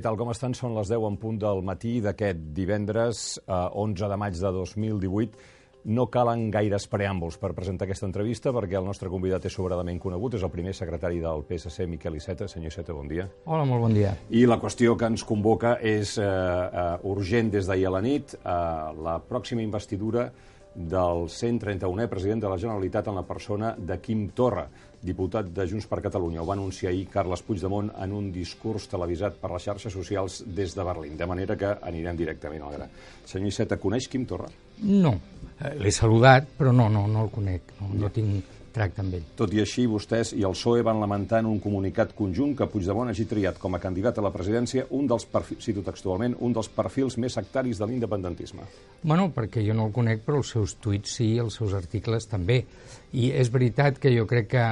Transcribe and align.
Què 0.00 0.06
tal, 0.06 0.16
com 0.16 0.30
estan? 0.32 0.54
Són 0.56 0.72
les 0.72 0.88
10 0.88 1.02
en 1.04 1.16
punt 1.20 1.36
del 1.36 1.58
matí 1.60 1.98
d'aquest 2.00 2.38
divendres, 2.56 3.18
eh, 3.44 3.56
11 3.82 4.08
de 4.08 4.16
maig 4.16 4.32
de 4.32 4.52
2018. 4.56 5.42
No 5.92 6.06
calen 6.06 6.46
gaires 6.50 6.86
preàmbuls 6.88 7.36
per 7.36 7.50
presentar 7.52 7.84
aquesta 7.84 8.06
entrevista 8.08 8.48
perquè 8.50 8.78
el 8.78 8.86
nostre 8.86 9.10
convidat 9.12 9.44
és 9.44 9.52
sobradament 9.52 10.00
conegut, 10.00 10.38
és 10.38 10.42
el 10.42 10.48
primer 10.54 10.72
secretari 10.72 11.20
del 11.20 11.44
PSC, 11.44 11.86
Miquel 11.86 12.16
Iceta. 12.16 12.48
Senyor 12.48 12.72
Iceta, 12.72 12.94
bon 12.94 13.08
dia. 13.08 13.28
Hola, 13.44 13.66
molt 13.66 13.82
bon 13.82 13.92
dia. 13.92 14.14
I 14.30 14.46
la 14.46 14.56
qüestió 14.58 14.96
que 14.96 15.04
ens 15.04 15.22
convoca 15.22 15.76
és 15.82 16.16
eh, 16.16 16.24
uh, 16.24 16.96
urgent 17.12 17.52
des 17.52 17.68
d'ahir 17.68 17.86
a 17.88 17.90
la 17.90 18.00
nit, 18.00 18.38
eh, 18.40 18.48
la 19.04 19.20
pròxima 19.20 19.60
investidura 19.60 20.30
del 20.74 21.26
131è 21.28 22.06
president 22.08 22.42
de 22.42 22.48
la 22.48 22.58
Generalitat 22.58 23.08
en 23.10 23.18
la 23.18 23.26
persona 23.26 23.74
de 23.76 23.98
Quim 24.00 24.28
Torra, 24.34 24.68
diputat 25.00 25.48
de 25.48 25.66
Junts 25.66 25.88
per 25.88 26.00
Catalunya. 26.04 26.42
Ho 26.42 26.46
va 26.46 26.54
anunciar 26.54 26.92
ahir 26.92 27.08
Carles 27.10 27.42
Puigdemont 27.42 27.90
en 27.96 28.12
un 28.12 28.30
discurs 28.32 28.86
televisat 28.90 29.40
per 29.40 29.50
les 29.54 29.66
xarxes 29.66 29.92
socials 29.92 30.42
des 30.46 30.74
de 30.76 30.84
Berlín, 30.84 31.16
de 31.16 31.26
manera 31.26 31.56
que 31.56 31.72
anirem 31.80 32.16
directament 32.16 32.62
al 32.62 32.76
gra. 32.76 32.88
Senyor 33.24 33.48
Iceta, 33.48 33.80
coneix 33.80 34.08
Quim 34.08 34.26
Torra? 34.28 34.50
No, 34.84 35.14
eh, 35.58 35.74
l'he 35.80 35.92
saludat, 35.92 36.48
però 36.58 36.72
no, 36.72 36.88
no, 36.88 37.06
no 37.08 37.26
el 37.26 37.34
conec, 37.34 37.74
no, 37.80 37.90
no 37.94 38.12
tinc 38.14 38.59
tracte 38.80 39.04
amb 39.04 39.16
ell. 39.18 39.26
Tot 39.36 39.52
i 39.52 39.60
així, 39.62 39.84
vostès 39.90 40.32
i 40.36 40.44
el 40.46 40.56
PSOE 40.56 40.84
van 40.86 41.00
lamentar 41.02 41.42
en 41.44 41.50
un 41.50 41.60
comunicat 41.62 42.14
conjunt 42.16 42.56
que 42.56 42.68
Puigdemont 42.70 43.12
hagi 43.12 43.26
triat 43.28 43.60
com 43.60 43.76
a 43.76 43.82
candidat 43.82 44.18
a 44.18 44.24
la 44.24 44.32
presidència 44.32 44.86
un 44.96 45.08
dels 45.10 45.26
perfils, 45.28 45.66
cito 45.68 45.84
textualment, 45.86 46.38
un 46.40 46.56
dels 46.56 46.70
perfils 46.72 47.18
més 47.20 47.36
sectaris 47.36 47.80
de 47.80 47.90
l'independentisme. 47.90 48.64
Bueno, 49.02 49.28
perquè 49.36 49.64
jo 49.66 49.76
no 49.76 49.88
el 49.90 49.94
conec, 49.96 50.24
però 50.24 50.40
els 50.40 50.54
seus 50.56 50.78
tuits 50.80 51.18
sí, 51.20 51.34
els 51.42 51.60
seus 51.60 51.76
articles 51.76 52.28
també. 52.30 52.62
I 53.12 53.30
és 53.34 53.48
veritat 53.50 53.98
que 53.98 54.12
jo 54.14 54.26
crec 54.30 54.50
que 54.52 54.64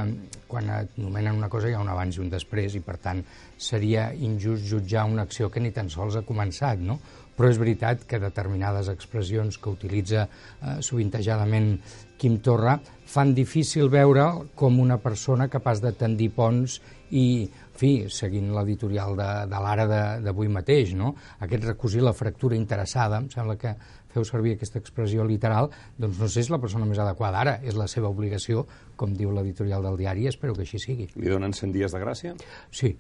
quan 0.48 0.68
et 0.70 0.98
nomenen 0.98 1.36
una 1.36 1.50
cosa 1.52 1.68
hi 1.68 1.74
ha 1.76 1.82
un 1.82 1.90
abans 1.92 2.16
i 2.16 2.22
un 2.22 2.30
després 2.32 2.76
i, 2.78 2.82
per 2.84 2.96
tant, 3.02 3.22
seria 3.58 4.08
injust 4.14 4.66
jutjar 4.70 5.08
una 5.10 5.26
acció 5.26 5.50
que 5.50 5.60
ni 5.60 5.72
tan 5.74 5.90
sols 5.90 6.16
ha 6.16 6.26
començat, 6.26 6.78
no? 6.78 6.98
Però 7.38 7.50
és 7.50 7.58
veritat 7.58 8.02
que 8.08 8.18
determinades 8.18 8.88
expressions 8.90 9.58
que 9.62 9.70
utilitza 9.70 10.24
eh, 10.26 10.78
sovintejadament 10.82 11.76
Quim 12.18 12.40
Torra 12.42 12.74
fan 13.06 13.30
difícil 13.34 13.86
veure 13.92 14.24
com 14.58 14.80
una 14.82 14.98
persona 14.98 15.46
capaç 15.50 15.82
de 15.84 15.92
tendir 15.94 16.32
ponts 16.34 16.80
i, 17.14 17.46
en 17.46 17.78
fi, 17.78 17.92
seguint 18.10 18.50
l'editorial 18.56 19.14
de, 19.16 19.28
de 19.48 19.60
l'ara 19.62 19.86
d'avui 20.24 20.50
mateix, 20.50 20.96
no? 20.98 21.14
aquest 21.46 21.68
recosir 21.70 22.02
la 22.02 22.16
fractura 22.16 22.58
interessada, 22.58 23.22
em 23.22 23.30
sembla 23.30 23.56
que 23.60 23.76
feu 24.12 24.24
servir 24.24 24.56
aquesta 24.56 24.80
expressió 24.80 25.26
literal, 25.28 25.70
doncs 25.98 26.18
no 26.18 26.28
sé 26.28 26.38
si 26.38 26.46
és 26.46 26.52
la 26.54 26.60
persona 26.62 26.88
més 26.88 27.00
adequada 27.02 27.42
ara, 27.44 27.56
és 27.62 27.78
la 27.78 27.88
seva 27.90 28.10
obligació, 28.10 28.66
com 28.96 29.14
diu 29.16 29.32
l'editorial 29.34 29.84
del 29.84 29.98
diari, 30.00 30.26
espero 30.30 30.56
que 30.56 30.64
així 30.66 30.80
sigui. 30.82 31.08
Li 31.16 31.32
donen 31.32 31.56
100 31.56 31.74
dies 31.76 31.94
de 31.94 32.02
gràcia? 32.02 32.34
Sí, 32.74 32.94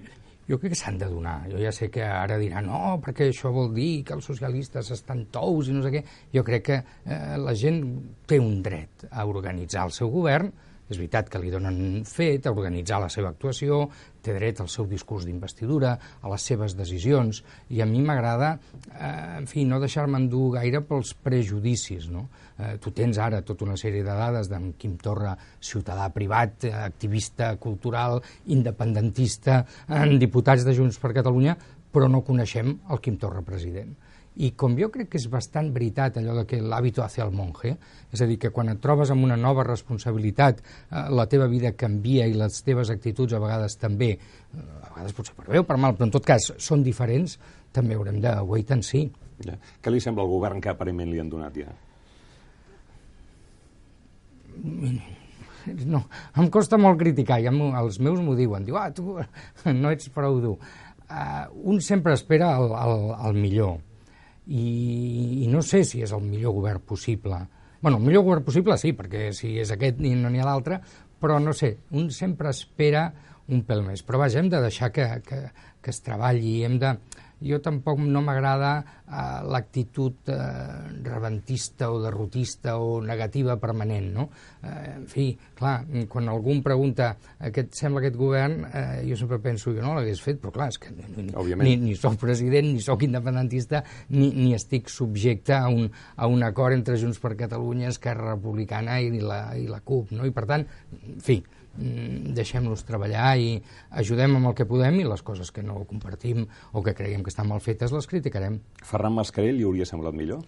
jo 0.48 0.56
crec 0.56 0.72
que 0.72 0.80
s'han 0.80 0.96
de 1.00 1.08
donar. 1.12 1.42
Jo 1.52 1.60
ja 1.60 1.72
sé 1.74 1.90
que 1.92 2.04
ara 2.04 2.38
diran 2.40 2.70
no, 2.70 2.96
perquè 3.04 3.28
això 3.28 3.52
vol 3.52 3.74
dir 3.76 4.04
que 4.08 4.16
els 4.16 4.28
socialistes 4.30 4.92
estan 4.94 5.26
tous 5.32 5.68
i 5.68 5.76
no 5.76 5.84
sé 5.84 5.92
què. 5.92 6.02
Jo 6.32 6.44
crec 6.46 6.64
que 6.70 6.78
eh, 6.80 7.36
la 7.36 7.52
gent 7.52 7.82
té 8.28 8.40
un 8.40 8.62
dret 8.64 9.04
a 9.10 9.26
organitzar 9.28 9.84
el 9.88 9.92
seu 9.96 10.08
govern, 10.14 10.48
és 10.88 10.96
veritat 10.96 11.28
que 11.28 11.40
li 11.42 11.52
donen 11.52 12.02
fet 12.08 12.46
a 12.46 12.52
organitzar 12.54 12.98
la 13.02 13.10
seva 13.12 13.30
actuació, 13.32 13.84
té 14.24 14.34
dret 14.34 14.60
al 14.60 14.70
seu 14.72 14.88
discurs 14.88 15.26
d'investidura, 15.28 15.94
a 16.22 16.32
les 16.32 16.46
seves 16.50 16.74
decisions, 16.76 17.42
i 17.70 17.82
a 17.82 17.86
mi 17.86 18.00
m'agrada, 18.04 18.54
eh, 18.92 19.38
en 19.38 19.46
fi, 19.46 19.64
no 19.68 19.80
deixar-me 19.80 20.18
endur 20.18 20.54
gaire 20.56 20.82
pels 20.88 21.14
prejudicis, 21.14 22.08
no? 22.10 22.28
Eh, 22.58 22.76
tu 22.82 22.90
tens 22.90 23.20
ara 23.22 23.42
tota 23.46 23.64
una 23.64 23.76
sèrie 23.76 24.02
de 24.02 24.18
dades 24.18 24.50
d'en 24.50 24.72
Quim 24.78 24.96
Torra, 24.98 25.36
ciutadà 25.60 26.08
privat, 26.14 26.64
activista 26.72 27.54
cultural, 27.56 28.20
independentista, 28.46 29.64
en 29.88 30.18
diputats 30.18 30.64
de 30.66 30.74
Junts 30.74 30.98
per 30.98 31.14
Catalunya, 31.14 31.56
però 31.92 32.08
no 32.10 32.24
coneixem 32.26 32.74
el 32.90 33.00
Quim 33.00 33.16
Torra 33.20 33.44
president. 33.46 33.94
I 34.38 34.52
com 34.54 34.76
jo 34.78 34.86
crec 34.94 35.08
que 35.12 35.18
és 35.18 35.26
bastant 35.30 35.72
veritat 35.74 36.20
allò 36.20 36.36
de 36.36 36.44
que 36.46 36.60
l'hàbito 36.62 37.02
hace 37.02 37.22
al 37.24 37.32
monje, 37.34 37.72
és 38.14 38.20
a 38.22 38.26
dir, 38.30 38.36
que 38.38 38.52
quan 38.54 38.70
et 38.70 38.78
trobes 38.82 39.10
amb 39.10 39.26
una 39.26 39.36
nova 39.36 39.64
responsabilitat, 39.66 40.60
eh, 40.62 41.04
la 41.10 41.26
teva 41.26 41.48
vida 41.50 41.72
canvia 41.74 42.26
i 42.26 42.36
les 42.38 42.62
teves 42.62 42.92
actituds 42.94 43.34
a 43.34 43.42
vegades 43.42 43.74
també, 43.82 44.12
eh, 44.14 44.62
a 44.82 44.92
vegades 44.94 45.16
potser 45.16 45.34
per 45.34 45.48
bé 45.48 45.58
o 45.58 45.66
per 45.66 45.76
mal, 45.76 45.96
però 45.96 46.06
en 46.06 46.14
tot 46.14 46.26
cas 46.26 46.52
són 46.56 46.84
diferents, 46.86 47.38
també 47.72 47.98
haurem 47.98 48.20
de 48.22 48.36
wait 48.46 48.70
and 48.70 48.86
see. 48.86 49.10
Ja. 49.44 49.58
Què 49.82 49.90
li 49.90 50.00
sembla 50.00 50.22
el 50.22 50.30
govern 50.30 50.60
que 50.60 50.70
aparentment 50.70 51.10
li 51.10 51.18
han 51.22 51.30
donat 51.30 51.58
ja? 51.58 51.74
No, 55.86 56.04
em 56.38 56.48
costa 56.50 56.78
molt 56.80 56.98
criticar, 57.00 57.40
ja 57.42 57.50
els 57.82 57.98
meus 58.00 58.22
m'ho 58.24 58.34
diuen, 58.38 58.64
diu, 58.64 58.78
ah, 58.78 58.90
tu 58.94 59.18
no 59.82 59.90
ets 59.90 60.08
prou 60.14 60.40
dur. 60.40 60.56
Uh, 61.08 61.48
un 61.72 61.80
sempre 61.80 62.12
espera 62.12 62.50
el, 62.60 62.70
el, 62.76 63.04
el 63.28 63.38
millor, 63.40 63.78
i, 64.48 65.44
i 65.44 65.48
no 65.52 65.62
sé 65.62 65.84
si 65.84 66.02
és 66.04 66.12
el 66.16 66.24
millor 66.24 66.56
govern 66.56 66.80
possible. 66.80 67.46
bueno, 67.80 67.98
el 67.98 68.02
millor 68.02 68.24
govern 68.26 68.42
possible 68.42 68.74
sí, 68.78 68.90
perquè 68.92 69.28
si 69.32 69.52
és 69.62 69.70
aquest 69.70 70.00
ni 70.02 70.10
no 70.18 70.30
n'hi 70.32 70.40
ha 70.42 70.48
l'altre, 70.48 70.80
però 71.20 71.38
no 71.38 71.52
sé, 71.54 71.76
un 71.94 72.10
sempre 72.10 72.50
espera 72.50 73.04
un 73.48 73.62
pèl 73.64 73.84
més. 73.86 74.02
Però 74.02 74.18
vaja, 74.18 74.40
hem 74.40 74.48
de 74.50 74.60
deixar 74.60 74.90
que, 74.92 75.06
que, 75.26 75.38
que 75.80 75.92
es 75.94 76.02
treballi, 76.02 76.62
hem 76.66 76.78
de 76.82 76.96
jo 77.44 77.58
tampoc 77.62 78.00
no 78.02 78.22
m'agrada 78.24 78.72
eh, 78.80 79.40
l'actitud 79.48 80.30
eh, 80.32 80.36
rebentista 81.06 81.90
o 81.92 82.00
derrotista 82.02 82.78
o 82.82 83.00
negativa 83.04 83.56
permanent, 83.60 84.08
no? 84.14 84.28
Eh, 84.62 84.94
en 84.96 85.06
fi, 85.10 85.28
clar, 85.58 85.84
quan 86.10 86.30
algú 86.30 86.52
em 86.56 86.62
pregunta 86.64 87.12
què 87.38 87.66
et 87.66 87.78
sembla 87.78 88.02
aquest 88.02 88.18
govern, 88.18 88.64
eh, 88.68 89.02
jo 89.08 89.18
sempre 89.20 89.40
penso 89.42 89.74
que 89.74 89.84
no 89.84 89.94
l'hagués 89.96 90.22
fet, 90.24 90.40
però 90.42 90.54
clar, 90.54 90.70
és 90.74 90.80
que 90.82 90.94
ni, 90.94 91.28
ni, 91.62 91.76
ni 91.88 91.94
sóc 91.98 92.18
president, 92.20 92.72
ni 92.72 92.82
sóc 92.84 93.04
independentista, 93.06 93.84
ni, 94.14 94.32
ni 94.34 94.50
estic 94.56 94.90
subjecte 94.92 95.54
a 95.56 95.68
un, 95.70 95.86
a 96.16 96.30
un 96.30 96.42
acord 96.46 96.76
entre 96.76 96.98
Junts 96.98 97.22
per 97.22 97.36
Catalunya, 97.38 97.92
Esquerra 97.94 98.34
Republicana 98.34 98.98
i 99.00 99.22
la, 99.22 99.42
i 99.58 99.68
la 99.70 99.80
CUP, 99.84 100.12
no? 100.18 100.26
I 100.26 100.34
per 100.34 100.48
tant, 100.50 100.66
en 100.98 101.22
fi, 101.24 101.40
deixem-los 101.78 102.82
treballar 102.86 103.36
i 103.38 103.52
ajudem 104.00 104.36
amb 104.38 104.50
el 104.50 104.56
que 104.58 104.66
podem 104.68 104.98
i 105.00 105.06
les 105.06 105.22
coses 105.22 105.52
que 105.54 105.62
no 105.62 105.84
compartim 105.88 106.44
o 106.72 106.82
que 106.82 106.94
creiem 106.98 107.22
que 107.22 107.32
estan 107.32 107.48
mal 107.48 107.62
fetes 107.64 107.94
les 107.94 108.08
criticarem. 108.10 108.58
Ferran 108.84 109.14
Mascarell 109.14 109.56
li 109.58 109.66
hauria 109.66 109.86
semblat 109.88 110.16
millor? 110.18 110.42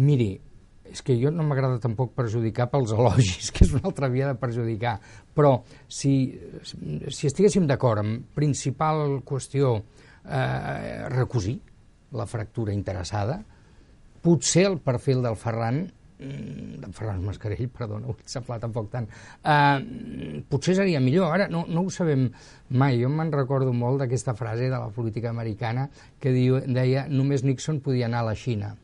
Miri, 0.00 0.32
és 0.90 1.02
que 1.04 1.16
jo 1.20 1.30
no 1.32 1.44
m'agrada 1.46 1.80
tampoc 1.82 2.14
perjudicar 2.16 2.70
pels 2.72 2.94
elogis, 2.96 3.50
que 3.54 3.66
és 3.66 3.74
una 3.76 3.84
altra 3.90 4.10
via 4.12 4.32
de 4.32 4.38
perjudicar, 4.40 4.96
però 5.34 5.58
si, 5.88 6.14
si 6.64 7.28
estiguéssim 7.28 7.68
d'acord 7.70 8.04
amb 8.04 8.30
principal 8.36 9.20
qüestió 9.26 9.76
eh, 10.24 11.04
recosir 11.12 11.58
la 12.14 12.26
fractura 12.30 12.72
interessada, 12.72 13.42
potser 14.24 14.64
el 14.70 14.78
perfil 14.80 15.20
del 15.24 15.36
Ferran 15.36 15.84
Mm, 15.84 16.03
d'en 16.80 16.94
Ferran 16.96 17.22
Mascarell, 17.24 17.68
perdó, 17.72 17.98
no 18.00 18.12
vull 18.12 18.30
semblar 18.30 18.60
tampoc 18.62 18.90
tant, 18.92 19.08
uh, 19.44 20.42
potser 20.50 20.76
seria 20.78 21.02
millor. 21.04 21.32
Ara 21.34 21.48
no, 21.52 21.64
no 21.68 21.84
ho 21.84 21.92
sabem 21.92 22.28
mai. 22.70 23.00
Jo 23.02 23.10
me'n 23.12 23.32
recordo 23.34 23.74
molt 23.76 24.02
d'aquesta 24.02 24.36
frase 24.38 24.70
de 24.70 24.76
la 24.76 24.92
política 24.94 25.32
americana 25.32 25.88
que 26.20 26.32
diu, 26.34 26.60
deia 26.64 27.08
només 27.10 27.44
Nixon 27.44 27.82
podia 27.84 28.08
anar 28.10 28.24
a 28.24 28.30
la 28.30 28.38
Xina. 28.38 28.74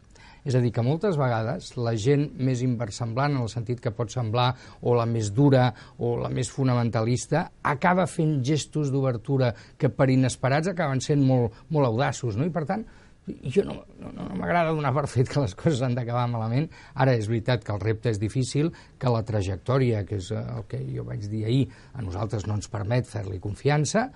És 0.45 0.55
a 0.57 0.61
dir, 0.65 0.71
que 0.73 0.85
moltes 0.85 1.19
vegades 1.21 1.75
la 1.77 1.93
gent 2.01 2.31
més 2.41 2.63
inversemblant, 2.65 3.35
en 3.37 3.45
el 3.45 3.51
sentit 3.53 3.81
que 3.85 3.93
pot 3.93 4.13
semblar, 4.13 4.55
o 4.81 4.95
la 4.97 5.05
més 5.09 5.29
dura, 5.37 5.67
o 6.01 6.15
la 6.21 6.31
més 6.33 6.49
fonamentalista, 6.53 7.51
acaba 7.61 8.09
fent 8.09 8.39
gestos 8.47 8.93
d'obertura 8.93 9.53
que 9.77 9.93
per 9.93 10.09
inesperats 10.13 10.73
acaben 10.73 11.05
sent 11.05 11.25
molt, 11.27 11.61
molt 11.69 11.91
audaços, 11.91 12.41
no? 12.41 12.49
I 12.49 12.55
per 12.55 12.65
tant, 12.69 12.87
jo 13.27 13.65
no, 13.65 13.77
no, 14.01 14.13
no 14.17 14.29
m'agrada 14.39 14.73
donar 14.75 14.93
per 14.97 15.07
fet 15.11 15.29
que 15.31 15.43
les 15.43 15.55
coses 15.59 15.83
han 15.87 15.95
d'acabar 15.99 16.27
malament. 16.31 16.71
Ara 16.95 17.15
és 17.19 17.29
veritat 17.31 17.65
que 17.67 17.75
el 17.75 17.83
repte 17.83 18.11
és 18.13 18.23
difícil, 18.23 18.73
que 18.99 19.13
la 19.13 19.23
trajectòria, 19.27 20.05
que 20.09 20.19
és 20.23 20.33
el 20.37 20.67
que 20.71 20.83
jo 20.89 21.07
vaig 21.09 21.29
dir 21.31 21.45
ahir, 21.47 21.69
a 21.95 22.03
nosaltres 22.03 22.49
no 22.49 22.59
ens 22.59 22.71
permet 22.73 23.09
fer-li 23.11 23.41
confiança, 23.43 24.09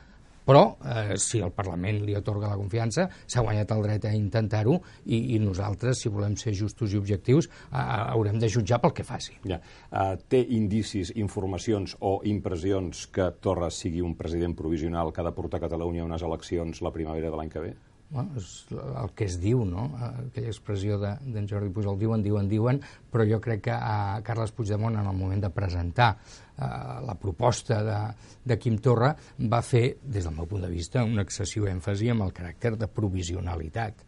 però 0.45 0.77
eh, 0.85 1.17
si 1.17 1.41
el 1.41 1.53
Parlament 1.57 2.03
li 2.05 2.15
atorga 2.17 2.51
la 2.51 2.59
confiança, 2.61 3.07
s'ha 3.27 3.43
guanyat 3.45 3.73
el 3.73 3.85
dret 3.87 4.05
a 4.05 4.13
intentar-ho 4.13 4.77
i, 5.07 5.37
i 5.37 5.39
nosaltres, 5.41 6.03
si 6.05 6.13
volem 6.13 6.37
ser 6.41 6.53
justos 6.59 6.93
i 6.93 7.01
objectius, 7.01 7.49
eh, 7.49 7.81
haurem 7.81 8.37
de 8.43 8.51
jutjar 8.53 8.81
pel 8.83 8.93
que 8.93 9.07
faci. 9.09 9.39
Ja. 9.49 9.61
Uh, 9.89 10.13
té 10.29 10.43
indicis, 10.57 11.15
informacions 11.17 11.97
o 12.05 12.19
impressions 12.29 13.07
que 13.15 13.31
Torres 13.41 13.81
sigui 13.81 14.05
un 14.05 14.15
president 14.19 14.57
provisional 14.59 15.13
que 15.13 15.23
ha 15.23 15.29
de 15.31 15.35
portar 15.37 15.63
Catalunya 15.65 16.05
a 16.05 16.11
unes 16.11 16.23
eleccions 16.27 16.85
la 16.85 16.93
primavera 16.93 17.33
de 17.33 17.41
l'any 17.41 17.53
que 17.53 17.65
ve? 17.65 17.75
Bueno, 18.15 18.31
és 18.39 18.49
el 18.71 19.09
que 19.19 19.27
es 19.27 19.41
diu, 19.43 19.65
no? 19.67 19.89
aquella 19.99 20.53
expressió 20.53 21.01
d'en 21.03 21.33
de, 21.35 21.41
Jordi 21.51 21.73
Pujol, 21.75 21.97
diuen, 21.99 22.23
diuen, 22.23 22.47
diuen, 22.47 22.79
però 23.11 23.25
jo 23.27 23.41
crec 23.43 23.65
que 23.67 23.75
a 23.75 24.21
Carles 24.23 24.53
Puigdemont, 24.55 24.95
en 25.01 25.09
el 25.11 25.17
moment 25.19 25.43
de 25.43 25.51
presentar 25.51 26.13
eh, 26.15 26.69
la 27.09 27.17
proposta 27.19 27.81
de, 27.83 27.99
de 28.47 28.59
Quim 28.63 28.79
Torra, 28.79 29.11
va 29.51 29.61
fer, 29.67 29.97
des 29.99 30.29
del 30.29 30.37
meu 30.37 30.47
punt 30.47 30.63
de 30.63 30.71
vista, 30.71 31.03
un 31.03 31.19
excessiu 31.25 31.67
èmfasi 31.67 32.13
amb 32.15 32.23
el 32.29 32.31
caràcter 32.37 32.77
de 32.79 32.87
provisionalitat, 32.87 34.07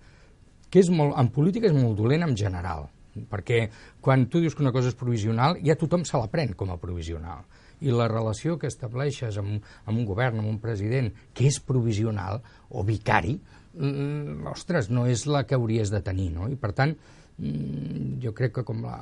que 0.71 0.85
és 0.85 0.93
molt, 0.95 1.19
en 1.19 1.33
política 1.35 1.67
és 1.67 1.75
molt 1.75 1.99
dolent 1.99 2.29
en 2.29 2.39
general, 2.39 2.87
perquè 3.27 3.65
quan 3.99 4.29
tu 4.31 4.39
dius 4.45 4.55
que 4.55 4.63
una 4.63 4.75
cosa 4.77 4.95
és 4.95 5.01
provisional, 5.03 5.59
ja 5.67 5.75
tothom 5.75 6.07
se 6.07 6.23
la 6.23 6.31
pren 6.31 6.55
com 6.55 6.71
a 6.71 6.79
provisional. 6.79 7.43
I 7.85 7.93
la 7.93 8.09
relació 8.09 8.57
que 8.61 8.71
estableixes 8.71 9.37
amb, 9.41 9.65
amb 9.85 9.99
un 9.99 10.07
govern, 10.09 10.41
amb 10.41 10.49
un 10.49 10.59
president, 10.63 11.11
que 11.37 11.49
és 11.51 11.59
provisional 11.61 12.41
o 12.71 12.85
vicari, 12.87 13.37
mm, 13.75 14.47
ostres, 14.53 14.91
no 14.91 15.07
és 15.07 15.27
la 15.27 15.45
que 15.45 15.59
hauries 15.59 15.93
de 15.93 16.01
tenir, 16.05 16.31
no? 16.33 16.49
I 16.49 16.57
per 16.57 16.73
tant, 16.73 16.97
mm, 17.39 18.17
jo 18.25 18.33
crec 18.33 18.55
que 18.59 18.65
com 18.65 18.83
la, 18.85 18.97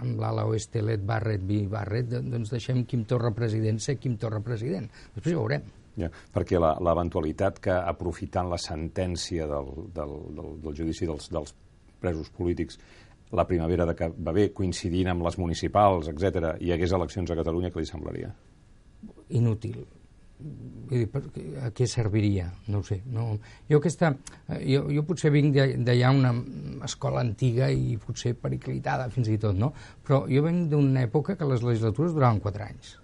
amb 0.00 0.20
l'ala 0.20 0.46
oeste 0.46 0.82
Let 0.82 1.04
Barrett, 1.06 1.44
vi 1.46 1.64
Barrett, 1.66 2.12
doncs 2.20 2.52
deixem 2.52 2.84
Quim 2.84 3.04
Torra 3.04 3.32
president 3.32 3.80
ser 3.80 3.96
Quim 3.98 4.16
Torra 4.20 4.40
president. 4.44 4.90
Després 5.14 5.34
ho 5.34 5.44
veurem. 5.44 5.68
Ja, 5.98 6.08
perquè 6.32 6.60
l'eventualitat 6.60 7.58
que 7.60 7.74
aprofitant 7.74 8.48
la 8.48 8.58
sentència 8.62 9.46
del, 9.50 9.72
del, 9.96 10.14
del, 10.36 10.52
del 10.62 10.76
judici 10.76 11.08
dels, 11.08 11.28
dels 11.32 11.54
presos 12.00 12.30
polítics 12.32 12.78
la 13.32 13.46
primavera 13.46 13.86
de 13.86 13.94
que 13.94 14.10
va 14.10 14.34
bé, 14.34 14.50
coincidint 14.56 15.12
amb 15.12 15.24
les 15.26 15.38
municipals, 15.38 16.10
etc 16.10 16.56
hi 16.60 16.74
hagués 16.74 16.92
eleccions 16.96 17.30
a 17.30 17.38
Catalunya, 17.38 17.70
què 17.70 17.82
li 17.82 17.88
semblaria? 17.88 18.32
Inútil. 19.38 19.80
Vull 20.40 21.04
dir, 21.04 21.44
a 21.60 21.68
què 21.76 21.86
serviria? 21.86 22.46
No 22.72 22.80
ho 22.80 22.86
sé. 22.86 23.02
No. 23.12 23.26
Jo, 23.68 23.78
aquesta, 23.78 24.14
jo, 24.64 24.86
jo 24.88 25.04
potser 25.06 25.30
vinc 25.34 25.54
d'allà 25.84 26.14
una 26.16 26.32
escola 26.88 27.20
antiga 27.20 27.68
i 27.70 27.98
potser 28.00 28.32
periclitada 28.40 29.10
fins 29.12 29.28
i 29.28 29.36
tot, 29.38 29.58
no? 29.60 29.74
Però 30.06 30.24
jo 30.30 30.42
venc 30.46 30.70
d'una 30.72 31.04
època 31.06 31.36
que 31.36 31.48
les 31.48 31.62
legislatures 31.66 32.16
duraven 32.16 32.40
quatre 32.40 32.66
anys 32.72 32.99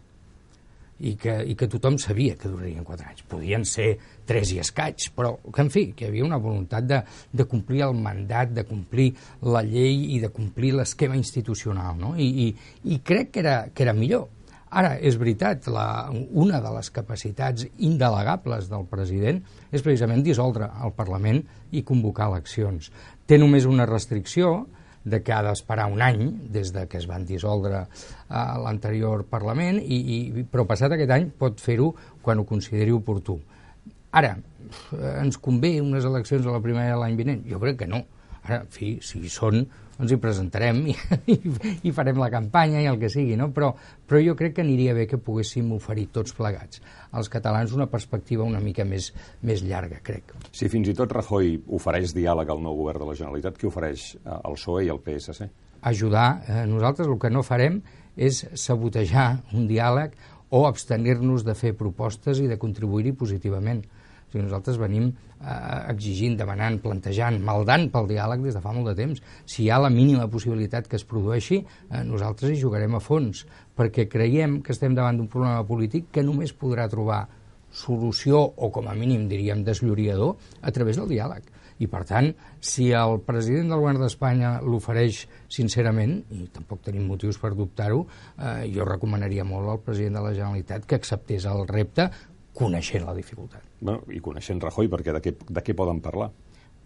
i 1.00 1.14
que, 1.20 1.34
i 1.44 1.56
que 1.58 1.69
tothom 1.69 1.98
sabia 2.00 2.37
que 2.40 2.48
durarien 2.48 2.84
quatre 2.87 3.08
anys. 3.10 3.25
Podien 3.28 3.66
ser 3.69 3.90
tres 4.26 4.52
i 4.54 4.60
escaig, 4.62 5.10
però 5.16 5.34
que, 5.44 5.64
en 5.64 5.72
fi, 5.72 5.88
que 5.96 6.06
hi 6.06 6.10
havia 6.10 6.25
una 6.26 6.40
voluntat 6.43 6.87
de, 6.88 7.02
de 7.32 7.46
complir 7.50 7.84
el 7.88 7.98
mandat, 8.00 8.54
de 8.56 8.64
complir 8.69 9.10
la 9.44 9.62
llei 9.66 10.16
i 10.16 10.20
de 10.22 10.32
complir 10.32 10.72
l'esquema 10.76 11.19
institucional, 11.19 11.98
no? 12.00 12.14
I, 12.16 12.31
i, 12.46 12.48
i 12.94 13.00
crec 13.04 13.34
que 13.34 13.44
era, 13.44 13.58
que 13.75 13.84
era 13.87 13.96
millor. 13.96 14.31
Ara, 14.76 14.96
és 14.98 15.14
veritat, 15.16 15.69
la, 15.70 16.10
una 16.34 16.58
de 16.60 16.72
les 16.75 16.88
capacitats 16.93 17.69
indelegables 17.87 18.66
del 18.69 18.88
president 18.90 19.38
és 19.70 19.84
precisament 19.84 20.25
dissoldre 20.26 20.66
el 20.84 20.93
Parlament 20.96 21.44
i 21.70 21.84
convocar 21.87 22.26
eleccions. 22.32 22.90
Té 23.26 23.38
només 23.38 23.69
una 23.69 23.87
restricció, 23.87 24.66
de 25.06 25.23
que 25.23 25.32
ha 25.32 25.43
d'esperar 25.47 25.87
un 25.93 26.03
any 26.03 26.25
des 26.53 26.73
de 26.75 26.87
que 26.91 26.99
es 26.99 27.06
van 27.06 27.25
dissoldre 27.29 27.85
a 28.29 28.43
l'anterior 28.58 29.25
Parlament, 29.31 29.79
i, 29.79 30.00
i, 30.17 30.47
però 30.50 30.67
passat 30.67 30.97
aquest 30.97 31.14
any 31.14 31.31
pot 31.38 31.62
fer-ho 31.62 31.93
quan 32.23 32.43
ho 32.43 32.47
consideri 32.49 32.94
oportú. 32.94 33.38
Ara, 34.17 34.35
ens 35.23 35.38
convé 35.43 35.76
unes 35.82 36.06
eleccions 36.08 36.47
a 36.47 36.55
la 36.56 36.62
primera 36.64 36.94
de 36.94 37.00
l'any 37.03 37.19
vinent? 37.19 37.44
Jo 37.47 37.62
crec 37.62 37.85
que 37.85 37.91
no. 37.91 38.03
Ara, 38.46 38.62
en 38.62 38.70
fi, 38.70 38.96
si 39.02 39.19
hi 39.19 39.31
són, 39.32 39.64
ens 39.96 40.12
hi 40.12 40.19
presentarem 40.20 40.82
i, 40.93 40.94
i, 41.34 41.37
i 41.88 41.93
farem 41.96 42.20
la 42.20 42.28
campanya 42.32 42.82
i 42.84 42.88
el 42.90 43.00
que 43.00 43.10
sigui, 43.12 43.34
no? 43.40 43.48
Però, 43.56 43.72
però 44.06 44.20
jo 44.22 44.37
crec 44.38 44.56
que 44.58 44.64
aniria 44.64 44.94
bé 44.94 45.08
que 45.10 45.19
poguéssim 45.19 45.72
oferir 45.75 46.06
tots 46.14 46.37
plegats 46.37 46.82
als 47.16 47.31
catalans 47.32 47.75
una 47.75 47.88
perspectiva 47.90 48.46
una 48.46 48.60
mica 48.62 48.87
més, 48.87 49.10
més 49.43 49.64
llarga, 49.66 49.98
crec. 50.04 50.37
Si 50.54 50.70
fins 50.72 50.93
i 50.93 50.96
tot 50.96 51.12
Rajoy 51.16 51.56
ofereix 51.78 52.14
diàleg 52.16 52.52
al 52.52 52.62
nou 52.62 52.78
govern 52.78 53.02
de 53.02 53.10
la 53.10 53.19
Generalitat, 53.19 53.58
qui 53.58 53.70
ofereix 53.70 54.12
al 54.25 54.54
PSOE 54.58 54.87
i 54.87 54.93
al 54.93 55.02
PSC? 55.02 55.50
Ajudar. 55.87 56.28
Eh, 56.46 56.62
nosaltres 56.69 57.08
el 57.08 57.19
que 57.22 57.32
no 57.32 57.44
farem 57.46 57.81
és 58.16 58.44
sabotejar 58.56 59.28
un 59.54 59.66
diàleg 59.69 60.14
o 60.56 60.64
abstenir-nos 60.69 61.44
de 61.44 61.54
fer 61.58 61.75
propostes 61.76 62.40
i 62.40 62.48
de 62.50 62.58
contribuir-hi 62.60 63.12
positivament. 63.19 63.82
Sigui, 64.37 64.44
nosaltres 64.44 64.77
venim 64.77 65.09
eh, 65.09 65.93
exigint, 65.93 66.37
demanant, 66.37 66.77
plantejant, 66.83 67.38
maldant 67.41 67.88
pel 67.93 68.09
diàleg 68.11 68.44
des 68.44 68.56
de 68.56 68.61
fa 68.61 68.75
molt 68.77 68.91
de 68.91 68.97
temps. 68.99 69.23
Si 69.49 69.65
hi 69.65 69.71
ha 69.71 69.81
la 69.81 69.91
mínima 69.91 70.29
possibilitat 70.29 70.88
que 70.88 70.97
es 71.00 71.06
produeixi, 71.09 71.62
eh, 71.62 72.05
nosaltres 72.05 72.53
hi 72.53 72.61
jugarem 72.61 72.94
a 72.94 73.00
fons, 73.00 73.47
perquè 73.77 74.09
creiem 74.09 74.61
que 74.62 74.75
estem 74.77 74.94
davant 74.94 75.17
d'un 75.17 75.33
problema 75.33 75.65
polític 75.65 76.11
que 76.12 76.25
només 76.25 76.53
podrà 76.53 76.88
trobar 76.93 77.27
solució, 77.73 78.41
o 78.56 78.71
com 78.73 78.88
a 78.88 78.94
mínim 78.94 79.27
diríem 79.29 79.65
deslloriador, 79.65 80.37
a 80.62 80.73
través 80.73 80.97
del 81.00 81.09
diàleg. 81.09 81.53
I, 81.77 81.91
per 81.93 82.06
tant, 82.09 82.31
si 82.65 82.87
el 82.97 83.19
president 83.27 83.69
del 83.69 83.82
govern 83.82 84.00
d'Espanya 84.00 84.55
l'ofereix 84.65 85.27
sincerament, 85.53 86.23
i 86.32 86.47
tampoc 86.55 86.81
tenim 86.87 87.05
motius 87.05 87.37
per 87.41 87.53
dubtar-ho, 87.53 88.06
eh, 88.39 88.71
jo 88.73 88.87
recomanaria 88.89 89.44
molt 89.44 89.69
al 89.69 89.82
president 89.85 90.17
de 90.17 90.25
la 90.25 90.32
Generalitat 90.32 90.89
que 90.89 90.97
acceptés 90.97 91.44
el 91.44 91.67
repte 91.69 92.09
coneixent 92.56 93.05
la 93.06 93.14
dificultat. 93.17 93.64
Bueno, 93.81 94.03
I 94.12 94.23
coneixent 94.25 94.62
Rajoy, 94.64 94.91
perquè 94.93 95.14
de 95.17 95.23
què, 95.25 95.35
de 95.37 95.64
què 95.64 95.76
poden 95.76 96.00
parlar? 96.05 96.31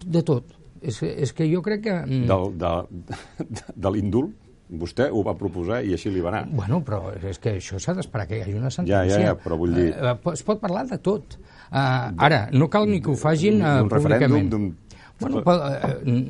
De 0.04 0.22
tot. 0.26 0.56
És, 0.80 1.02
és 1.04 1.32
que 1.36 1.46
jo 1.50 1.60
crec 1.62 1.84
que... 1.86 1.96
Mm, 2.06 2.28
del, 2.30 2.46
de, 2.60 2.72
de, 3.10 3.66
de 3.76 3.92
l'indult? 3.94 4.36
Vostè 4.70 5.08
ho 5.10 5.24
va 5.26 5.32
proposar 5.34 5.80
i 5.82 5.96
així 5.96 6.12
li 6.14 6.20
va 6.22 6.30
anar. 6.30 6.44
Bueno, 6.54 6.78
però 6.86 7.10
és 7.26 7.40
que 7.42 7.56
això 7.58 7.80
s'ha 7.82 7.94
d'esperar 7.96 8.28
que 8.30 8.38
hi 8.38 8.44
hagi 8.44 8.54
una 8.54 8.70
sentència. 8.70 9.00
Ja, 9.10 9.18
ja, 9.18 9.32
ja, 9.32 9.38
però 9.38 9.58
vull 9.58 9.74
dir... 9.74 9.88
Uh, 9.98 10.14
es 10.30 10.44
pot 10.46 10.60
parlar 10.62 10.84
de 10.86 11.00
tot. 11.02 11.34
Uh, 11.72 12.12
ara, 12.22 12.44
no 12.54 12.70
cal 12.70 12.86
ni 12.86 13.00
que 13.02 13.10
ho 13.10 13.16
fagin 13.18 13.58
uh, 13.58 13.80
públicament. 13.90 14.46
D'un 14.52 14.70
Bueno, 15.20 15.42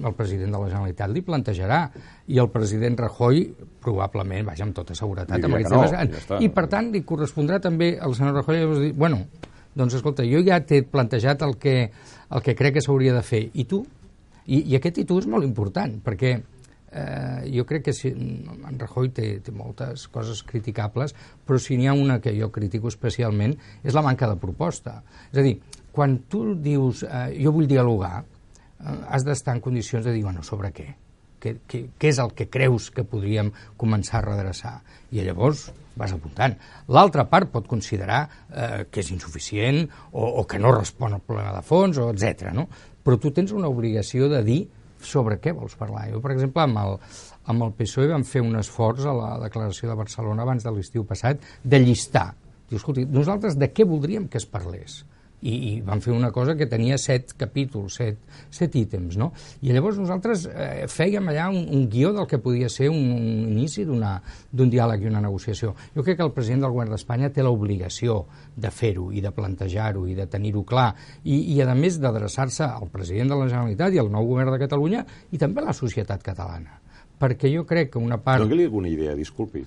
el 0.08 0.14
president 0.18 0.50
de 0.50 0.58
la 0.58 0.66
Generalitat 0.66 1.12
li 1.14 1.22
plantejarà 1.22 1.80
i 2.26 2.40
el 2.42 2.50
president 2.50 2.98
Rajoy 2.98 3.44
probablement, 3.80 4.48
vaja, 4.50 4.66
amb 4.66 4.74
tota 4.76 4.96
seguretat, 4.98 5.38
amb 5.38 5.56
aquests 5.56 5.72
no, 5.72 5.84
temes. 5.86 6.26
Ja 6.26 6.40
I, 6.42 6.50
per 6.54 6.66
tant, 6.72 6.90
li 6.94 7.04
correspondrà 7.06 7.60
també 7.62 7.92
al 8.02 8.16
senyor 8.18 8.40
Rajoy 8.40 8.66
dir, 8.80 8.92
bueno, 8.98 9.22
doncs 9.78 9.94
escolta, 10.00 10.26
jo 10.26 10.42
ja 10.46 10.58
t'he 10.66 10.82
plantejat 10.82 11.44
el 11.46 11.56
que, 11.62 11.76
el 12.30 12.42
que 12.46 12.56
crec 12.58 12.78
que 12.78 12.84
s'hauria 12.84 13.14
de 13.14 13.22
fer. 13.26 13.44
I 13.54 13.66
tu? 13.70 13.84
I, 14.46 14.64
I 14.72 14.80
aquest 14.80 14.98
i 14.98 15.06
tu 15.06 15.20
és 15.22 15.28
molt 15.30 15.46
important, 15.46 15.94
perquè 16.02 16.34
eh, 16.90 17.50
jo 17.54 17.64
crec 17.68 17.86
que 17.86 17.94
si, 17.94 18.10
en 18.10 18.80
Rajoy 18.80 19.12
té, 19.14 19.28
té 19.44 19.54
moltes 19.54 20.08
coses 20.10 20.42
criticables, 20.46 21.14
però 21.46 21.60
si 21.62 21.78
n'hi 21.78 21.86
ha 21.86 21.94
una 21.94 22.18
que 22.20 22.34
jo 22.34 22.50
critico 22.50 22.90
especialment 22.90 23.54
és 23.84 23.94
la 23.94 24.02
manca 24.02 24.28
de 24.30 24.38
proposta. 24.40 24.98
És 25.30 25.38
a 25.38 25.46
dir, 25.46 25.56
quan 25.94 26.18
tu 26.30 26.56
dius 26.58 27.04
eh, 27.06 27.30
jo 27.38 27.54
vull 27.54 27.70
dialogar, 27.70 28.24
eh, 28.24 28.39
has 28.82 29.24
d'estar 29.26 29.56
en 29.56 29.62
condicions 29.64 30.04
de 30.04 30.12
dir, 30.14 30.24
bueno, 30.24 30.42
sobre 30.46 30.72
què? 30.76 30.88
Què, 31.40 31.54
què? 31.68 31.84
què 31.96 32.10
és 32.12 32.18
el 32.20 32.34
que 32.36 32.50
creus 32.52 32.90
que 32.92 33.04
podríem 33.08 33.50
començar 33.80 34.20
a 34.20 34.26
redreçar? 34.26 34.74
I 35.12 35.24
llavors 35.24 35.70
vas 36.00 36.12
apuntant. 36.12 36.56
L'altra 36.92 37.26
part 37.28 37.50
pot 37.52 37.68
considerar 37.68 38.20
eh, 38.26 38.84
que 38.90 39.00
és 39.02 39.10
insuficient 39.14 39.86
o, 40.12 40.24
o 40.42 40.44
que 40.48 40.60
no 40.60 40.72
respon 40.76 41.16
al 41.16 41.24
problema 41.24 41.54
de 41.56 41.64
fons, 41.66 42.00
o 42.00 42.10
etc. 42.12 42.50
no? 42.56 42.66
Però 43.04 43.16
tu 43.20 43.32
tens 43.36 43.52
una 43.56 43.70
obligació 43.72 44.28
de 44.32 44.42
dir 44.44 44.60
sobre 45.00 45.38
què 45.40 45.54
vols 45.56 45.76
parlar. 45.80 46.10
Jo, 46.12 46.20
per 46.20 46.34
exemple, 46.34 46.62
amb 46.62 46.80
el, 46.82 46.98
amb 47.52 47.66
el 47.66 47.72
PSOE 47.78 48.10
vam 48.10 48.24
fer 48.28 48.44
un 48.44 48.58
esforç 48.60 49.06
a 49.08 49.16
la 49.16 49.30
declaració 49.46 49.88
de 49.88 49.96
Barcelona 49.96 50.44
abans 50.44 50.66
de 50.66 50.72
l'estiu 50.76 51.06
passat 51.08 51.40
de 51.64 51.80
llistar. 51.80 52.30
Diu, 52.68 52.78
escolti, 52.78 53.06
nosaltres 53.08 53.56
de 53.58 53.70
què 53.72 53.88
voldríem 53.88 54.28
que 54.28 54.38
es 54.40 54.46
parlés? 54.46 55.00
I, 55.42 55.52
i 55.52 55.70
van 55.84 56.02
fer 56.04 56.12
una 56.12 56.30
cosa 56.32 56.56
que 56.56 56.68
tenia 56.68 56.98
set 57.00 57.34
capítols, 57.38 57.96
set, 58.00 58.18
set 58.52 58.74
ítems, 58.76 59.16
no? 59.20 59.30
I 59.64 59.72
llavors 59.74 60.00
nosaltres 60.00 60.46
eh, 60.50 60.88
fèiem 60.90 61.30
allà 61.32 61.48
un, 61.52 61.62
un 61.76 61.86
guió 61.92 62.12
del 62.16 62.28
que 62.30 62.40
podia 62.42 62.68
ser 62.72 62.90
un, 62.92 63.00
un 63.14 63.46
inici 63.52 63.86
d'un 63.86 64.72
diàleg 64.72 65.04
i 65.04 65.10
una 65.10 65.22
negociació. 65.24 65.74
Jo 65.94 66.04
crec 66.04 66.20
que 66.20 66.26
el 66.26 66.34
president 66.36 66.66
del 66.66 66.74
govern 66.74 66.92
d'Espanya 66.92 67.32
té 67.32 67.44
l'obligació 67.46 68.24
de 68.56 68.72
fer-ho 68.74 69.08
i 69.12 69.24
de 69.24 69.32
plantejar-ho 69.34 70.06
i 70.10 70.18
de 70.18 70.28
tenir-ho 70.30 70.64
clar 70.68 70.90
i, 71.24 71.40
i 71.54 71.60
a 71.62 71.74
més 71.74 72.00
d'adreçar-se 72.02 72.66
al 72.66 72.92
president 72.92 73.32
de 73.32 73.40
la 73.40 73.48
Generalitat 73.48 73.96
i 73.96 74.02
al 74.02 74.12
nou 74.12 74.28
govern 74.28 74.52
de 74.52 74.60
Catalunya 74.60 75.04
i 75.30 75.40
també 75.40 75.62
a 75.62 75.70
la 75.70 75.76
societat 75.76 76.22
catalana 76.26 76.80
perquè 77.20 77.50
jo 77.52 77.66
crec 77.68 77.92
que 77.92 78.00
una 78.00 78.16
part... 78.16 78.40
Dóna-li 78.40 78.64
alguna 78.64 78.88
idea, 78.88 79.12
disculpi. 79.12 79.60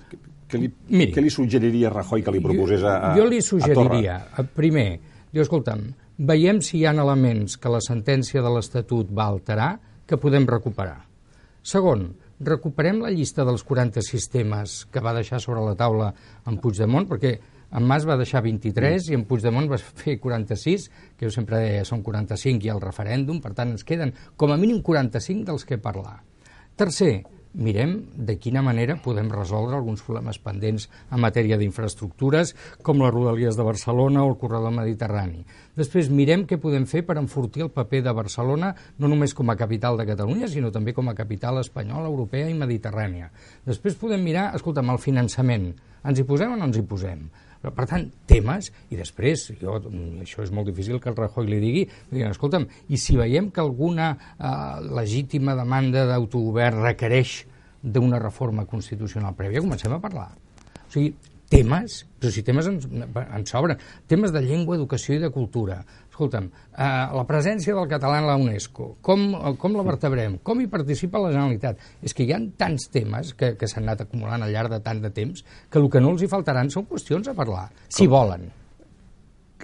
Què 0.50 0.58
li, 0.58 0.68
Miri, 0.90 1.12
què 1.14 1.22
li 1.22 1.30
suggeriria 1.32 1.92
Rajoy 1.92 2.24
que 2.26 2.34
li 2.34 2.42
proposés 2.42 2.82
a, 2.82 2.96
a, 2.98 3.12
Jo 3.16 3.26
li 3.30 3.38
suggeriria, 3.42 4.16
a 4.34 4.44
primer, 4.44 4.88
Diu, 5.34 5.42
escolta'm, 5.42 5.88
veiem 6.30 6.60
si 6.62 6.76
hi 6.78 6.84
ha 6.86 6.92
elements 6.94 7.56
que 7.58 7.70
la 7.72 7.80
sentència 7.82 8.38
de 8.38 8.50
l'Estatut 8.54 9.08
va 9.10 9.24
alterar 9.32 9.72
que 10.06 10.18
podem 10.22 10.44
recuperar. 10.46 11.00
Segon, 11.66 12.04
recuperem 12.38 13.00
la 13.02 13.10
llista 13.10 13.42
dels 13.42 13.64
40 13.66 14.04
temes 14.30 14.76
que 14.94 15.02
va 15.02 15.14
deixar 15.16 15.40
sobre 15.42 15.64
la 15.64 15.74
taula 15.74 16.12
en 16.46 16.60
Puigdemont, 16.62 17.08
perquè 17.10 17.32
en 17.74 17.82
Mas 17.82 18.06
va 18.06 18.14
deixar 18.20 18.44
23 18.46 19.10
i 19.10 19.18
en 19.18 19.24
Puigdemont 19.26 19.66
va 19.66 19.80
fer 20.04 20.20
46, 20.22 20.86
que 21.18 21.26
jo 21.26 21.34
sempre 21.34 21.58
deia 21.58 21.82
són 21.82 22.06
45 22.06 22.68
i 22.68 22.70
el 22.70 22.84
referèndum, 22.84 23.42
per 23.42 23.56
tant 23.58 23.74
ens 23.74 23.82
queden 23.82 24.14
com 24.36 24.54
a 24.54 24.60
mínim 24.60 24.84
45 24.86 25.48
dels 25.50 25.66
que 25.66 25.82
parlar. 25.82 26.20
Tercer, 26.78 27.24
mirem 27.54 27.94
de 28.14 28.36
quina 28.38 28.62
manera 28.62 28.96
podem 29.02 29.30
resoldre 29.30 29.76
alguns 29.76 30.02
problemes 30.02 30.40
pendents 30.42 30.88
en 31.10 31.22
matèria 31.22 31.58
d'infraestructures, 31.60 32.54
com 32.82 33.00
les 33.02 33.14
rodalies 33.14 33.56
de 33.56 33.66
Barcelona 33.66 34.24
o 34.24 34.32
el 34.32 34.38
corredor 34.40 34.74
mediterrani. 34.74 35.44
Després 35.78 36.10
mirem 36.10 36.44
què 36.50 36.58
podem 36.60 36.86
fer 36.90 37.04
per 37.06 37.16
enfortir 37.20 37.64
el 37.66 37.72
paper 37.74 38.02
de 38.08 38.14
Barcelona, 38.14 38.74
no 38.98 39.10
només 39.10 39.34
com 39.34 39.50
a 39.50 39.58
capital 39.58 39.98
de 39.98 40.08
Catalunya, 40.10 40.50
sinó 40.50 40.72
també 40.74 40.92
com 40.92 41.08
a 41.08 41.16
capital 41.16 41.62
espanyola, 41.62 42.10
europea 42.10 42.50
i 42.50 42.58
mediterrània. 42.58 43.30
Després 43.64 43.98
podem 43.98 44.22
mirar, 44.22 44.50
escolta'm, 44.58 44.90
el 44.90 45.02
finançament. 45.02 45.72
Ens 46.04 46.20
hi 46.20 46.28
posem 46.28 46.52
o 46.52 46.60
no 46.60 46.68
ens 46.68 46.76
hi 46.76 46.84
posem? 46.84 47.28
Per 47.72 47.86
tant, 47.88 48.04
temes, 48.28 48.70
i 48.92 48.98
després, 48.98 49.46
jo, 49.60 49.78
això 50.20 50.44
és 50.44 50.52
molt 50.52 50.68
difícil 50.68 51.00
que 51.00 51.08
el 51.12 51.16
Rajoy 51.16 51.48
li 51.48 51.60
digui, 51.62 51.84
diguin, 52.10 52.28
escolta'm, 52.34 52.66
i 52.92 53.00
si 53.00 53.16
veiem 53.16 53.48
que 53.54 53.62
alguna 53.62 54.10
eh, 54.14 54.80
legítima 54.92 55.56
demanda 55.56 56.04
d'autogovern 56.10 56.82
requereix 56.84 57.44
d'una 57.84 58.20
reforma 58.20 58.66
constitucional 58.68 59.36
prèvia, 59.36 59.62
comencem 59.64 59.92
a 59.92 60.00
parlar. 60.02 60.30
O 60.84 60.90
sigui, 60.92 61.14
temes, 61.54 62.02
però 62.18 62.32
si 62.32 62.42
temes 62.44 62.68
ens, 62.70 62.86
ens 63.24 63.52
sobren, 63.52 63.80
temes 64.10 64.32
de 64.34 64.42
llengua, 64.44 64.78
educació 64.78 65.16
i 65.16 65.22
de 65.22 65.30
cultura. 65.32 65.82
Escolta'm, 66.14 66.44
eh, 66.46 66.84
la 67.10 67.24
presència 67.26 67.74
del 67.74 67.88
català 67.90 68.20
en 68.20 68.28
la 68.28 68.36
UNESCO, 68.38 68.92
com, 69.02 69.24
com 69.58 69.72
la 69.74 69.82
vertebrem, 69.82 70.36
com 70.46 70.60
hi 70.62 70.68
participa 70.70 71.18
la 71.18 71.32
Generalitat? 71.32 71.80
És 72.06 72.14
que 72.14 72.22
hi 72.22 72.30
ha 72.30 72.38
tants 72.60 72.86
temes 72.94 73.32
que, 73.34 73.56
que 73.58 73.66
s'han 73.66 73.82
anat 73.88 74.04
acumulant 74.04 74.44
al 74.46 74.52
llarg 74.54 74.70
de 74.70 74.78
tant 74.84 75.00
de 75.02 75.10
temps 75.10 75.42
que 75.42 75.80
el 75.80 75.88
que 75.90 76.02
no 76.04 76.12
els 76.14 76.22
hi 76.22 76.28
faltaran 76.30 76.70
són 76.70 76.86
qüestions 76.86 77.32
a 77.32 77.34
parlar, 77.34 77.64
si 77.88 78.06
com, 78.06 78.14
volen. 78.14 78.44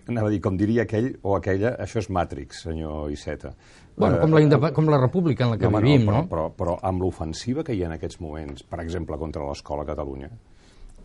Anava 0.08 0.26
a 0.26 0.34
dir, 0.34 0.40
com 0.42 0.58
diria 0.58 0.88
aquell 0.88 1.12
o 1.22 1.36
aquella, 1.36 1.76
això 1.84 2.02
és 2.02 2.10
Matrix, 2.10 2.64
senyor 2.66 3.14
Iceta. 3.14 3.54
Bueno, 4.00 4.18
com 4.24 4.34
la, 4.34 4.42
uh, 4.42 4.72
com 4.74 4.90
la 4.90 4.98
república 4.98 5.46
en 5.46 5.54
la 5.54 5.60
que 5.60 5.70
no, 5.70 5.78
vivim, 5.78 6.08
no? 6.08 6.10
Però, 6.10 6.24
no? 6.24 6.30
Però, 6.32 6.48
però 6.56 6.76
amb 6.90 7.06
l'ofensiva 7.06 7.62
que 7.62 7.78
hi 7.78 7.84
ha 7.84 7.92
en 7.92 7.94
aquests 8.00 8.18
moments, 8.24 8.66
per 8.66 8.82
exemple, 8.82 9.20
contra 9.22 9.46
l'escola 9.46 9.86
a 9.86 9.90
Catalunya, 9.92 10.32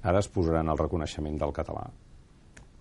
ara 0.02 0.26
es 0.26 0.32
posaran 0.34 0.74
el 0.74 0.82
reconeixement 0.82 1.38
del 1.38 1.54
català. 1.54 1.86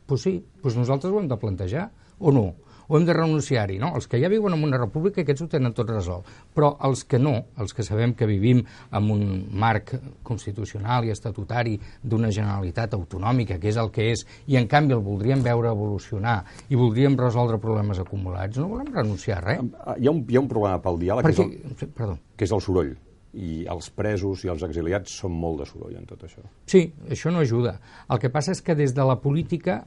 Pues 0.07 0.23
sí, 0.23 0.45
pues 0.63 0.77
nosaltres 0.77 1.13
ho 1.13 1.21
hem 1.21 1.29
de 1.29 1.37
plantejar, 1.41 1.91
o 2.19 2.33
no? 2.33 2.53
o 2.89 2.99
hem 2.99 3.05
de 3.07 3.15
renunciar-hi, 3.15 3.79
no? 3.81 3.93
Els 3.97 4.09
que 4.11 4.19
ja 4.21 4.29
viuen 4.29 4.57
en 4.57 4.65
una 4.67 4.79
república, 4.81 5.23
aquests 5.23 5.45
ho 5.45 5.49
tenen 5.51 5.75
tot 5.77 5.91
resolt. 5.91 6.29
Però 6.55 6.75
els 6.89 7.05
que 7.09 7.19
no, 7.19 7.35
els 7.61 7.75
que 7.77 7.87
sabem 7.87 8.15
que 8.19 8.29
vivim 8.29 8.63
en 8.65 9.11
un 9.11 9.25
marc 9.51 9.95
constitucional 10.27 11.07
i 11.09 11.15
estatutari 11.15 11.79
d'una 12.03 12.33
generalitat 12.35 12.95
autonòmica, 12.99 13.59
que 13.63 13.71
és 13.73 13.81
el 13.81 13.91
que 13.95 14.11
és, 14.13 14.27
i 14.51 14.59
en 14.61 14.69
canvi 14.71 14.97
el 14.97 15.05
voldríem 15.05 15.45
veure 15.45 15.73
evolucionar 15.73 16.43
i 16.69 16.79
voldríem 16.79 17.19
resoldre 17.21 17.61
problemes 17.63 18.01
acumulats, 18.03 18.61
no 18.61 18.69
volem 18.73 18.93
renunciar 18.93 19.41
a 19.41 19.47
res. 19.49 19.65
Hi 19.97 20.09
ha 20.09 20.13
un, 20.13 20.25
hi 20.29 20.37
ha 20.37 20.45
un 20.45 20.51
problema 20.51 20.81
pel 20.85 21.01
diàleg, 21.01 21.31
Perquè, 21.31 21.49
que, 21.49 21.75
és 21.75 21.89
el, 21.89 21.97
perdó. 21.97 22.21
que 22.37 22.49
és 22.49 22.53
el 22.55 22.65
soroll 22.65 22.95
i 23.35 23.65
els 23.71 23.91
presos 23.95 24.45
i 24.45 24.53
els 24.53 24.63
exiliats 24.67 25.19
són 25.21 25.35
molt 25.35 25.63
de 25.63 25.69
soroll 25.69 25.99
en 25.99 26.07
tot 26.09 26.25
això. 26.27 26.45
Sí, 26.71 26.87
això 27.11 27.33
no 27.35 27.43
ajuda. 27.43 27.77
El 28.09 28.23
que 28.23 28.33
passa 28.33 28.55
és 28.55 28.63
que 28.63 28.79
des 28.79 28.95
de 28.95 29.07
la 29.07 29.19
política 29.21 29.83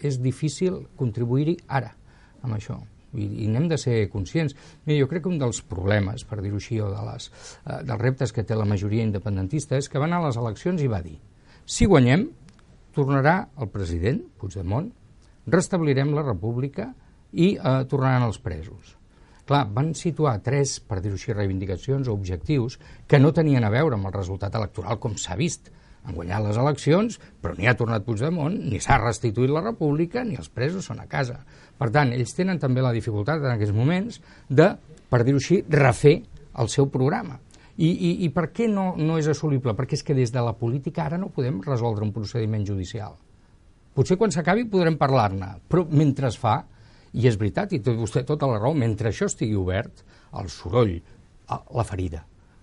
és 0.00 0.20
difícil 0.20 0.82
contribuir-hi 0.96 1.58
ara 1.68 1.94
amb 2.40 2.56
això 2.56 2.78
i, 3.14 3.26
i 3.44 3.48
n'hem 3.50 3.66
de 3.70 3.78
ser 3.80 4.04
conscients. 4.12 4.54
Mira, 4.86 5.00
jo 5.02 5.08
crec 5.10 5.24
que 5.24 5.32
un 5.32 5.40
dels 5.40 5.62
problemes, 5.66 6.24
per 6.28 6.40
dir-ho 6.44 6.60
així, 6.60 6.78
o 6.80 6.90
de 6.92 7.02
les, 7.08 7.26
eh, 7.64 7.80
dels 7.86 8.00
reptes 8.00 8.32
que 8.36 8.44
té 8.46 8.58
la 8.58 8.68
majoria 8.68 9.06
independentista 9.06 9.78
és 9.80 9.90
que 9.90 10.02
van 10.02 10.14
a 10.14 10.22
les 10.26 10.38
eleccions 10.40 10.82
i 10.82 10.90
va 10.90 11.02
dir 11.04 11.18
si 11.70 11.86
guanyem, 11.86 12.24
tornarà 12.96 13.34
el 13.62 13.68
president, 13.70 14.24
Puigdemont, 14.40 14.88
restablirem 15.50 16.10
la 16.16 16.24
república 16.26 16.88
i 17.30 17.52
eh, 17.54 17.76
tornaran 17.90 18.26
els 18.26 18.40
presos. 18.42 18.96
Clar, 19.50 19.64
van 19.74 19.90
situar 19.98 20.36
tres, 20.46 20.76
per 20.86 21.00
dir-ho 21.02 21.18
així, 21.18 21.34
reivindicacions 21.34 22.06
o 22.06 22.14
objectius 22.14 22.78
que 23.10 23.18
no 23.18 23.32
tenien 23.34 23.66
a 23.66 23.70
veure 23.74 23.96
amb 23.98 24.06
el 24.06 24.14
resultat 24.14 24.54
electoral, 24.54 25.00
com 25.02 25.16
s'ha 25.18 25.34
vist 25.40 25.72
han 26.04 26.16
guanyat 26.16 26.44
les 26.46 26.58
eleccions, 26.60 27.18
però 27.42 27.54
ni 27.56 27.68
ha 27.68 27.76
tornat 27.76 28.04
Puigdemont, 28.06 28.54
ni 28.70 28.80
s'ha 28.80 28.98
restituït 29.00 29.52
la 29.52 29.62
república, 29.64 30.22
ni 30.24 30.38
els 30.40 30.48
presos 30.48 30.86
són 30.88 31.02
a 31.02 31.08
casa. 31.10 31.40
Per 31.78 31.90
tant, 31.92 32.12
ells 32.16 32.32
tenen 32.36 32.60
també 32.62 32.84
la 32.84 32.94
dificultat 32.96 33.42
en 33.42 33.52
aquests 33.52 33.76
moments 33.76 34.20
de, 34.48 34.70
per 35.10 35.22
dir-ho 35.26 35.40
així, 35.40 35.60
refer 35.68 36.16
el 36.60 36.70
seu 36.72 36.88
programa. 36.92 37.38
I, 37.80 37.88
i, 37.88 38.10
i 38.26 38.30
per 38.32 38.50
què 38.52 38.66
no, 38.68 38.94
no 38.96 39.16
és 39.20 39.28
assolible? 39.30 39.74
Perquè 39.76 39.96
és 39.98 40.04
que 40.04 40.16
des 40.16 40.32
de 40.32 40.42
la 40.44 40.56
política 40.56 41.06
ara 41.06 41.20
no 41.20 41.30
podem 41.32 41.60
resoldre 41.64 42.04
un 42.04 42.12
procediment 42.12 42.64
judicial. 42.66 43.14
Potser 43.96 44.16
quan 44.20 44.32
s'acabi 44.32 44.66
podrem 44.70 44.98
parlar-ne, 45.00 45.54
però 45.68 45.86
mentre 45.88 46.28
es 46.28 46.36
fa, 46.40 46.60
i 47.12 47.26
és 47.28 47.38
veritat, 47.38 47.72
i 47.72 47.80
té 47.82 47.94
vostè 47.96 48.24
tota 48.26 48.48
la 48.50 48.58
raó, 48.60 48.74
mentre 48.76 49.10
això 49.10 49.28
estigui 49.30 49.56
obert, 49.58 50.04
el 50.38 50.50
soroll, 50.52 50.98
la 51.50 51.86
ferida, 51.86 52.22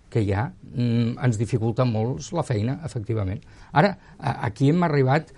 que 0.10 0.24
hi 0.24 0.32
ha 0.32 0.46
mm, 0.48 1.18
ens 1.28 1.40
dificulta 1.40 1.86
molt 1.88 2.32
la 2.36 2.46
feina, 2.48 2.80
efectivament. 2.88 3.44
Ara, 3.76 3.92
aquí 4.18 4.72
hem 4.72 4.86
arribat 4.88 5.34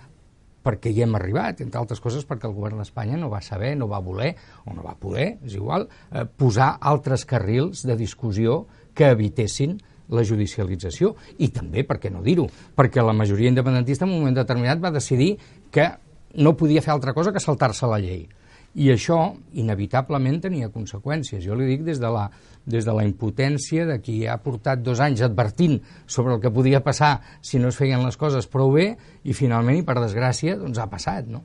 perquè 0.60 0.92
hi 0.92 1.02
hem 1.02 1.14
arribat, 1.16 1.62
entre 1.64 1.80
altres 1.80 2.02
coses 2.04 2.26
perquè 2.28 2.48
el 2.48 2.54
govern 2.56 2.80
d'Espanya 2.82 3.18
no 3.18 3.30
va 3.32 3.40
saber, 3.42 3.72
no 3.80 3.88
va 3.88 4.02
voler, 4.04 4.34
o 4.66 4.74
no 4.76 4.84
va 4.84 4.96
poder, 5.00 5.38
és 5.46 5.56
igual, 5.56 5.88
eh, 6.12 6.26
posar 6.26 6.74
altres 6.80 7.24
carrils 7.24 7.86
de 7.88 7.96
discussió 7.96 8.66
que 8.94 9.08
evitessin 9.14 9.78
la 10.10 10.24
judicialització. 10.26 11.14
I 11.38 11.48
també, 11.54 11.84
per 11.86 12.00
què 12.02 12.10
no 12.12 12.22
dir-ho, 12.22 12.46
perquè 12.76 13.02
la 13.02 13.16
majoria 13.16 13.48
independentista 13.48 14.04
en 14.04 14.12
un 14.12 14.20
moment 14.20 14.36
determinat 14.36 14.82
va 14.82 14.92
decidir 14.92 15.36
que 15.70 15.88
no 16.34 16.56
podia 16.56 16.82
fer 16.82 16.92
altra 16.92 17.14
cosa 17.14 17.32
que 17.32 17.42
saltar-se 17.42 17.88
la 17.88 17.98
llei. 18.02 18.28
I 18.78 18.92
això, 18.92 19.18
inevitablement, 19.58 20.38
tenia 20.44 20.70
conseqüències. 20.70 21.42
Jo 21.42 21.56
li 21.58 21.66
dic 21.66 21.82
des 21.88 21.98
de 21.98 22.10
la, 22.12 22.28
des 22.70 22.86
de 22.86 22.94
la 22.94 23.02
impotència 23.06 23.86
de 23.88 23.98
qui 24.02 24.20
ha 24.30 24.38
portat 24.42 24.84
dos 24.86 25.02
anys 25.02 25.24
advertint 25.26 25.80
sobre 26.06 26.36
el 26.36 26.42
que 26.42 26.52
podia 26.54 26.82
passar 26.84 27.16
si 27.42 27.58
no 27.58 27.72
es 27.72 27.78
feien 27.80 28.04
les 28.06 28.18
coses 28.20 28.46
prou 28.46 28.70
bé 28.76 28.92
i 29.24 29.34
finalment, 29.34 29.80
i 29.80 29.86
per 29.86 29.98
desgràcia, 29.98 30.54
doncs 30.60 30.78
ha 30.78 30.86
passat, 30.90 31.26
no? 31.26 31.42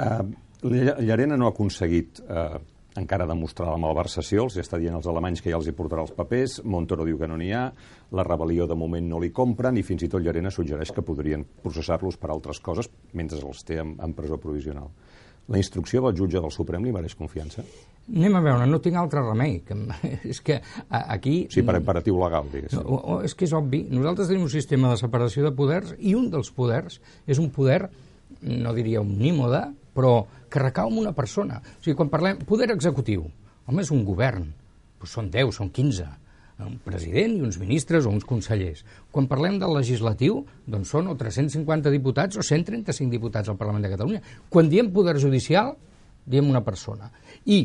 Uh, 0.00 0.24
Llarena 1.04 1.36
no 1.36 1.50
ha 1.50 1.52
aconseguit 1.52 2.22
uh, 2.24 2.56
encara 2.96 3.26
demostrar 3.28 3.70
la 3.72 3.80
malversació, 3.80 4.46
els 4.46 4.58
està 4.60 4.78
dient 4.80 4.96
els 4.96 5.08
alemanys 5.08 5.40
que 5.42 5.52
ja 5.52 5.58
els 5.58 5.68
hi 5.68 5.74
portarà 5.76 6.04
els 6.04 6.12
papers, 6.16 6.58
Montoro 6.64 7.06
diu 7.08 7.18
que 7.20 7.28
no 7.28 7.38
n'hi 7.40 7.52
ha, 7.56 7.66
la 8.12 8.24
rebel·lió 8.26 8.66
de 8.68 8.76
moment 8.76 9.08
no 9.08 9.20
li 9.20 9.32
compren 9.32 9.76
i 9.76 9.84
fins 9.86 10.04
i 10.04 10.10
tot 10.12 10.24
Llarena 10.24 10.52
suggereix 10.52 10.92
que 10.92 11.04
podrien 11.04 11.44
processar-los 11.64 12.18
per 12.20 12.32
altres 12.32 12.60
coses 12.60 12.90
mentre 13.12 13.40
els 13.40 13.64
té 13.68 13.80
en, 13.80 13.96
en 14.00 14.16
presó 14.16 14.40
provisional. 14.40 14.90
La 15.50 15.58
instrucció 15.58 16.02
del 16.04 16.14
jutge 16.18 16.40
del 16.40 16.52
Suprem 16.54 16.84
li 16.86 16.92
mereix 16.94 17.16
confiança? 17.18 17.64
Anem 18.12 18.36
a 18.38 18.42
veure, 18.44 18.66
no 18.66 18.78
tinc 18.82 18.98
altre 18.98 19.22
remei. 19.24 19.58
Que, 19.66 19.76
és 20.32 20.40
que 20.44 20.60
aquí... 20.90 21.34
Sí, 21.52 21.64
per 21.66 21.76
imperatiu 21.80 22.18
legal, 22.22 22.48
diguéssim. 22.52 22.78
No, 22.78 23.00
o, 23.00 23.18
és 23.26 23.34
que 23.34 23.46
és 23.48 23.54
obvi. 23.56 23.84
Nosaltres 23.90 24.30
tenim 24.30 24.46
un 24.46 24.52
sistema 24.52 24.92
de 24.92 25.00
separació 25.02 25.46
de 25.46 25.54
poders 25.58 25.94
i 25.98 26.16
un 26.18 26.30
dels 26.32 26.50
poders 26.54 27.00
és 27.26 27.42
un 27.42 27.50
poder, 27.54 27.84
no 28.42 28.74
diria 28.76 29.02
omnímode, 29.02 29.64
però 29.96 30.14
que 30.52 30.62
recau 30.62 30.90
en 30.92 31.02
una 31.02 31.14
persona. 31.16 31.60
O 31.60 31.82
sigui, 31.82 31.98
quan 31.98 32.10
parlem... 32.12 32.42
Poder 32.48 32.70
executiu. 32.74 33.26
Home, 33.66 33.84
és 33.84 33.92
un 33.94 34.02
govern. 34.06 34.48
Pues 35.02 35.14
són 35.18 35.30
10, 35.34 35.54
són 35.58 35.70
15 35.74 36.21
un 36.68 36.78
president 36.84 37.36
i 37.36 37.44
uns 37.46 37.58
ministres 37.60 38.06
o 38.06 38.12
uns 38.14 38.26
consellers. 38.28 38.84
Quan 39.12 39.28
parlem 39.30 39.58
del 39.60 39.74
legislatiu, 39.76 40.42
doncs 40.66 40.92
són 40.94 41.10
o 41.12 41.16
350 41.18 41.92
diputats 41.94 42.38
o 42.38 42.44
135 42.46 43.10
diputats 43.12 43.52
al 43.52 43.58
Parlament 43.60 43.86
de 43.86 43.92
Catalunya. 43.94 44.22
Quan 44.52 44.70
diem 44.72 44.92
poder 44.94 45.18
judicial, 45.22 45.74
diem 46.26 46.50
una 46.50 46.64
persona. 46.64 47.10
I 47.46 47.64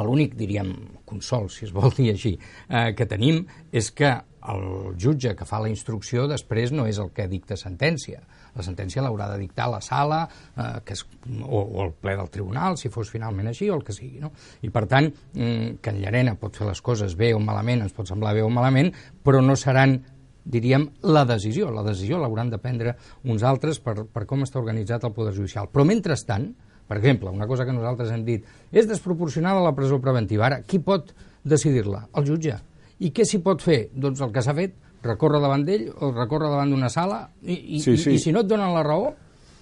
l'únic, 0.00 0.36
diríem, 0.38 0.72
consol, 1.04 1.50
si 1.52 1.66
es 1.66 1.72
vol 1.74 1.92
dir 1.96 2.12
així, 2.14 2.36
eh, 2.68 2.92
que 2.96 3.06
tenim 3.08 3.42
és 3.72 3.90
que 3.92 4.12
el 4.52 4.94
jutge 4.98 5.36
que 5.38 5.46
fa 5.46 5.60
la 5.62 5.70
instrucció 5.70 6.26
després 6.30 6.72
no 6.72 6.86
és 6.90 6.98
el 6.98 7.12
que 7.14 7.28
dicta 7.30 7.58
sentència. 7.60 8.22
La 8.56 8.64
sentència 8.66 9.04
l'haurà 9.04 9.30
de 9.32 9.38
dictar 9.40 9.68
la 9.72 9.80
sala 9.84 10.22
eh, 10.28 10.80
que 10.84 10.96
és, 10.96 11.04
o, 11.42 11.60
o 11.60 11.84
el 11.86 11.92
ple 11.96 12.16
del 12.18 12.30
tribunal, 12.32 12.76
si 12.80 12.92
fos 12.92 13.10
finalment 13.12 13.48
així, 13.52 13.70
o 13.70 13.78
el 13.78 13.84
que 13.86 13.96
sigui. 13.96 14.20
No? 14.22 14.32
I, 14.62 14.72
per 14.74 14.86
tant, 14.90 15.08
mm, 15.34 15.78
que 15.82 15.94
en 15.94 16.02
Llarena 16.02 16.36
pot 16.40 16.56
fer 16.58 16.68
les 16.68 16.82
coses 16.84 17.16
bé 17.18 17.32
o 17.36 17.40
malament, 17.40 17.86
ens 17.86 17.96
pot 17.96 18.10
semblar 18.10 18.34
bé 18.36 18.44
o 18.44 18.50
malament, 18.52 18.92
però 19.24 19.40
no 19.44 19.56
seran 19.56 20.00
diríem, 20.44 20.88
la 21.02 21.24
decisió. 21.24 21.70
La 21.70 21.84
decisió 21.86 22.18
l'hauran 22.18 22.50
de 22.50 22.58
prendre 22.58 22.96
uns 23.30 23.44
altres 23.46 23.78
per, 23.80 24.02
per 24.10 24.24
com 24.26 24.42
està 24.42 24.60
organitzat 24.60 25.04
el 25.06 25.14
Poder 25.14 25.34
Judicial. 25.36 25.68
Però, 25.72 25.86
mentrestant, 25.86 26.48
per 26.88 26.98
exemple, 26.98 27.30
una 27.30 27.46
cosa 27.46 27.64
que 27.64 27.74
nosaltres 27.74 28.10
hem 28.12 28.24
dit, 28.26 28.46
és 28.72 28.88
desproporcionada 28.90 29.62
la 29.62 29.74
presó 29.76 30.00
preventiva. 30.02 30.48
Ara, 30.48 30.62
qui 30.66 30.82
pot 30.82 31.14
decidir-la? 31.44 32.06
El 32.18 32.26
jutge. 32.28 32.58
I 33.02 33.10
què 33.14 33.26
s'hi 33.26 33.40
pot 33.42 33.62
fer? 33.62 33.86
Doncs 33.94 34.22
el 34.22 34.34
que 34.34 34.42
s'ha 34.44 34.54
fet, 34.58 34.74
recórrer 35.02 35.40
davant 35.42 35.66
d'ell 35.66 35.88
o 35.92 36.12
recórrer 36.12 36.50
davant 36.52 36.72
d'una 36.72 36.90
sala 36.92 37.26
i, 37.42 37.56
i, 37.76 37.82
sí, 37.82 37.96
sí. 37.96 38.14
i, 38.14 38.16
i 38.16 38.22
si 38.22 38.32
no 38.34 38.42
et 38.44 38.50
donen 38.50 38.72
la 38.74 38.84
raó, 38.86 39.10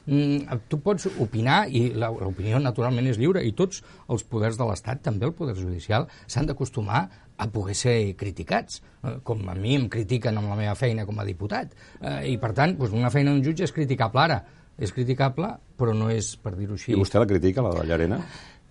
mm, 0.06 0.60
tu 0.68 0.80
pots 0.84 1.08
opinar 1.22 1.62
i 1.68 1.88
l'opinió 1.96 2.60
naturalment 2.62 3.08
és 3.10 3.18
lliure 3.20 3.42
i 3.46 3.54
tots 3.56 3.82
els 4.08 4.24
poders 4.28 4.60
de 4.60 4.68
l'Estat, 4.68 5.02
també 5.06 5.28
el 5.28 5.34
poder 5.36 5.56
judicial, 5.58 6.08
s'han 6.26 6.50
d'acostumar 6.50 7.06
a 7.40 7.48
poder 7.48 7.74
ser 7.74 7.96
criticats, 8.20 8.82
eh, 9.02 9.16
com 9.24 9.48
a 9.48 9.56
mi 9.56 9.74
em 9.78 9.88
critiquen 9.88 10.36
amb 10.36 10.52
la 10.52 10.58
meva 10.58 10.76
feina 10.76 11.06
com 11.08 11.18
a 11.18 11.24
diputat. 11.24 11.72
Eh, 12.00 12.32
I, 12.34 12.38
per 12.38 12.52
tant, 12.56 12.76
doncs 12.76 12.92
una 12.92 13.10
feina 13.10 13.32
d'un 13.32 13.44
jutge 13.44 13.64
és 13.64 13.72
criticable 13.72 14.26
ara. 14.26 14.42
És 14.80 14.92
criticable, 14.96 15.48
però 15.76 15.92
no 15.96 16.08
és, 16.08 16.34
per 16.40 16.54
dir-ho 16.56 16.76
així... 16.76 16.94
I 16.94 17.00
vostè 17.00 17.20
la 17.20 17.28
critica, 17.28 17.60
la 17.64 17.74
de 17.76 17.82
Llarena? 17.88 18.20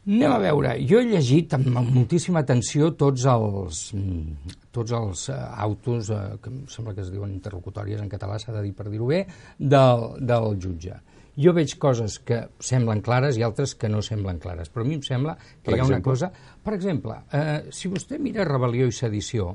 Anem 0.09 0.31
a 0.33 0.39
veure, 0.41 0.71
jo 0.89 0.97
he 0.97 1.05
llegit 1.05 1.51
amb 1.53 1.67
moltíssima 1.93 2.41
atenció 2.41 2.87
tots 2.97 3.27
els, 3.29 3.81
mm, 3.93 4.55
tots 4.73 4.95
els 4.97 5.27
uh, 5.29 5.35
autos, 5.65 6.09
uh, 6.09 6.39
que 6.41 6.49
em 6.49 6.63
sembla 6.71 6.95
que 6.97 7.03
es 7.03 7.11
diuen 7.13 7.29
interlocutòries 7.35 8.01
en 8.01 8.09
català, 8.09 8.39
s'ha 8.41 8.55
de 8.55 8.63
dir 8.65 8.73
per 8.73 8.87
dir-ho 8.89 9.05
bé, 9.05 9.19
del, 9.59 10.05
del 10.31 10.57
jutge. 10.57 10.97
Jo 11.37 11.53
veig 11.53 11.75
coses 11.77 12.17
que 12.25 12.41
semblen 12.57 13.03
clares 13.05 13.37
i 13.37 13.45
altres 13.45 13.75
que 13.77 13.91
no 13.91 14.01
semblen 14.01 14.41
clares, 14.41 14.73
però 14.73 14.81
a 14.81 14.89
mi 14.89 14.97
em 14.97 15.05
sembla 15.05 15.37
que 15.37 15.69
per 15.69 15.75
hi 15.75 15.77
ha 15.77 15.83
exemple? 15.83 15.99
una 15.99 16.07
cosa... 16.09 16.31
Per 16.65 16.73
exemple, 16.73 17.19
uh, 17.29 17.69
si 17.69 17.93
vostè 17.93 18.17
mira 18.17 18.47
rebel·lió 18.49 18.89
i 18.89 18.95
sedició 18.95 19.51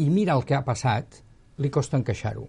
i 0.00 0.08
mira 0.08 0.38
el 0.38 0.48
que 0.48 0.56
ha 0.56 0.64
passat, 0.64 1.20
li 1.60 1.68
costa 1.74 2.00
encaixar-ho 2.00 2.48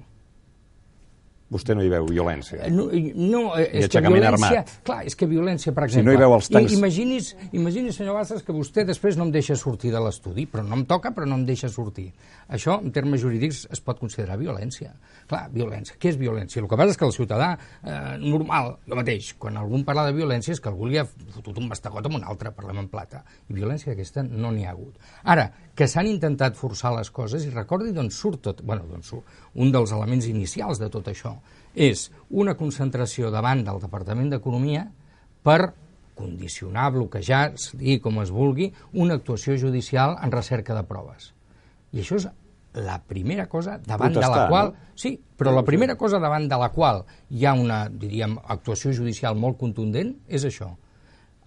Vostè 1.50 1.74
no 1.74 1.82
hi 1.82 1.90
veu 1.90 2.06
violència. 2.06 2.68
No, 2.70 2.84
no 2.94 3.40
és 3.58 3.88
que 3.90 4.02
violència... 4.04 4.30
armat. 4.60 4.74
Clar, 4.86 5.00
és 5.10 5.16
que 5.18 5.26
violència, 5.26 5.72
per 5.74 5.88
Si 5.88 5.96
exemple... 5.96 6.12
no 6.12 6.14
hi 6.14 6.22
veu 6.22 6.36
els 6.36 6.50
tancs- 6.54 6.76
Imagini's, 6.78 7.32
imagini's, 7.58 7.96
senyor 7.98 8.20
Bassas, 8.20 8.44
que 8.46 8.54
vostè 8.54 8.84
després 8.86 9.18
no 9.18 9.26
em 9.26 9.32
deixa 9.34 9.56
sortir 9.58 9.90
de 9.92 10.02
l'estudi, 10.04 10.46
però 10.46 10.62
no 10.68 10.78
em 10.78 10.84
toca, 10.86 11.10
però 11.16 11.26
no 11.26 11.40
em 11.40 11.46
deixa 11.48 11.70
sortir. 11.74 12.12
Això, 12.54 12.76
en 12.84 12.92
termes 12.94 13.24
jurídics, 13.24 13.64
es 13.74 13.82
pot 13.82 13.98
considerar 13.98 14.38
violència. 14.38 14.92
Clar, 15.30 15.48
violència. 15.54 15.98
Què 15.98 16.12
és 16.14 16.20
violència? 16.22 16.62
El 16.62 16.70
que 16.70 16.78
passa 16.78 16.94
és 16.94 17.02
que 17.02 17.10
el 17.10 17.16
ciutadà 17.18 17.50
eh, 17.58 17.98
normal, 18.22 18.76
jo 18.86 19.00
mateix, 19.02 19.32
quan 19.42 19.58
algú 19.58 19.82
parla 19.90 20.06
de 20.06 20.14
violència 20.20 20.54
és 20.54 20.62
que 20.62 20.70
algú 20.70 20.86
li 20.86 21.02
ha 21.02 21.08
fotut 21.10 21.58
un 21.58 21.68
bastagot 21.70 22.06
amb 22.06 22.20
un 22.22 22.30
altre, 22.30 22.54
parlem 22.54 22.84
en 22.86 22.92
plata. 22.94 23.24
I 23.50 23.58
violència 23.58 23.94
aquesta 23.98 24.22
no 24.22 24.54
n'hi 24.54 24.68
ha 24.70 24.76
hagut. 24.78 25.02
Ara, 25.26 25.50
que 25.74 25.88
s'han 25.90 26.06
intentat 26.14 26.58
forçar 26.60 26.94
les 26.98 27.10
coses, 27.10 27.46
i 27.48 27.54
recordi 27.54 27.94
d'on 27.96 28.10
surt 28.14 28.42
tot, 28.50 28.62
bueno, 28.62 28.86
d'on 28.90 29.02
surt, 29.02 29.26
un 29.58 29.72
dels 29.74 29.94
elements 29.96 30.28
inicials 30.30 30.78
de 30.82 30.90
tot 30.94 31.08
això, 31.10 31.39
és 31.76 32.10
una 32.30 32.56
concentració 32.58 33.32
davant 33.34 33.64
del 33.66 33.82
Departament 33.82 34.32
d'Economia 34.34 34.88
per 35.44 35.74
condicionar, 36.20 36.90
bloquejar, 36.92 37.54
digui 37.80 38.00
com 38.04 38.20
es 38.24 38.32
vulgui, 38.36 38.70
una 38.94 39.16
actuació 39.20 39.56
judicial 39.58 40.18
en 40.22 40.34
recerca 40.36 40.76
de 40.76 40.84
proves. 40.88 41.32
I 41.96 42.04
això 42.04 42.20
és 42.20 42.28
la 42.74 43.00
primera 43.02 43.48
cosa 43.50 43.80
davant 43.82 44.14
de 44.14 44.20
la 44.20 44.28
Protestar, 44.28 44.50
qual... 44.50 44.74
no? 44.74 44.92
Sí, 45.00 45.14
però 45.40 45.54
la 45.56 45.64
primera 45.66 45.96
cosa 45.98 46.20
davant 46.20 46.46
de 46.52 46.60
la 46.60 46.70
qual 46.76 47.06
hi 47.32 47.48
ha 47.48 47.56
una, 47.56 47.86
diríem, 47.90 48.36
actuació 48.52 48.92
judicial 48.94 49.40
molt 49.40 49.58
contundent 49.58 50.14
és 50.28 50.46
això. 50.46 50.74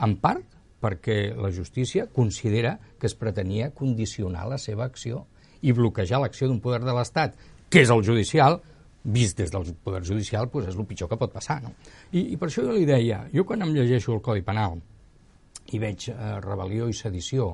En 0.02 0.16
part 0.22 0.42
perquè 0.82 1.34
la 1.38 1.52
justícia 1.54 2.08
considera 2.10 2.78
que 2.98 3.06
es 3.06 3.14
pretenia 3.14 3.70
condicionar 3.70 4.48
la 4.50 4.58
seva 4.58 4.88
acció 4.88 5.26
i 5.62 5.70
bloquejar 5.76 6.18
l'acció 6.18 6.48
d'un 6.50 6.58
poder 6.60 6.80
de 6.82 6.94
l'Estat, 6.96 7.36
que 7.70 7.84
és 7.84 7.92
el 7.94 8.02
judicial, 8.02 8.58
vist 9.04 9.38
des 9.38 9.50
del 9.50 9.74
poder 9.84 10.02
judicial, 10.06 10.48
doncs 10.52 10.70
és 10.70 10.78
el 10.78 10.86
pitjor 10.86 11.10
que 11.10 11.18
pot 11.18 11.32
passar. 11.34 11.60
No? 11.64 11.74
I, 12.12 12.32
I 12.34 12.38
per 12.38 12.48
això 12.48 12.64
jo 12.66 12.76
li 12.76 12.86
deia, 12.88 13.24
jo 13.34 13.44
quan 13.48 13.62
em 13.64 13.74
llegeixo 13.74 14.14
el 14.14 14.22
Codi 14.22 14.44
Penal 14.46 14.78
i 15.72 15.78
veig 15.82 16.08
eh, 16.12 16.16
rebel·lió 16.44 16.88
i 16.90 16.96
sedició, 16.96 17.52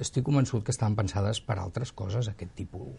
estic 0.00 0.24
convençut 0.26 0.64
que 0.64 0.72
estan 0.74 0.96
pensades 0.96 1.40
per 1.44 1.58
altres 1.60 1.92
coses, 1.92 2.30
aquest 2.30 2.54
tipus 2.56 2.94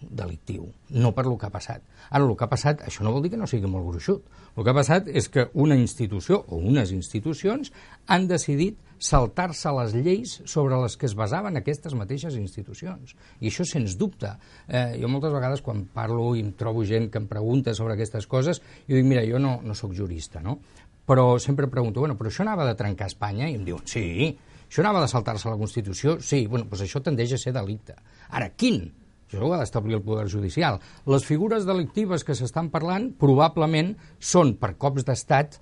delictiu, 0.00 0.66
no 0.90 1.12
per 1.14 1.24
lo 1.26 1.36
que 1.38 1.46
ha 1.48 1.52
passat. 1.52 1.84
Ara, 2.10 2.24
el 2.24 2.34
que 2.36 2.44
ha 2.44 2.50
passat, 2.50 2.82
això 2.86 3.04
no 3.04 3.12
vol 3.14 3.24
dir 3.24 3.32
que 3.34 3.40
no 3.40 3.48
sigui 3.50 3.68
molt 3.70 3.86
gruixut. 3.88 4.26
El 4.56 4.64
que 4.64 4.72
ha 4.72 4.76
passat 4.76 5.08
és 5.08 5.28
que 5.32 5.48
una 5.54 5.76
institució 5.76 6.42
o 6.48 6.58
unes 6.58 6.92
institucions 6.94 7.72
han 8.12 8.26
decidit 8.28 8.78
saltar-se 8.98 9.72
les 9.76 9.92
lleis 9.94 10.38
sobre 10.48 10.78
les 10.80 10.96
que 10.96 11.08
es 11.08 11.14
basaven 11.16 11.58
aquestes 11.60 11.94
mateixes 11.98 12.36
institucions. 12.40 13.12
I 13.40 13.50
això, 13.50 13.66
sens 13.68 13.96
dubte. 14.00 14.32
Eh, 14.68 14.96
jo 15.02 15.10
moltes 15.12 15.34
vegades, 15.34 15.62
quan 15.64 15.84
parlo 15.92 16.30
i 16.36 16.44
em 16.44 16.54
trobo 16.56 16.84
gent 16.88 17.10
que 17.12 17.20
em 17.20 17.28
pregunta 17.28 17.74
sobre 17.76 17.96
aquestes 17.96 18.26
coses, 18.26 18.62
jo 18.88 18.96
dic, 18.96 19.04
mira, 19.04 19.24
jo 19.28 19.40
no, 19.42 19.58
no 19.62 19.76
sóc 19.76 19.94
jurista, 19.96 20.40
no? 20.40 20.58
Però 21.06 21.36
sempre 21.38 21.68
pregunto, 21.70 22.00
bueno, 22.00 22.16
però 22.18 22.32
això 22.32 22.42
anava 22.42 22.66
de 22.66 22.74
trencar 22.74 23.06
Espanya? 23.12 23.50
I 23.50 23.60
em 23.60 23.66
diuen, 23.66 23.84
sí. 23.86 24.32
Això 24.66 24.82
anava 24.82 25.04
de 25.04 25.10
saltar-se 25.10 25.48
la 25.48 25.58
Constitució? 25.60 26.16
Sí. 26.20 26.46
Bueno, 26.50 26.66
doncs 26.70 26.86
això 26.88 27.02
tendeix 27.04 27.36
a 27.36 27.38
ser 27.38 27.52
delicte. 27.54 27.94
Ara, 28.34 28.50
quin? 28.58 28.88
Això 29.26 29.42
ho 29.42 29.52
ha 29.52 29.60
d'establir 29.60 29.98
el 29.98 30.04
Poder 30.06 30.28
Judicial. 30.30 30.78
Les 31.10 31.24
figures 31.26 31.66
delictives 31.66 32.22
que 32.24 32.36
s'estan 32.38 32.70
parlant 32.70 33.10
probablement 33.18 33.96
són 34.22 34.54
per 34.60 34.76
cops 34.78 35.06
d'estat 35.06 35.58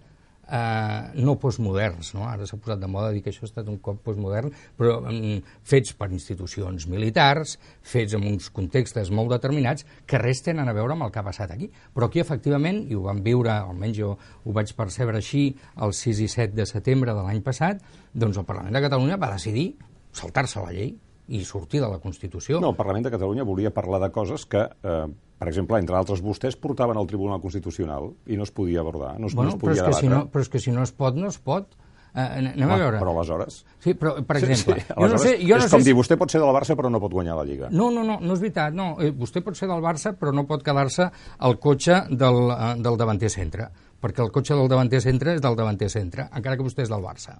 eh, 0.50 1.10
no 1.14 1.36
postmoderns. 1.40 2.12
No? 2.14 2.26
Ara 2.28 2.46
s'ha 2.46 2.58
posat 2.60 2.82
de 2.82 2.90
moda 2.90 3.12
dir 3.14 3.22
que 3.24 3.32
això 3.32 3.44
ha 3.44 3.48
estat 3.48 3.70
un 3.70 3.78
cop 3.84 4.02
postmodern, 4.04 4.52
però 4.78 4.98
mm, 5.00 5.38
fets 5.66 5.94
per 5.98 6.10
institucions 6.12 6.86
militars, 6.90 7.56
fets 7.94 8.16
en 8.18 8.26
uns 8.28 8.50
contextes 8.54 9.12
molt 9.14 9.32
determinats, 9.32 9.86
que 10.06 10.20
res 10.20 10.44
tenen 10.44 10.68
a 10.68 10.76
veure 10.76 10.96
amb 10.96 11.08
el 11.08 11.14
que 11.14 11.22
ha 11.22 11.26
passat 11.26 11.54
aquí. 11.54 11.70
Però 11.94 12.10
aquí, 12.10 12.20
efectivament, 12.22 12.84
i 12.90 12.98
ho 12.98 13.06
vam 13.06 13.22
viure, 13.24 13.54
almenys 13.54 13.98
jo 14.00 14.12
ho 14.14 14.56
vaig 14.56 14.74
percebre 14.76 15.20
així, 15.20 15.46
el 15.80 15.96
6 15.96 16.20
i 16.26 16.28
7 16.36 16.58
de 16.58 16.68
setembre 16.68 17.16
de 17.16 17.24
l'any 17.24 17.42
passat, 17.44 17.82
doncs 18.12 18.40
el 18.40 18.48
Parlament 18.48 18.76
de 18.76 18.84
Catalunya 18.84 19.20
va 19.20 19.32
decidir 19.34 19.72
saltar-se 20.14 20.60
la 20.62 20.70
llei 20.74 20.94
i 21.28 21.44
sortir 21.44 21.80
de 21.80 21.88
la 21.88 21.98
Constitució. 21.98 22.60
No, 22.60 22.70
el 22.70 22.76
Parlament 22.76 23.04
de 23.06 23.10
Catalunya 23.14 23.44
volia 23.44 23.70
parlar 23.72 24.00
de 24.02 24.10
coses 24.12 24.44
que, 24.46 24.60
eh, 24.82 25.06
per 25.38 25.48
exemple, 25.48 25.78
entre 25.78 25.96
altres 25.96 26.20
vostès 26.22 26.56
portaven 26.56 26.96
al 26.96 27.06
Tribunal 27.06 27.40
Constitucional 27.40 28.10
i 28.26 28.36
no 28.36 28.44
es 28.44 28.50
podia 28.52 28.80
abordar, 28.80 29.18
no 29.20 29.26
es, 29.28 29.34
bueno, 29.34 29.50
no 29.50 29.56
es 29.56 29.62
però, 29.62 29.72
és 29.72 29.78
podia 29.78 29.82
que 29.84 29.90
debatre. 29.90 30.00
si 30.08 30.12
no, 30.12 30.30
però 30.30 30.40
és 30.42 30.48
que 30.48 30.58
si 30.60 30.70
no 30.70 30.82
es 30.82 30.92
pot, 30.92 31.14
no 31.16 31.28
es 31.28 31.38
pot. 31.38 31.72
Eh, 32.14 32.20
anem 32.20 32.62
a 32.70 32.74
Home, 32.74 32.82
veure. 32.84 32.98
Però 33.02 33.10
aleshores... 33.10 33.64
Sí, 33.82 33.94
però, 33.98 34.12
per 34.22 34.36
exemple, 34.36 34.76
sí, 34.80 34.86
jo 34.94 35.08
no 35.08 35.18
sé... 35.18 35.32
Jo 35.42 35.56
no 35.56 35.64
és 35.64 35.64
sé 35.64 35.70
com 35.74 35.80
si- 35.82 35.88
dir, 35.88 35.94
vostè 35.98 36.16
pot 36.16 36.30
ser 36.30 36.38
del 36.38 36.52
Barça 36.54 36.76
però 36.78 36.86
no 36.88 37.00
pot 37.02 37.10
guanyar 37.10 37.34
la 37.34 37.42
Lliga. 37.48 37.70
No, 37.74 37.88
no, 37.90 38.04
no, 38.06 38.20
no 38.22 38.36
és 38.36 38.38
veritat. 38.44 38.72
No. 38.72 38.92
Eh, 39.02 39.10
vostè 39.10 39.42
pot 39.42 39.56
ser 39.58 39.66
del 39.66 39.82
Barça, 39.82 40.12
però 40.14 40.30
no 40.32 40.44
pot 40.46 40.62
quedar-se 40.62 41.08
al 41.38 41.58
cotxe 41.58 42.04
del, 42.10 42.38
eh, 42.54 42.68
del 42.84 42.96
davanter 43.00 43.32
centre, 43.34 43.66
perquè 44.00 44.22
el 44.22 44.30
cotxe 44.30 44.54
del 44.54 44.68
davanter 44.70 45.00
centre 45.02 45.34
és 45.34 45.42
del 45.42 45.56
davanter 45.58 45.90
centre, 45.90 46.28
encara 46.30 46.54
que 46.56 46.62
vostè 46.62 46.86
és 46.86 46.92
del 46.92 47.02
Barça. 47.02 47.34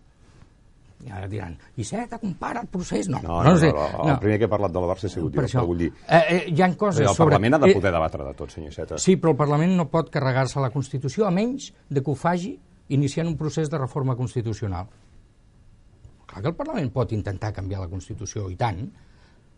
I 1.05 1.11
ara 1.13 1.27
diran, 1.29 1.53
Iceta, 1.77 2.17
compara 2.19 2.63
el 2.63 2.69
procés. 2.73 3.09
No, 3.13 3.21
No, 3.23 3.43
no, 3.45 3.51
no, 3.51 3.59
sé. 3.61 3.69
no, 3.73 4.09
el 4.09 4.19
primer 4.23 4.39
que 4.41 4.47
he 4.49 4.49
parlat 4.49 4.73
de 4.73 4.81
la 4.81 4.89
Barça 4.89 5.05
ha 5.05 5.13
sigut 5.13 5.33
jo, 5.35 5.37
per 5.37 5.45
això. 5.45 5.59
però 5.61 5.67
vull 5.69 5.83
dir... 5.85 5.91
Eh, 6.09 6.23
eh, 6.37 6.43
hi 6.49 6.63
ha 6.63 6.71
coses 6.81 7.03
El 7.05 7.15
sobre... 7.15 7.35
Parlament 7.35 7.55
ha 7.59 7.59
de 7.67 7.71
eh, 7.71 7.75
poder 7.77 7.93
debatre 7.93 8.25
de 8.25 8.35
tot, 8.39 8.51
senyor 8.55 8.73
Iceta. 8.73 8.99
Sí, 8.99 9.17
però 9.21 9.35
el 9.35 9.41
Parlament 9.43 9.77
no 9.77 9.89
pot 9.93 10.09
carregar-se 10.11 10.61
la 10.65 10.71
Constitució 10.73 11.27
a 11.29 11.31
menys 11.35 11.73
de 11.91 12.01
que 12.03 12.11
ho 12.11 12.15
faci 12.17 12.55
iniciant 12.89 13.29
un 13.29 13.37
procés 13.37 13.69
de 13.71 13.79
reforma 13.79 14.17
constitucional. 14.17 14.89
Clar 16.27 16.43
que 16.43 16.49
el 16.49 16.57
Parlament 16.57 16.91
pot 16.93 17.13
intentar 17.13 17.53
canviar 17.53 17.81
la 17.85 17.89
Constitució, 17.93 18.49
i 18.51 18.57
tant, 18.57 18.81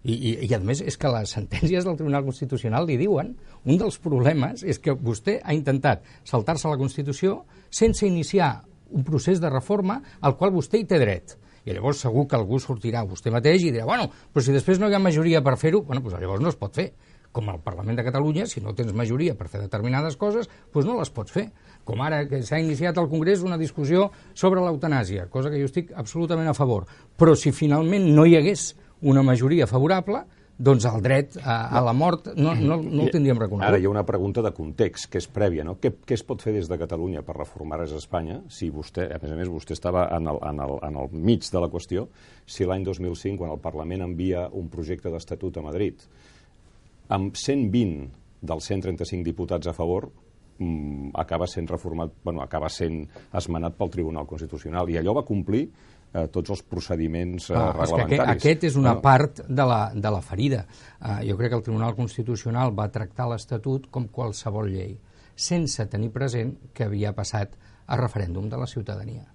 i, 0.06 0.14
i, 0.14 0.32
i 0.46 0.54
a 0.54 0.58
més 0.62 0.82
és 0.86 0.94
que 1.00 1.10
les 1.10 1.30
sentències 1.34 1.86
del 1.86 1.96
Tribunal 1.98 2.22
Constitucional 2.26 2.86
li 2.86 2.98
diuen 3.00 3.32
un 3.64 3.78
dels 3.80 3.98
problemes 4.02 4.62
és 4.62 4.78
que 4.82 4.94
vostè 4.94 5.40
ha 5.42 5.54
intentat 5.56 6.04
saltar-se 6.26 6.70
la 6.70 6.78
Constitució 6.78 7.40
sense 7.70 8.06
iniciar 8.06 8.52
un 8.90 9.04
procés 9.04 9.40
de 9.40 9.50
reforma 9.50 10.00
al 10.20 10.36
qual 10.36 10.54
vostè 10.54 10.80
hi 10.80 10.86
té 10.88 11.00
dret. 11.02 11.36
I 11.66 11.74
llavors 11.74 11.98
segur 12.04 12.28
que 12.30 12.38
algú 12.38 12.60
sortirà 12.62 13.02
vostè 13.06 13.32
mateix 13.34 13.64
i 13.66 13.72
dirà, 13.74 13.86
bueno, 13.88 14.06
però 14.32 14.44
si 14.44 14.54
després 14.54 14.78
no 14.78 14.86
hi 14.88 14.94
ha 14.94 15.02
majoria 15.02 15.42
per 15.42 15.56
fer-ho, 15.58 15.82
bueno, 15.82 16.02
doncs 16.04 16.20
llavors 16.22 16.42
no 16.44 16.52
es 16.52 16.58
pot 16.58 16.78
fer. 16.78 16.92
Com 17.36 17.50
al 17.52 17.58
Parlament 17.60 17.98
de 17.98 18.04
Catalunya, 18.06 18.46
si 18.48 18.62
no 18.64 18.72
tens 18.72 18.94
majoria 18.96 19.34
per 19.36 19.50
fer 19.52 19.60
determinades 19.60 20.14
coses, 20.16 20.46
doncs 20.72 20.86
no 20.88 20.94
les 20.96 21.10
pots 21.12 21.34
fer. 21.34 21.50
Com 21.84 22.00
ara 22.00 22.22
que 22.30 22.40
s'ha 22.46 22.62
iniciat 22.62 22.96
al 22.96 23.10
Congrés 23.10 23.42
una 23.44 23.58
discussió 23.60 24.06
sobre 24.32 24.62
l'eutanàsia, 24.64 25.26
cosa 25.28 25.50
que 25.52 25.60
jo 25.60 25.68
estic 25.68 25.90
absolutament 25.92 26.48
a 26.48 26.56
favor. 26.56 26.86
Però 27.18 27.34
si 27.36 27.52
finalment 27.52 28.08
no 28.14 28.24
hi 28.24 28.38
hagués 28.38 28.70
una 29.02 29.26
majoria 29.26 29.66
favorable, 29.68 30.22
doncs 30.58 30.86
el 30.88 31.02
dret 31.04 31.36
a, 31.42 31.56
a 31.68 31.82
la 31.84 31.92
mort 31.92 32.30
no, 32.34 32.54
no, 32.56 32.78
no 32.80 33.04
el 33.04 33.10
tindríem 33.12 33.38
reconegut. 33.40 33.66
Ara 33.66 33.80
hi 33.80 33.84
ha 33.84 33.90
una 33.92 34.06
pregunta 34.08 34.40
de 34.44 34.52
context, 34.56 35.10
que 35.12 35.20
és 35.20 35.28
prèvia, 35.28 35.66
no? 35.68 35.76
Què, 35.82 35.92
què 36.08 36.16
es 36.16 36.24
pot 36.24 36.40
fer 36.42 36.54
des 36.56 36.70
de 36.70 36.78
Catalunya 36.80 37.22
per 37.26 37.36
reformar 37.36 37.82
res 37.82 37.92
a 37.92 38.00
Espanya 38.00 38.38
si 38.52 38.70
vostè, 38.72 39.08
a 39.12 39.20
més 39.20 39.34
a 39.34 39.36
més, 39.36 39.50
vostè 39.52 39.76
estava 39.76 40.06
en 40.16 40.30
el, 40.32 40.40
en 40.48 40.62
el, 40.64 40.76
en 40.88 41.00
el 41.02 41.12
mig 41.12 41.44
de 41.52 41.62
la 41.62 41.68
qüestió, 41.72 42.06
si 42.48 42.64
l'any 42.64 42.86
2005, 42.88 43.36
quan 43.42 43.52
el 43.52 43.60
Parlament 43.60 44.06
envia 44.06 44.46
un 44.48 44.70
projecte 44.72 45.12
d'estatut 45.12 45.60
a 45.60 45.66
Madrid, 45.66 46.06
amb 47.12 47.36
120 47.36 48.08
dels 48.46 48.70
135 48.72 49.26
diputats 49.26 49.68
a 49.68 49.74
favor, 49.76 50.08
mm, 50.56 51.12
acaba 51.20 51.46
sent 51.46 51.68
reformat, 51.68 52.16
bueno, 52.24 52.40
acaba 52.40 52.72
sent 52.72 53.04
esmenat 53.36 53.76
pel 53.76 53.92
Tribunal 53.92 54.26
Constitucional, 54.26 54.88
i 54.88 54.96
allò 54.96 55.18
va 55.20 55.26
complir 55.28 55.66
eh, 56.16 56.26
tots 56.32 56.50
els 56.54 56.62
procediments 56.64 57.50
eh, 57.50 57.54
Ah, 57.56 57.72
que 57.72 57.82
aquest, 57.82 57.92
reglamentaris. 57.92 58.42
aquest 58.42 58.64
és 58.70 58.76
una 58.80 58.94
Bueno, 58.96 59.02
part 59.02 59.40
de 59.48 59.66
la, 59.68 59.80
de 59.94 60.10
la 60.10 60.22
ferida. 60.22 60.64
Uh, 61.00 61.20
jo 61.28 61.36
crec 61.36 61.50
que 61.52 61.56
el 61.60 61.62
Tribunal 61.66 61.94
Constitucional 61.94 62.72
va 62.78 62.88
tractar 62.90 63.28
l'Estatut 63.30 63.90
com 63.90 64.08
qualsevol 64.08 64.70
llei, 64.72 64.96
sense 65.34 65.84
tenir 65.92 66.10
present 66.10 66.56
que 66.72 66.84
havia 66.88 67.12
passat 67.12 67.54
a 67.86 67.96
referèndum 68.00 68.48
de 68.48 68.56
la 68.56 68.66
ciutadania. 68.66 69.26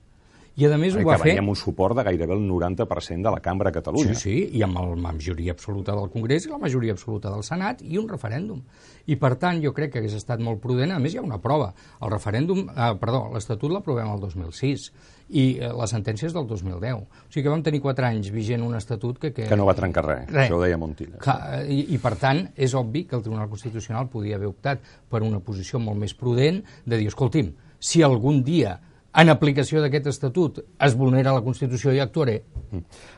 I 0.59 0.65
a 0.67 0.77
més 0.77 0.95
ho 0.95 0.99
que 0.99 1.07
va 1.07 1.15
fer... 1.21 1.37
amb 1.39 1.53
un 1.53 1.55
suport 1.55 1.95
de 1.95 2.03
gairebé 2.03 2.35
el 2.35 2.41
90% 2.43 3.23
de 3.23 3.31
la 3.31 3.39
cambra 3.39 3.71
a 3.71 3.75
Catalunya. 3.75 4.15
Sí, 4.19 4.49
sí, 4.51 4.57
i 4.59 4.63
amb 4.65 4.81
la 4.81 4.97
majoria 4.99 5.53
absoluta 5.55 5.95
del 5.95 6.09
Congrés 6.11 6.45
i 6.45 6.51
la 6.51 6.59
majoria 6.59 6.91
absoluta 6.97 7.31
del 7.31 7.45
Senat 7.47 7.79
i 7.87 7.97
un 8.01 8.09
referèndum. 8.09 8.59
I 9.07 9.15
per 9.21 9.35
tant 9.41 9.61
jo 9.63 9.71
crec 9.73 9.93
que 9.93 10.01
hagués 10.01 10.17
estat 10.17 10.43
molt 10.43 10.59
prudent, 10.61 10.91
a 10.91 10.99
més 10.99 11.15
hi 11.15 11.21
ha 11.21 11.23
una 11.23 11.39
prova. 11.41 11.71
El 12.03 12.11
referèndum, 12.11 12.65
eh, 12.67 12.91
perdó, 12.99 13.23
l'Estatut 13.33 13.71
l'aprovem 13.71 14.11
el 14.11 14.19
2006 14.27 14.91
i 15.31 15.45
eh, 15.55 15.71
la 15.71 15.87
sentència 15.87 16.27
és 16.27 16.35
del 16.35 16.45
2010. 16.51 16.99
O 16.99 17.31
sigui 17.31 17.45
que 17.47 17.55
vam 17.55 17.63
tenir 17.63 17.79
quatre 17.81 18.11
anys 18.11 18.29
vigent 18.35 18.67
un 18.67 18.75
Estatut 18.75 19.17
que... 19.23 19.31
Que, 19.31 19.47
Que 19.47 19.57
no 19.57 19.65
va 19.69 19.77
trencar 19.77 20.03
res, 20.05 20.27
Res. 20.27 20.43
això 20.49 20.59
ho 20.59 20.61
deia 20.65 20.77
Montilla. 20.77 21.17
Clar, 21.23 21.63
i, 21.63 21.85
I, 21.95 22.03
per 22.03 22.17
tant, 22.19 22.43
és 22.59 22.75
obvi 22.75 23.05
que 23.07 23.15
el 23.15 23.23
Tribunal 23.23 23.49
Constitucional 23.49 24.11
podia 24.11 24.35
haver 24.35 24.51
optat 24.51 24.83
per 25.09 25.23
una 25.23 25.39
posició 25.39 25.79
molt 25.79 25.97
més 26.03 26.13
prudent 26.13 26.59
de 26.85 26.99
dir, 26.99 27.07
escolti'm, 27.07 27.55
si 27.79 28.03
algun 28.03 28.43
dia, 28.43 28.75
en 29.13 29.29
aplicació 29.29 29.81
d'aquest 29.81 30.07
estatut, 30.07 30.59
es 30.79 30.95
vulnera 30.95 31.33
la 31.35 31.41
Constitució, 31.43 31.91
hi 31.91 31.99
actuaré. 31.99 32.43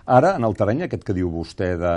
Ara, 0.06 0.36
en 0.38 0.44
el 0.48 0.56
terreny 0.58 0.84
aquest 0.88 1.04
que 1.04 1.14
diu 1.14 1.30
vostè 1.30 1.76
de 1.78 1.92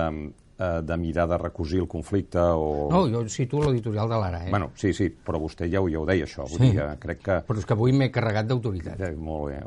eh, 0.59 0.81
de 0.89 0.97
mirar 0.97 1.27
de 1.29 1.37
recosir 1.37 1.81
el 1.83 1.87
conflicte 1.89 2.41
o... 2.41 2.89
No, 2.93 3.03
jo 3.13 3.23
cito 3.29 3.59
l'editorial 3.61 4.09
de 4.09 4.17
l'Ara, 4.21 4.39
eh? 4.47 4.51
Bueno, 4.51 4.71
sí, 4.75 4.93
sí, 4.97 5.11
però 5.11 5.37
vostè 5.41 5.67
ja 5.69 5.83
ho, 5.83 5.89
ja 5.93 5.99
ho 6.01 6.07
deia, 6.09 6.25
això. 6.25 6.47
Vull 6.49 6.61
Sí. 6.63 6.71
dir, 6.73 6.87
crec 7.01 7.21
que... 7.25 7.35
Però 7.49 7.59
és 7.61 7.67
que 7.69 7.75
avui 7.77 7.93
m'he 7.93 8.09
carregat 8.11 8.47
d'autoritat. 8.49 9.01
Eh, 9.05 9.11
molt 9.17 9.51
bé. 9.53 9.59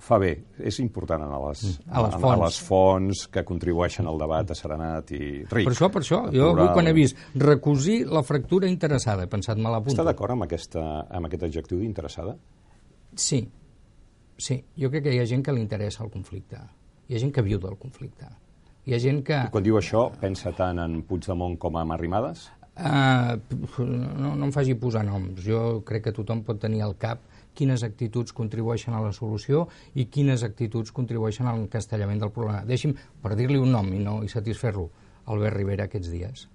Fa- 0.00 0.18
bé. 0.18 0.30
És 0.64 0.78
important 0.80 1.22
anar 1.26 1.36
a 1.36 1.48
les, 1.50 1.64
Mm. 1.68 1.92
A 1.92 2.02
les 2.06 2.14
a, 2.14 2.18
fonts. 2.18 2.40
les 2.44 2.60
fonts 2.68 3.26
que 3.28 3.44
contribueixen 3.44 4.06
al 4.08 4.18
debat 4.18 4.50
asserenat 4.50 5.10
i 5.12 5.44
ric. 5.50 5.68
Per 5.68 5.74
això, 5.74 5.90
per 5.92 6.00
això, 6.02 6.22
jo 6.32 6.48
avui 6.54 6.68
quan 6.72 6.86
he 6.88 6.92
vist 6.96 7.16
recosir 7.34 8.06
la 8.08 8.22
fractura 8.22 8.68
interessada, 8.68 9.24
he 9.24 9.26
pensat, 9.28 9.56
me 9.58 9.68
l'apunto. 9.68 9.92
Està 9.96 10.04
d'acord 10.04 10.32
amb, 10.32 10.44
aquesta, 10.48 11.06
amb 11.10 11.26
aquest 11.28 11.42
adjectiu 11.42 11.78
d'interessada? 11.84 12.36
Sí, 13.14 13.48
sí. 14.38 14.62
Jo 14.78 14.90
crec 14.92 15.08
que 15.08 15.14
hi 15.14 15.22
ha 15.22 15.26
gent 15.28 15.44
que 15.44 15.54
li 15.54 15.64
interessa 15.64 16.04
el 16.04 16.12
conflicte. 16.14 16.60
Hi 17.08 17.16
ha 17.16 17.22
gent 17.24 17.32
que 17.34 17.44
viu 17.44 17.60
del 17.62 17.76
conflicte. 17.80 18.28
Hi 18.88 18.94
ha 18.94 19.00
gent 19.02 19.22
que... 19.26 19.42
I 19.48 19.52
quan 19.52 19.66
diu 19.66 19.76
això, 19.80 20.08
pensa 20.20 20.54
tant 20.56 20.80
en 20.80 21.02
Puigdemont 21.08 21.58
com 21.60 21.76
en 21.80 21.92
Arrimadas? 21.92 22.48
Uh, 22.78 23.34
no, 23.82 24.36
no 24.38 24.46
em 24.46 24.52
faci 24.54 24.76
posar 24.78 25.02
noms. 25.04 25.42
Jo 25.44 25.80
crec 25.86 26.06
que 26.06 26.14
tothom 26.14 26.44
pot 26.46 26.60
tenir 26.62 26.84
al 26.86 26.94
cap 27.00 27.24
quines 27.58 27.82
actituds 27.82 28.32
contribueixen 28.36 28.94
a 28.94 29.02
la 29.02 29.10
solució 29.12 29.64
i 29.98 30.06
quines 30.14 30.44
actituds 30.46 30.94
contribueixen 30.94 31.48
al 31.50 31.64
encastellament 31.64 32.22
del 32.22 32.30
problema. 32.34 32.62
Deixi'm, 32.68 32.94
per 33.22 33.34
dir-li 33.34 33.58
un 33.58 33.74
nom 33.74 33.90
i, 33.90 33.98
no, 34.04 34.20
i 34.22 34.30
satisfer-lo, 34.30 34.86
Albert 35.26 35.58
Rivera 35.58 35.88
aquests 35.88 36.12
dies. 36.14 36.46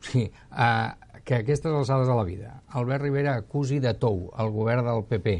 Sí, 0.00 0.24
uh, 0.56 1.20
que 1.24 1.42
aquestes 1.42 1.70
alçades 1.70 2.08
de 2.08 2.14
la 2.16 2.24
vida 2.24 2.54
Albert 2.80 3.02
Rivera 3.02 3.34
acusi 3.36 3.82
de 3.84 3.92
tou 4.00 4.30
el 4.40 4.48
govern 4.54 4.86
del 4.86 5.02
PP 5.04 5.34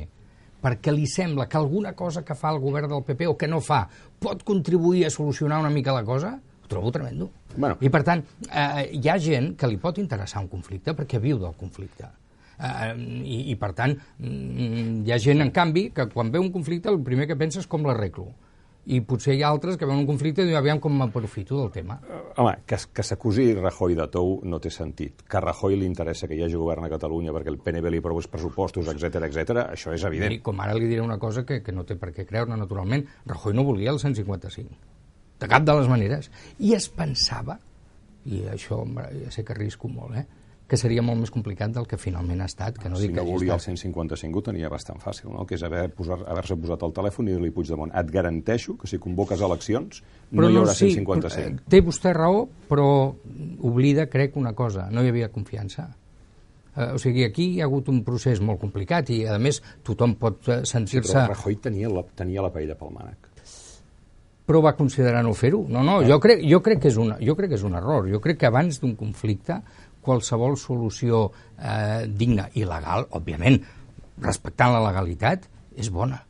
perquè 0.61 0.93
li 0.95 1.07
sembla 1.09 1.49
que 1.49 1.59
alguna 1.59 1.95
cosa 1.97 2.25
que 2.25 2.37
fa 2.37 2.53
el 2.55 2.61
govern 2.63 2.91
del 2.91 3.05
PP 3.07 3.29
o 3.31 3.37
que 3.39 3.49
no 3.49 3.61
fa 3.65 3.87
pot 4.21 4.45
contribuir 4.45 5.07
a 5.07 5.11
solucionar 5.11 5.61
una 5.61 5.71
mica 5.71 5.95
la 5.97 6.05
cosa, 6.05 6.35
ho 6.37 6.69
trobo 6.69 6.93
tremendo. 6.93 7.31
Bueno. 7.57 7.77
I, 7.81 7.91
per 7.91 8.03
tant, 8.07 8.23
eh, 8.47 8.89
hi 8.93 9.09
ha 9.09 9.19
gent 9.19 9.55
que 9.59 9.69
li 9.69 9.81
pot 9.81 9.99
interessar 9.99 10.43
un 10.45 10.51
conflicte 10.53 10.95
perquè 10.95 11.21
viu 11.23 11.41
del 11.41 11.57
conflicte. 11.59 12.11
Eh, 12.61 12.93
i, 13.25 13.39
I, 13.51 13.57
per 13.59 13.73
tant, 13.75 13.97
mm, 14.19 15.01
hi 15.07 15.13
ha 15.13 15.19
gent, 15.19 15.41
en 15.43 15.51
canvi, 15.51 15.89
que 15.97 16.07
quan 16.13 16.31
veu 16.31 16.45
un 16.45 16.53
conflicte 16.53 16.93
el 16.93 17.01
primer 17.03 17.27
que 17.31 17.39
pensa 17.41 17.63
és 17.63 17.69
com 17.71 17.89
l'arreglo. 17.89 18.29
I 18.91 19.01
potser 19.07 19.37
hi 19.37 19.43
ha 19.45 19.51
altres 19.53 19.77
que 19.79 19.87
veuen 19.87 20.03
un 20.03 20.09
conflicte 20.09 20.43
i 20.43 20.49
diuen, 20.49 20.59
aviam 20.59 20.81
com 20.83 20.97
m'aprofito 20.99 21.59
del 21.61 21.71
tema. 21.71 21.99
Home, 22.43 22.57
que, 22.67 22.79
que 22.97 23.05
s'acusi 23.07 23.53
Rajoy 23.55 23.95
de 23.99 24.07
tou 24.11 24.41
no 24.51 24.59
té 24.63 24.73
sentit. 24.75 25.23
Que 25.31 25.39
a 25.39 25.45
Rajoy 25.45 25.77
li 25.79 25.87
interessa 25.87 26.27
que 26.27 26.35
hi 26.35 26.43
hagi 26.47 26.59
govern 26.59 26.87
a 26.87 26.91
Catalunya 26.91 27.35
perquè 27.37 27.53
el 27.53 27.61
PNB 27.63 27.95
li 27.95 28.03
aprovi 28.03 28.25
els 28.25 28.31
pressupostos, 28.33 28.91
etc 28.91 29.29
etc. 29.29 29.63
això 29.77 29.95
és 29.95 30.07
evident. 30.09 30.35
I 30.35 30.43
com 30.43 30.63
ara 30.65 30.75
li 30.75 30.91
diré 30.91 31.05
una 31.05 31.21
cosa 31.23 31.47
que, 31.47 31.61
que 31.63 31.75
no 31.77 31.87
té 31.87 31.95
per 32.01 32.11
què 32.17 32.27
creure, 32.27 32.57
naturalment, 32.59 33.07
Rajoy 33.31 33.55
no 33.55 33.67
volia 33.69 33.95
el 33.95 34.03
155. 34.03 34.81
De 35.41 35.49
cap 35.49 35.65
de 35.65 35.79
les 35.79 35.89
maneres. 35.89 36.31
I 36.59 36.75
es 36.77 36.91
pensava, 36.93 37.61
i 38.27 38.43
això 38.53 38.83
ja 38.91 39.31
sé 39.33 39.47
que 39.47 39.55
arrisco 39.55 39.89
molt, 39.89 40.19
eh, 40.19 40.27
que 40.71 40.79
seria 40.79 41.03
molt 41.03 41.19
més 41.19 41.33
complicat 41.35 41.73
del 41.75 41.89
que 41.91 41.99
finalment 41.99 42.41
ha 42.41 42.47
estat, 42.47 42.77
que 42.79 42.89
no 42.89 42.95
si 42.97 43.09
dic 43.09 43.17
no 43.17 43.25
que 43.25 43.33
volia 43.33 43.57
el 43.57 43.59
estat. 43.59 43.75
155 43.75 44.39
ho 44.39 44.43
tenia 44.47 44.69
bastant 44.71 45.01
fàcil, 45.03 45.33
no? 45.35 45.43
que 45.47 45.57
és 45.59 45.65
haver 45.67 45.89
posar- 45.99 46.23
haver-se 46.31 46.55
posat 46.63 46.85
al 46.87 46.93
telèfon 46.95 47.27
i 47.29 47.35
dir-li 47.35 47.51
Puigdemont 47.51 47.91
et 47.93 48.11
garanteixo 48.15 48.77
que 48.79 48.87
si 48.87 49.01
convoques 49.03 49.43
eleccions 49.43 50.03
no 50.31 50.47
hi 50.49 50.57
haurà 50.61 50.73
sí, 50.79 50.93
155. 50.95 51.41
eh, 51.43 51.57
Té 51.69 51.81
vostè 51.83 52.13
raó, 52.15 52.45
però 52.71 52.87
oblida, 53.67 54.07
crec, 54.07 54.37
una 54.39 54.53
cosa. 54.55 54.87
No 54.95 55.03
hi 55.03 55.09
havia 55.11 55.29
confiança. 55.35 55.89
Eh, 56.77 56.93
o 56.95 56.99
sigui, 57.03 57.25
aquí 57.27 57.49
hi 57.57 57.61
ha 57.61 57.67
hagut 57.67 57.89
un 57.91 58.05
procés 58.07 58.39
molt 58.41 58.61
complicat 58.63 59.11
i, 59.11 59.25
a 59.27 59.35
més, 59.43 59.59
tothom 59.83 60.15
pot 60.15 60.47
eh, 60.49 60.61
Sí, 60.63 60.71
sentir-se... 60.77 61.17
però 61.19 61.33
Rajoy 61.35 61.57
tenia 61.59 61.91
la, 61.91 62.05
tenia 62.15 62.47
la 62.47 62.53
paella 62.55 62.79
pel 62.79 62.95
mànec. 62.95 63.27
però 64.51 64.59
va 64.65 64.73
considerar 64.75 65.21
no 65.23 65.31
fer-ho. 65.35 65.61
No, 65.71 65.83
no, 65.87 66.01
jo 66.03 66.17
crec, 66.19 66.41
jo, 66.43 66.59
crec 66.61 66.81
que 66.83 66.89
és 66.91 66.97
una, 66.99 67.15
jo 67.23 67.37
crec 67.39 67.53
que 67.53 67.59
és 67.61 67.63
un 67.63 67.77
error. 67.79 68.09
Jo 68.11 68.19
crec 68.21 68.41
que 68.41 68.49
abans 68.49 68.81
d'un 68.83 68.97
conflicte, 68.99 69.61
qualsevol 70.05 70.57
solució 70.59 71.27
eh, 71.59 72.07
digna 72.07 72.49
i 72.55 72.65
legal, 72.69 73.07
òbviament, 73.17 73.61
respectant 74.21 74.75
la 74.75 74.85
legalitat, 74.87 75.47
és 75.77 75.91
bona. 75.93 76.21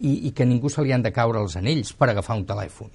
I, 0.00 0.28
I 0.28 0.32
que 0.36 0.46
ningú 0.48 0.70
se 0.72 0.82
li 0.84 0.94
han 0.94 1.04
de 1.04 1.12
caure 1.12 1.42
els 1.42 1.56
anells 1.60 1.92
per 1.96 2.10
agafar 2.10 2.38
un 2.38 2.46
telèfon. 2.48 2.90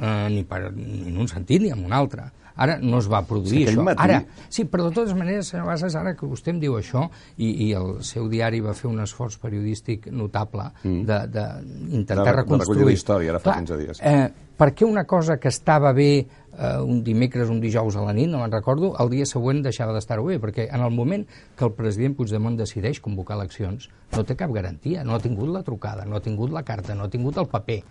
Eh, 0.00 0.28
ni, 0.32 0.44
per, 0.48 0.66
ni 0.74 1.08
en 1.10 1.18
un 1.24 1.28
sentit 1.28 1.62
ni 1.64 1.72
en 1.72 1.84
un 1.84 1.94
altre. 1.96 2.28
Ara 2.60 2.74
no 2.82 2.98
es 3.00 3.06
va 3.08 3.22
produir 3.24 3.62
Sí, 3.64 3.72
això. 3.72 3.82
matí- 3.86 4.04
Ara, 4.04 4.18
sí, 4.52 4.66
però 4.68 4.84
de 4.90 4.94
totes 4.94 5.14
maneres, 5.16 5.48
senyor 5.48 5.66
Bassas, 5.70 5.94
ara 5.96 6.12
que 6.14 6.26
vostè 6.28 6.52
em 6.52 6.60
diu 6.60 6.74
això, 6.76 7.06
i, 7.38 7.48
i 7.68 7.72
el 7.72 8.02
seu 8.04 8.28
diari 8.28 8.60
va 8.60 8.74
fer 8.76 8.90
un 8.90 9.00
esforç 9.00 9.38
periodístic 9.40 10.10
notable 10.12 10.68
Mm. 10.84 11.06
d'intentar 11.06 12.16
De- 12.18 12.24
de 12.24 12.36
reconstruir... 12.36 12.84
la 12.84 12.92
història, 12.92 13.30
ara 13.30 13.40
fa 13.40 13.50
Clar, 13.52 13.58
15 13.64 13.78
dies. 13.80 14.00
Eh, 14.02 14.28
per 14.60 14.74
què 14.74 14.84
una 14.84 15.06
cosa 15.08 15.38
que 15.40 15.48
estava 15.48 15.92
bé 15.96 16.10
eh, 16.20 16.76
un 16.84 17.02
dimecres, 17.02 17.48
un 17.48 17.60
dijous 17.62 17.96
a 17.96 18.02
la 18.04 18.12
nit, 18.12 18.28
no 18.28 18.38
me'n 18.42 18.52
recordo, 18.52 18.92
el 19.00 19.08
dia 19.08 19.24
següent 19.24 19.62
deixava 19.64 19.94
d'estar-ho 19.96 20.24
bé? 20.26 20.36
Perquè 20.42 20.68
en 20.68 20.82
el 20.84 20.90
moment 20.92 21.24
que 21.56 21.64
el 21.64 21.72
president 21.72 22.16
Puigdemont 22.18 22.58
decideix 22.58 23.00
convocar 23.00 23.38
eleccions, 23.38 23.88
no 24.12 24.24
té 24.28 24.36
cap 24.36 24.52
garantia, 24.52 25.04
no 25.04 25.14
ha 25.14 25.20
tingut 25.24 25.48
la 25.48 25.62
trucada, 25.62 26.04
no 26.04 26.16
ha 26.16 26.20
tingut 26.20 26.50
la 26.52 26.62
carta, 26.62 26.94
no 26.94 27.04
ha 27.04 27.08
tingut 27.08 27.38
el 27.40 27.46
paper 27.48 27.82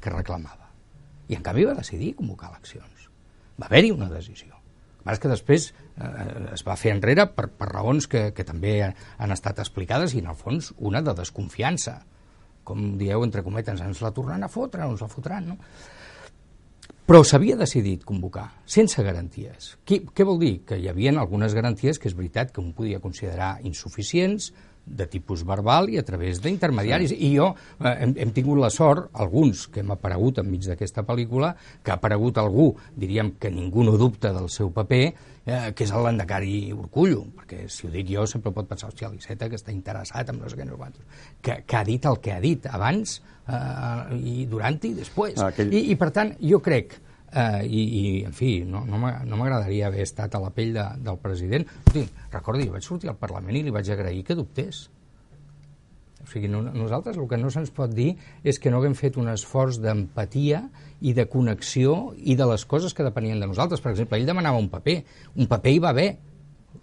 que 0.00 0.10
reclamava. 0.10 0.68
I 1.28 1.34
en 1.38 1.42
canvi 1.42 1.64
va 1.64 1.74
decidir 1.74 2.14
convocar 2.14 2.50
eleccions. 2.50 2.91
Va 3.62 3.70
haver-hi 3.70 3.92
una 3.94 4.10
decisió. 4.10 4.58
És 5.10 5.18
que 5.22 5.30
després 5.30 5.68
eh, 5.70 6.10
es 6.54 6.62
va 6.66 6.76
fer 6.78 6.92
enrere 6.94 7.26
per, 7.34 7.48
per 7.58 7.70
raons 7.70 8.08
que, 8.10 8.28
que 8.34 8.46
també 8.46 8.76
han 8.82 9.34
estat 9.34 9.62
explicades 9.62 10.14
i, 10.14 10.22
en 10.22 10.30
el 10.30 10.38
fons, 10.38 10.72
una 10.78 11.02
de 11.02 11.14
desconfiança. 11.18 12.00
Com 12.66 12.92
dieu, 12.98 13.24
entre 13.26 13.42
cometes, 13.42 13.82
ens 13.82 14.02
la 14.02 14.12
tornaran 14.14 14.46
a 14.46 14.50
fotre, 14.50 14.86
ens 14.86 15.02
la 15.02 15.10
fotran, 15.10 15.52
no? 15.54 15.58
Però 17.02 17.18
s'havia 17.26 17.56
decidit 17.58 18.04
convocar, 18.06 18.44
sense 18.64 19.02
garanties. 19.02 19.72
Qui, 19.84 19.98
què 20.14 20.24
vol 20.26 20.38
dir? 20.38 20.52
Que 20.66 20.78
hi 20.78 20.86
havia 20.88 21.10
algunes 21.18 21.54
garanties 21.54 21.98
que 21.98 22.06
és 22.08 22.14
veritat 22.18 22.54
que 22.54 22.62
un 22.62 22.70
podia 22.76 23.02
considerar 23.02 23.56
insuficients, 23.66 24.52
de 24.84 25.06
tipus 25.06 25.44
verbal 25.46 25.88
i 25.92 25.98
a 25.98 26.02
través 26.04 26.40
d'intermediaris. 26.42 27.10
Sí. 27.14 27.18
I 27.28 27.36
jo 27.36 27.52
eh, 27.80 27.92
hem, 28.02 28.14
hem 28.18 28.32
tingut 28.34 28.58
la 28.58 28.70
sort, 28.70 29.10
alguns 29.14 29.66
que 29.72 29.80
hem 29.80 29.90
aparegut 29.94 30.40
enmig 30.42 30.66
d'aquesta 30.66 31.04
pel·lícula, 31.06 31.52
que 31.82 31.92
ha 31.92 31.98
aparegut 32.00 32.38
algú, 32.42 32.72
diríem 32.96 33.34
que 33.38 33.50
ningú 33.50 33.84
no 33.86 33.94
dubta 34.00 34.32
del 34.34 34.48
seu 34.50 34.72
paper, 34.74 35.04
eh, 35.46 35.72
que 35.74 35.84
és 35.86 35.92
el 35.94 36.02
Landacari 36.06 36.72
Urcullo, 36.74 37.24
perquè 37.38 37.68
si 37.70 37.86
ho 37.86 37.90
dic 37.94 38.10
jo 38.10 38.26
sempre 38.26 38.52
pot 38.52 38.66
pensar, 38.68 38.90
hòstia, 38.90 39.10
l'Iceta 39.12 39.48
que 39.48 39.56
està 39.60 39.72
interessat 39.74 40.28
en 40.30 40.40
no 40.42 40.50
sé 40.50 40.58
què, 40.58 40.66
no 40.66 40.78
que, 41.42 41.62
que 41.66 41.76
ha 41.76 41.84
dit 41.84 42.04
el 42.06 42.18
que 42.20 42.32
ha 42.34 42.40
dit 42.42 42.66
abans 42.66 43.20
eh, 43.48 44.18
i 44.18 44.46
durant 44.50 44.78
i 44.82 44.94
després. 44.98 45.38
Ah, 45.40 45.50
aquell- 45.52 45.72
I, 45.72 45.90
I, 45.92 45.96
per 46.00 46.10
tant, 46.10 46.34
jo 46.40 46.58
crec, 46.62 46.98
eh, 47.32 47.66
i, 47.66 47.82
i, 47.82 48.24
en 48.28 48.34
fi, 48.36 48.62
no, 48.68 48.84
no 48.86 48.98
m'agradaria 49.00 49.88
haver 49.88 50.04
estat 50.06 50.34
a 50.36 50.40
la 50.42 50.50
pell 50.54 50.74
de, 50.76 50.86
del 51.04 51.20
president. 51.22 51.66
Hosti, 51.86 52.06
recordi, 52.32 52.68
vaig 52.72 52.84
sortir 52.86 53.12
al 53.12 53.20
Parlament 53.20 53.58
i 53.58 53.64
li 53.66 53.74
vaig 53.74 53.88
agrair 53.92 54.24
que 54.26 54.36
dubtés. 54.38 54.84
O 56.22 56.28
sigui, 56.30 56.46
no, 56.48 56.62
nosaltres 56.62 57.18
el 57.18 57.26
que 57.28 57.38
no 57.40 57.50
se'ns 57.50 57.72
pot 57.74 57.90
dir 57.90 58.12
és 58.46 58.60
que 58.62 58.70
no 58.70 58.78
haguem 58.78 58.94
fet 58.98 59.18
un 59.18 59.30
esforç 59.32 59.80
d'empatia 59.82 60.62
i 61.02 61.14
de 61.16 61.26
connexió 61.30 62.12
i 62.16 62.36
de 62.38 62.46
les 62.46 62.64
coses 62.68 62.94
que 62.94 63.06
depenien 63.06 63.42
de 63.42 63.48
nosaltres. 63.50 63.82
Per 63.82 63.90
exemple, 63.90 64.20
ell 64.20 64.28
demanava 64.28 64.60
un 64.62 64.70
paper. 64.70 65.00
Un 65.34 65.50
paper 65.50 65.74
hi 65.74 65.82
va 65.82 65.90
haver. 65.90 66.10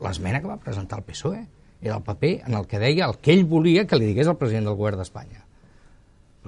L'esmena 0.03 0.41
que 0.43 0.51
va 0.51 0.59
presentar 0.61 0.99
el 0.99 1.07
PSOE 1.07 1.39
era 1.81 1.95
el 1.95 2.03
paper 2.03 2.33
en 2.47 2.55
el 2.59 2.67
que 2.67 2.79
deia 2.79 3.07
el 3.07 3.17
que 3.23 3.31
ell 3.33 3.45
volia 3.47 3.87
que 3.87 3.99
li 3.99 4.11
digués 4.11 4.27
al 4.27 4.37
president 4.39 4.67
del 4.67 4.77
govern 4.79 4.99
d'Espanya. 4.99 5.45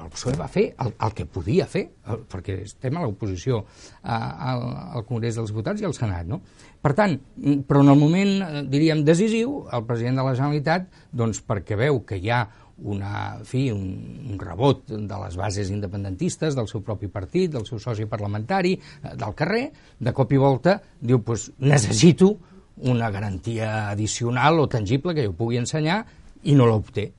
El 0.01 0.09
PSOE 0.13 0.33
va 0.39 0.47
fer 0.51 0.65
el, 0.83 0.93
el 1.05 1.13
que 1.17 1.27
podia 1.29 1.67
fer, 1.69 1.83
el, 2.09 2.23
perquè 2.31 2.57
estem 2.65 2.97
a 2.97 3.03
l'oposició 3.05 3.61
al, 4.01 4.65
al 4.97 5.05
Congrés 5.07 5.37
dels 5.37 5.51
Diputats 5.53 5.83
i 5.83 5.87
al 5.87 5.95
Senat. 5.97 6.27
No? 6.29 6.41
Per 6.81 6.93
tant, 6.97 7.13
mm, 7.37 7.63
però 7.69 7.83
en 7.85 7.93
el 7.93 7.99
moment, 7.99 8.33
eh, 8.41 8.63
diríem, 8.71 9.05
decisiu, 9.07 9.61
el 9.71 9.85
president 9.85 10.21
de 10.21 10.27
la 10.27 10.35
Generalitat, 10.37 10.89
doncs 11.13 11.43
perquè 11.45 11.77
veu 11.79 12.01
que 12.07 12.17
hi 12.17 12.31
ha 12.33 12.41
una, 12.81 13.39
fi, 13.45 13.67
un, 13.69 13.83
un 14.31 14.39
rebot 14.41 14.87
de 14.89 15.17
les 15.23 15.35
bases 15.37 15.69
independentistes, 15.69 16.55
del 16.57 16.69
seu 16.71 16.81
propi 16.85 17.11
partit, 17.13 17.51
del 17.53 17.67
seu 17.69 17.79
soci 17.79 18.07
parlamentari, 18.09 18.73
eh, 18.77 19.13
del 19.13 19.35
carrer, 19.37 19.67
de 19.99 20.15
cop 20.17 20.33
i 20.33 20.41
volta 20.41 20.79
diu, 20.99 21.21
pues, 21.25 21.51
necessito 21.59 22.33
una 22.81 23.11
garantia 23.13 23.91
addicional 23.91 24.59
o 24.59 24.67
tangible 24.67 25.13
que 25.13 25.27
jo 25.27 25.35
pugui 25.37 25.59
ensenyar 25.61 26.01
i 26.49 26.55
no 26.57 26.65
l'obté. 26.65 27.11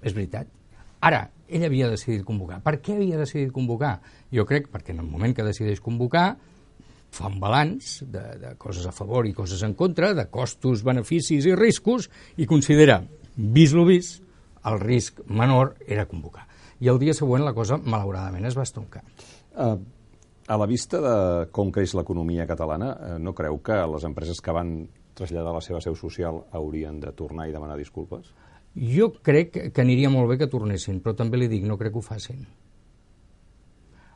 És 0.00 0.16
veritat. 0.16 0.48
Ara, 1.04 1.26
ell 1.50 1.66
havia 1.66 1.90
decidit 1.90 2.24
convocar. 2.26 2.60
Per 2.64 2.78
què 2.80 2.96
havia 2.96 3.18
decidit 3.20 3.52
convocar? 3.54 3.98
Jo 4.32 4.46
crec 4.48 4.70
perquè 4.72 4.94
en 4.94 5.02
el 5.04 5.10
moment 5.10 5.34
que 5.36 5.46
decideix 5.46 5.82
convocar 5.84 6.34
fa 7.10 7.26
un 7.26 7.40
balanç 7.42 8.00
de, 8.06 8.22
de 8.38 8.54
coses 8.58 8.86
a 8.86 8.92
favor 8.94 9.26
i 9.26 9.34
coses 9.34 9.62
en 9.66 9.74
contra, 9.74 10.12
de 10.14 10.26
costos, 10.30 10.84
beneficis 10.86 11.46
i 11.48 11.54
riscos, 11.58 12.08
i 12.38 12.46
considera, 12.46 13.00
vist 13.36 13.74
lo 13.74 13.84
vist, 13.88 14.22
el 14.70 14.78
risc 14.80 15.22
menor 15.26 15.74
era 15.86 16.06
convocar. 16.06 16.46
I 16.80 16.88
el 16.92 17.00
dia 17.02 17.14
següent 17.16 17.44
la 17.44 17.54
cosa, 17.56 17.80
malauradament, 17.80 18.46
es 18.48 18.56
va 18.56 18.64
estroncar. 18.64 19.02
Uh, 19.52 19.74
a 20.50 20.56
la 20.58 20.68
vista 20.70 21.00
de 21.02 21.16
com 21.54 21.72
creix 21.74 21.96
l'economia 21.98 22.46
catalana, 22.48 22.94
uh, 22.94 23.18
no 23.18 23.34
creu 23.36 23.58
que 23.64 23.76
les 23.94 24.06
empreses 24.08 24.40
que 24.40 24.54
van 24.54 24.74
traslladar 25.18 25.52
la 25.56 25.64
seva 25.64 25.82
seu 25.84 25.96
social 25.98 26.44
haurien 26.56 27.00
de 27.02 27.12
tornar 27.16 27.48
i 27.48 27.54
demanar 27.54 27.76
disculpes? 27.80 28.30
Jo 28.74 29.10
crec 29.26 29.56
que 29.74 29.82
aniria 29.82 30.10
molt 30.12 30.30
bé 30.30 30.38
que 30.38 30.50
tornessin, 30.50 31.00
però 31.02 31.16
també 31.18 31.40
li 31.40 31.48
dic, 31.50 31.64
no 31.66 31.78
crec 31.78 31.94
que 31.94 31.98
ho 31.98 32.06
facin. 32.06 32.44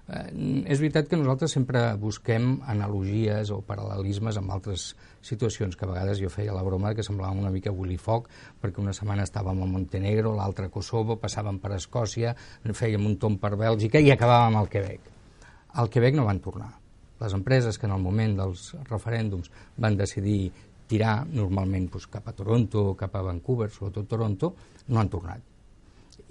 Eh, 0.04 0.28
és 0.68 0.80
veritat 0.82 1.08
que 1.08 1.16
nosaltres 1.16 1.54
sempre 1.56 1.80
busquem 1.96 2.58
analogies 2.68 3.50
o 3.54 3.62
paral·lelismes 3.64 4.36
amb 4.36 4.52
altres 4.52 4.90
situacions, 5.24 5.76
que 5.76 5.86
a 5.86 5.90
vegades 5.90 6.20
jo 6.20 6.28
feia 6.28 6.52
la 6.52 6.62
broma 6.62 6.92
que 6.94 7.02
semblava 7.06 7.32
una 7.32 7.50
mica 7.50 7.72
Willy 7.72 7.96
Foc, 7.96 8.28
perquè 8.60 8.82
una 8.82 8.92
setmana 8.92 9.24
estàvem 9.24 9.62
a 9.64 9.70
Montenegro, 9.70 10.34
l'altra 10.36 10.68
a 10.68 10.74
Kosovo, 10.74 11.16
passàvem 11.16 11.58
per 11.58 11.72
Escòcia, 11.78 12.34
fèiem 12.68 13.06
un 13.06 13.16
tom 13.16 13.40
per 13.40 13.54
Bèlgica 13.56 13.98
i 13.98 14.12
acabàvem 14.12 14.60
al 14.60 14.68
Quebec. 14.68 15.10
Al 15.80 15.88
Quebec 15.90 16.14
no 16.14 16.28
van 16.28 16.38
tornar. 16.44 16.70
Les 17.20 17.32
empreses 17.32 17.78
que 17.78 17.86
en 17.88 17.94
el 17.96 18.02
moment 18.02 18.36
dels 18.36 18.74
referèndums 18.90 19.50
van 19.80 19.96
decidir 19.96 20.52
tirar 20.90 21.16
normalment 21.30 21.88
doncs, 21.92 22.06
cap 22.12 22.28
a 22.28 22.36
Toronto, 22.36 22.92
cap 22.98 23.16
a 23.16 23.24
Vancouver, 23.24 23.70
sobretot 23.72 24.08
Toronto, 24.10 24.54
no 24.88 25.00
han 25.00 25.12
tornat 25.12 25.50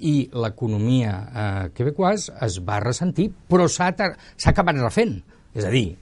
i 0.04 0.28
l'economia 0.34 1.12
eh, 1.24 1.66
quebecois 1.76 2.30
es 2.44 2.60
va 2.66 2.80
ressentir, 2.84 3.30
però 3.50 3.68
s'ha 3.70 3.92
acabat 3.94 4.80
refent. 4.80 5.20
És 5.54 5.68
a 5.68 5.72
dir, 5.72 5.94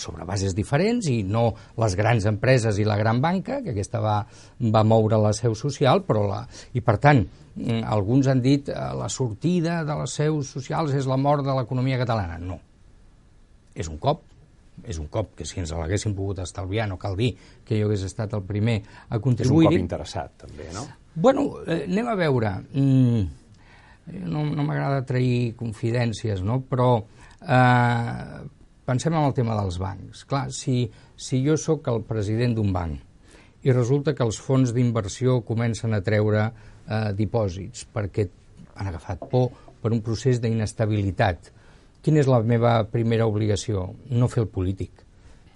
sobre 0.00 0.24
bases 0.24 0.54
diferents 0.56 1.06
i 1.12 1.20
no 1.28 1.50
les 1.80 1.96
grans 1.98 2.26
empreses 2.30 2.78
i 2.80 2.86
la 2.88 2.96
gran 3.00 3.20
banca, 3.22 3.60
que 3.62 3.74
aquesta 3.74 4.00
va, 4.00 4.18
va 4.74 4.84
moure 4.84 5.20
la 5.20 5.34
seu 5.36 5.54
social, 5.58 6.02
però 6.08 6.24
la, 6.28 6.42
i 6.72 6.82
per 6.84 6.96
tant, 7.02 7.24
mm, 7.54 7.82
alguns 7.96 8.30
han 8.32 8.42
dit 8.44 8.70
eh, 8.72 8.78
la 8.98 9.10
sortida 9.12 9.82
de 9.84 9.98
les 10.02 10.18
seus 10.22 10.54
socials 10.56 10.94
és 10.96 11.10
la 11.10 11.20
mort 11.20 11.44
de 11.44 11.56
l'economia 11.56 12.00
catalana. 12.00 12.40
No. 12.40 12.60
És 13.74 13.90
un 13.90 13.98
cop, 13.98 14.22
és 14.82 14.98
un 14.98 15.06
cop 15.12 15.36
que 15.38 15.46
si 15.46 15.60
ens 15.62 15.72
l'haguéssim 15.72 16.16
pogut 16.16 16.42
estalviar, 16.42 16.88
no 16.90 16.98
cal 17.00 17.16
dir 17.16 17.34
que 17.64 17.78
jo 17.78 17.86
hagués 17.88 18.04
estat 18.08 18.34
el 18.34 18.42
primer 18.46 18.80
a 19.08 19.20
contribuir... 19.22 19.68
És 19.68 19.70
un 19.70 19.78
cop 19.78 19.84
interessat, 19.84 20.34
també, 20.44 20.68
no? 20.74 20.84
Bueno, 21.14 21.48
eh, 21.66 21.84
anem 21.86 22.10
a 22.10 22.18
veure... 22.18 22.58
Mm, 22.74 23.24
no, 24.28 24.44
no 24.44 24.64
m'agrada 24.66 25.04
trair 25.08 25.54
confidències, 25.56 26.42
no? 26.44 26.58
però 26.68 26.88
eh, 27.40 28.44
pensem 28.84 29.14
en 29.14 29.24
el 29.24 29.34
tema 29.36 29.56
dels 29.56 29.78
bancs. 29.80 30.24
Clar, 30.28 30.46
si, 30.52 30.84
si 31.16 31.40
jo 31.46 31.56
sóc 31.60 31.88
el 31.92 32.02
president 32.08 32.56
d'un 32.58 32.72
banc 32.74 33.00
i 33.64 33.72
resulta 33.72 34.12
que 34.12 34.24
els 34.26 34.36
fons 34.44 34.74
d'inversió 34.76 35.38
comencen 35.48 35.96
a 35.96 36.02
treure 36.04 36.50
eh, 36.50 37.12
dipòsits 37.16 37.86
perquè 37.94 38.28
han 38.74 38.90
agafat 38.90 39.24
por 39.30 39.52
per 39.84 39.92
un 39.92 40.00
procés 40.04 40.40
d'inestabilitat, 40.40 41.50
quina 42.04 42.20
és 42.20 42.28
la 42.28 42.42
meva 42.44 42.76
primera 42.92 43.26
obligació? 43.30 43.88
No 44.12 44.28
fer 44.28 44.44
el 44.44 44.50
polític, 44.52 45.04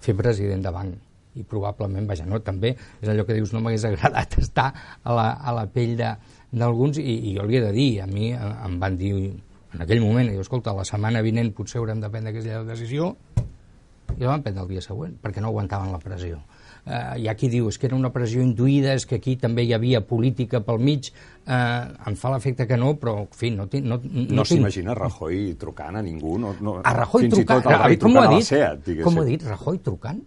fer 0.01 0.17
president 0.17 0.65
de 0.65 0.73
banc 0.73 1.39
i 1.39 1.45
probablement, 1.45 2.07
vaja, 2.09 2.25
no, 2.25 2.39
també 2.41 2.73
és 2.73 3.09
allò 3.11 3.23
que 3.27 3.37
dius, 3.37 3.53
no 3.53 3.61
m'hagués 3.61 3.85
agradat 3.87 4.37
estar 4.43 4.71
a 4.73 5.15
la, 5.15 5.27
a 5.37 5.53
la 5.55 5.67
pell 5.71 5.93
d'alguns 5.99 6.97
i, 6.99 7.05
i 7.29 7.35
jo 7.37 7.45
li 7.45 7.59
he 7.59 7.63
de 7.63 7.71
dir, 7.75 7.91
a 8.03 8.07
mi 8.09 8.31
eh, 8.33 8.49
em 8.65 8.79
van 8.81 8.97
dir 8.99 9.13
en 9.19 9.83
aquell 9.85 10.01
moment, 10.01 10.31
i 10.33 10.41
escolta, 10.41 10.73
la 10.73 10.87
setmana 10.87 11.21
vinent 11.21 11.53
potser 11.53 11.77
haurem 11.79 12.01
de 12.01 12.09
prendre 12.09 12.33
aquesta 12.33 12.63
decisió 12.65 13.11
i 14.15 14.23
la 14.23 14.31
van 14.33 14.41
prendre 14.41 14.65
el 14.65 14.71
dia 14.73 14.81
següent, 14.81 15.13
perquè 15.21 15.43
no 15.43 15.51
aguantaven 15.51 15.93
la 15.93 16.01
pressió. 16.01 16.39
Eh, 16.85 17.01
hi 17.23 17.27
ha 17.29 17.35
qui 17.37 17.49
diu 17.51 17.67
és 17.69 17.77
que 17.77 17.89
era 17.89 17.97
una 17.97 18.11
pressió 18.13 18.41
induïda, 18.41 18.93
és 18.97 19.05
que 19.09 19.19
aquí 19.19 19.35
també 19.41 19.65
hi 19.67 19.73
havia 19.77 20.01
política 20.05 20.61
pel 20.65 20.79
mig, 20.83 21.11
eh, 21.45 21.57
em 22.11 22.15
fa 22.19 22.33
l'efecte 22.33 22.67
que 22.69 22.77
no, 22.79 22.93
però, 23.01 23.17
en 23.25 23.35
fi, 23.35 23.51
no 23.55 23.67
tinc... 23.71 23.85
No, 23.89 23.99
no, 24.03 24.25
no 24.39 24.47
s'imagina 24.47 24.95
Rajoy 24.97 25.53
trucant 25.59 25.99
a 25.99 26.05
ningú? 26.05 26.37
No, 26.41 26.55
no, 26.61 26.79
a 26.83 26.95
Rajoy 27.01 27.27
fins 27.27 27.37
trucant, 27.39 27.61
i 27.61 27.67
tot 27.67 27.75
el 27.75 27.83
rei 27.83 27.99
com 27.99 28.15
ho 28.15 28.23
ha 28.23 28.29
trucant 28.29 28.33
a 28.33 28.39
la? 28.39 28.49
SEAT, 28.53 28.95
Com 29.03 29.19
ho 29.19 29.25
ha 29.25 29.29
dit? 29.29 29.45
Rajoy 29.49 29.83
trucant? 29.85 30.25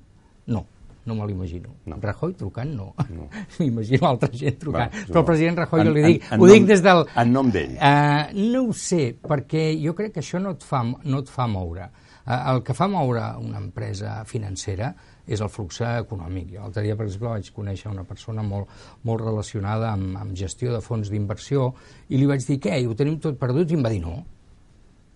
No 0.53 0.67
no 1.05 1.15
me 1.15 1.27
l'imagino. 1.27 1.75
No. 1.87 1.97
Rajoy 2.01 2.35
trucant, 2.35 2.75
no. 2.75 2.95
no. 3.11 3.29
M'imagino 3.59 4.09
altra 4.09 4.31
gent 4.33 4.59
trucant. 4.61 4.93
Va, 4.93 5.07
Però 5.09 5.23
el 5.23 5.27
president 5.27 5.59
Rajoy, 5.59 5.83
en, 5.83 5.89
jo 5.89 5.95
li 5.97 6.05
dic, 6.07 6.29
en, 6.29 6.35
en 6.37 6.39
ho 6.39 6.47
nom, 6.47 6.55
dic 6.55 6.69
des 6.69 6.85
del... 6.85 7.03
En 7.23 7.35
nom 7.35 7.51
d'ell. 7.55 7.75
Uh, 7.79 8.45
no 8.53 8.65
ho 8.69 8.77
sé, 8.77 9.03
perquè 9.19 9.67
jo 9.83 9.97
crec 9.99 10.17
que 10.17 10.23
això 10.23 10.41
no 10.43 10.55
et 10.57 10.67
fa, 10.67 10.85
no 10.85 11.23
et 11.25 11.33
fa 11.33 11.49
moure. 11.51 11.89
Uh, 12.23 12.37
el 12.53 12.63
que 12.67 12.77
fa 12.79 12.87
moure 12.91 13.25
una 13.43 13.59
empresa 13.59 14.21
financera 14.29 14.93
és 15.27 15.41
el 15.41 15.51
flux 15.53 15.81
econòmic. 15.87 16.53
Jo 16.55 16.63
l'altre 16.65 16.85
dia, 16.87 16.97
per 16.99 17.07
exemple, 17.07 17.35
vaig 17.37 17.51
conèixer 17.55 17.91
una 17.93 18.05
persona 18.09 18.45
molt, 18.47 18.71
molt 19.07 19.25
relacionada 19.25 19.93
amb, 19.93 20.17
amb 20.19 20.37
gestió 20.39 20.73
de 20.75 20.83
fons 20.85 21.11
d'inversió 21.13 21.73
i 22.09 22.21
li 22.21 22.29
vaig 22.31 22.47
dir, 22.47 22.59
què, 22.63 22.81
ho 22.87 22.97
tenim 22.99 23.21
tot 23.23 23.39
perdut? 23.41 23.71
I 23.71 23.79
em 23.79 23.87
va 23.87 23.93
dir, 23.93 24.03
no. 24.05 24.23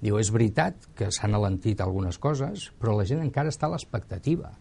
Diu, 0.02 0.18
és 0.20 0.30
veritat 0.30 0.90
que 0.94 1.08
s'han 1.10 1.34
alentit 1.34 1.80
algunes 1.80 2.20
coses, 2.20 2.70
però 2.78 2.98
la 2.98 3.06
gent 3.08 3.24
encara 3.24 3.50
està 3.52 3.66
a 3.66 3.74
l'expectativa 3.74 4.52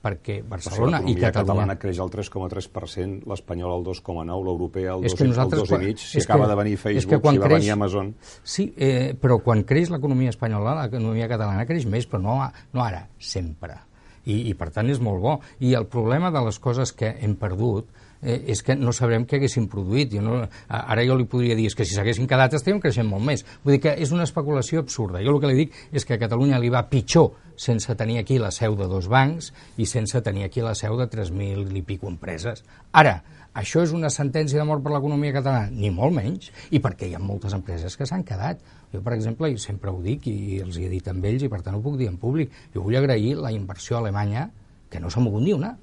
perquè 0.00 0.38
Barcelona 0.48 1.02
i 1.04 1.12
Catalunya... 1.12 1.32
catalana 1.34 1.74
creix 1.80 1.98
al 2.00 2.08
3,3%, 2.12 3.26
l'espanyol 3.28 3.74
al 3.74 3.84
2,9%, 3.84 4.38
l'europea 4.46 4.94
al 4.94 5.04
2,5%, 5.04 5.66
quan... 5.68 5.84
si 6.00 6.22
acaba 6.22 6.46
que, 6.46 6.50
de 6.50 6.56
venir 6.62 6.78
Facebook, 6.80 7.20
que 7.20 7.34
si 7.34 7.42
va 7.42 7.50
creix... 7.50 7.58
venir 7.58 7.74
Amazon... 7.76 8.14
Sí, 8.40 8.70
eh, 8.76 9.12
però 9.20 9.38
quan 9.44 9.62
creix 9.68 9.92
l'economia 9.92 10.32
espanyola, 10.32 10.78
l'economia 10.80 11.28
catalana 11.28 11.68
creix 11.68 11.84
més, 11.84 12.08
però 12.08 12.22
no, 12.24 12.40
no 12.72 12.84
ara, 12.84 13.04
sempre. 13.20 13.76
I, 14.24 14.50
I 14.50 14.54
per 14.58 14.70
tant 14.74 14.90
és 14.92 15.00
molt 15.02 15.22
bo. 15.22 15.38
I 15.64 15.74
el 15.78 15.88
problema 15.90 16.30
de 16.34 16.42
les 16.44 16.58
coses 16.62 16.92
que 16.96 17.14
hem 17.20 17.36
perdut 17.40 17.88
eh, 18.22 18.36
és 18.52 18.62
que 18.62 18.76
no 18.76 18.92
sabrem 18.96 19.26
què 19.28 19.38
haguéssim 19.38 19.68
produït. 19.70 20.14
Jo 20.16 20.24
no, 20.24 20.40
ara 20.68 21.04
jo 21.06 21.16
li 21.18 21.28
podria 21.30 21.56
dir 21.58 21.68
és 21.70 21.76
que 21.76 21.86
si 21.86 21.96
s'haguessin 21.96 22.28
quedat 22.30 22.56
estaríem 22.56 22.80
creixent 22.82 23.08
molt 23.08 23.24
més. 23.26 23.44
Vull 23.64 23.76
dir 23.76 23.82
que 23.86 23.96
és 23.96 24.12
una 24.16 24.26
especulació 24.28 24.84
absurda. 24.84 25.22
Jo 25.24 25.34
el 25.34 25.42
que 25.42 25.52
li 25.52 25.60
dic 25.64 25.80
és 25.92 26.06
que 26.06 26.16
a 26.16 26.22
Catalunya 26.22 26.60
li 26.60 26.72
va 26.72 26.86
pitjor 26.90 27.32
sense 27.60 27.92
tenir 27.96 28.20
aquí 28.20 28.38
la 28.40 28.52
seu 28.54 28.76
de 28.76 28.88
dos 28.88 29.08
bancs 29.12 29.50
i 29.76 29.86
sense 29.86 30.22
tenir 30.24 30.46
aquí 30.46 30.64
la 30.64 30.74
seu 30.74 30.96
de 30.96 31.08
3.000 31.12 31.76
i 31.76 31.82
pico 31.84 32.08
empreses. 32.08 32.64
Ara, 32.96 33.18
això 33.52 33.82
és 33.82 33.92
una 33.92 34.08
sentència 34.14 34.60
de 34.60 34.64
mort 34.64 34.82
per 34.84 34.94
l'economia 34.94 35.34
catalana? 35.34 35.68
Ni 35.74 35.90
molt 35.92 36.14
menys, 36.14 36.52
i 36.70 36.80
perquè 36.80 37.08
hi 37.10 37.16
ha 37.18 37.22
moltes 37.22 37.56
empreses 37.56 37.96
que 37.98 38.06
s'han 38.06 38.24
quedat. 38.24 38.62
Jo, 38.90 39.02
per 39.06 39.14
exemple, 39.14 39.50
i 39.50 39.58
sempre 39.58 39.92
ho 39.92 40.00
dic 40.02 40.26
i 40.26 40.60
els 40.64 40.78
he 40.80 40.88
dit 40.90 41.06
amb 41.10 41.24
ells 41.24 41.44
i 41.46 41.50
per 41.52 41.60
tant 41.62 41.76
ho 41.78 41.82
puc 41.84 41.98
dir 42.00 42.08
en 42.10 42.16
públic, 42.18 42.50
jo 42.74 42.82
vull 42.86 42.98
agrair 42.98 43.36
la 43.38 43.52
inversió 43.54 43.98
alemanya 43.98 44.48
que 44.90 44.98
no 44.98 45.10
s'ha 45.10 45.22
mogut 45.22 45.44
ni 45.46 45.54
una. 45.54 45.76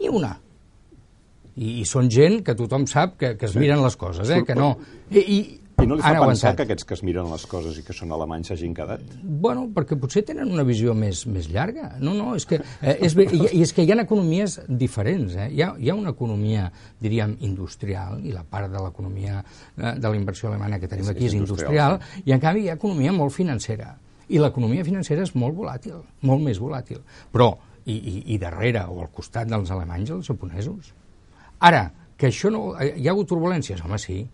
Ni 0.00 0.10
una 0.12 0.34
i, 1.56 1.80
i 1.80 1.84
són 1.88 2.10
gent 2.12 2.42
que 2.44 2.54
tothom 2.56 2.84
sap 2.90 3.16
que, 3.20 3.34
que 3.40 3.48
es 3.48 3.54
sí. 3.54 3.60
miren 3.62 3.82
les 3.84 3.96
coses, 3.96 4.30
eh? 4.30 4.42
que 4.46 4.56
no... 4.58 4.74
I, 5.10 5.22
i, 5.22 5.38
i 5.82 5.86
no 5.88 5.96
li 5.98 6.02
fa 6.02 6.12
pensar 6.14 6.22
aguantat. 6.22 6.56
que 6.56 6.64
aquests 6.64 6.86
que 6.88 6.94
es 6.96 7.02
miren 7.04 7.28
les 7.30 7.44
coses 7.50 7.76
i 7.76 7.82
que 7.84 7.94
són 7.96 8.12
alemanys 8.16 8.48
s'hagin 8.50 8.72
quedat? 8.76 9.02
Bueno, 9.22 9.66
perquè 9.74 9.98
potser 10.00 10.22
tenen 10.28 10.48
una 10.52 10.64
visió 10.64 10.94
més, 10.96 11.24
més 11.28 11.50
llarga. 11.52 11.90
No, 12.00 12.14
no, 12.16 12.30
és 12.38 12.46
que, 12.48 12.60
eh, 12.80 12.96
és, 13.06 13.16
i, 13.16 13.42
i 13.58 13.62
és 13.66 13.74
que 13.76 13.84
hi 13.84 13.92
ha 13.92 13.98
economies 14.02 14.58
diferents. 14.66 15.36
Eh? 15.36 15.50
Hi, 15.52 15.62
ha, 15.66 15.74
hi 15.76 15.92
ha 15.92 15.98
una 15.98 16.14
economia, 16.16 16.70
diríem, 17.02 17.36
industrial, 17.48 18.22
i 18.24 18.32
la 18.32 18.44
part 18.48 18.72
de 18.72 18.82
l'economia 18.82 19.42
eh, 19.42 19.92
de 19.98 20.08
la 20.08 20.16
inversió 20.16 20.48
alemana 20.50 20.80
que 20.80 20.88
tenim 20.88 21.04
és, 21.04 21.12
aquí 21.12 21.26
és, 21.26 21.34
és 21.34 21.38
industrial, 21.40 22.00
industrial 22.00 22.00
sí. 22.22 22.26
i 22.30 22.36
en 22.36 22.42
canvi 22.46 22.64
hi 22.64 22.72
ha 22.72 22.78
economia 22.80 23.12
molt 23.16 23.36
financera. 23.36 23.92
I 24.32 24.40
l'economia 24.42 24.84
financera 24.86 25.22
és 25.22 25.34
molt 25.38 25.54
volàtil, 25.54 26.00
molt 26.26 26.42
més 26.42 26.58
volàtil. 26.62 27.04
Però, 27.34 27.52
i, 27.84 27.94
i, 27.94 28.16
i 28.34 28.40
darrere 28.42 28.88
o 28.90 29.02
al 29.04 29.12
costat 29.14 29.52
dels 29.52 29.70
alemanys, 29.70 30.10
els 30.16 30.32
japonesos. 30.32 30.90
Ara, 31.68 31.84
que 32.16 32.32
això 32.32 32.50
no... 32.52 32.72
Hi 32.80 33.06
ha 33.06 33.12
hagut 33.12 33.28
turbulències? 33.30 33.84
Home, 33.84 34.00
sí. 34.02 34.24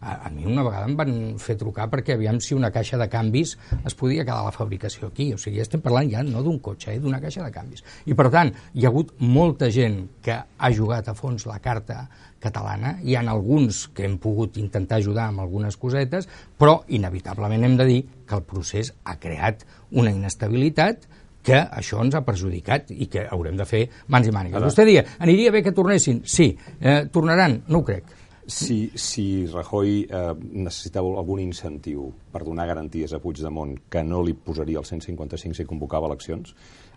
A, 0.00 0.14
a 0.26 0.30
mi 0.32 0.46
una 0.48 0.62
vegada 0.64 0.86
em 0.88 0.94
van 0.96 1.12
fer 1.40 1.58
trucar 1.60 1.86
perquè 1.92 2.14
aviam 2.16 2.38
si 2.40 2.54
una 2.56 2.70
caixa 2.72 2.96
de 3.00 3.08
canvis 3.12 3.52
es 3.84 3.96
podia 3.98 4.24
quedar 4.24 4.40
a 4.40 4.46
la 4.48 4.54
fabricació 4.54 5.10
aquí. 5.10 5.30
O 5.36 5.38
sigui, 5.40 5.60
estem 5.60 5.82
parlant 5.84 6.08
ja 6.12 6.22
no 6.24 6.40
d'un 6.46 6.58
cotxe, 6.64 6.94
eh, 6.94 7.02
d'una 7.02 7.20
caixa 7.20 7.44
de 7.44 7.52
canvis. 7.52 7.84
I, 8.06 8.16
per 8.16 8.30
tant, 8.32 8.54
hi 8.72 8.86
ha 8.86 8.92
hagut 8.92 9.12
molta 9.20 9.68
gent 9.70 10.00
que 10.24 10.38
ha 10.40 10.72
jugat 10.72 11.10
a 11.12 11.16
fons 11.18 11.44
la 11.50 11.60
carta 11.60 12.06
catalana. 12.40 12.96
Hi 13.04 13.18
ha 13.18 13.24
alguns 13.28 13.86
que 13.94 14.06
hem 14.08 14.16
pogut 14.18 14.56
intentar 14.56 15.02
ajudar 15.02 15.28
amb 15.28 15.44
algunes 15.44 15.76
cosetes, 15.76 16.28
però 16.58 16.80
inevitablement 16.88 17.68
hem 17.68 17.76
de 17.76 17.88
dir 17.88 18.02
que 18.26 18.38
el 18.38 18.46
procés 18.48 18.94
ha 19.04 19.18
creat 19.20 19.66
una 19.92 20.14
inestabilitat 20.16 21.08
que 21.44 21.56
això 21.56 22.00
ens 22.04 22.16
ha 22.16 22.24
perjudicat 22.24 22.90
i 22.92 23.08
que 23.12 23.26
haurem 23.32 23.56
de 23.56 23.66
fer 23.68 23.86
mans 24.12 24.28
i 24.28 24.32
mànigues. 24.34 24.64
Vostè 24.64 24.84
dia, 24.88 25.04
aniria 25.24 25.52
bé 25.52 25.62
que 25.64 25.72
tornessin? 25.76 26.22
Sí. 26.24 26.50
Eh, 26.80 27.04
tornaran? 27.12 27.62
No 27.68 27.80
ho 27.80 27.84
crec. 27.84 28.19
Si, 28.50 28.90
si 28.98 29.46
Rajoy 29.46 30.02
eh, 30.04 30.34
necessitava 30.66 31.12
algun 31.20 31.42
incentiu 31.44 32.08
per 32.32 32.42
donar 32.44 32.66
garanties 32.70 33.14
a 33.14 33.20
Puigdemont 33.22 33.76
que 33.92 34.02
no 34.02 34.24
li 34.26 34.34
posaria 34.34 34.82
el 34.82 34.88
155 34.88 35.54
si 35.54 35.68
convocava 35.68 36.10
eleccions, 36.10 36.54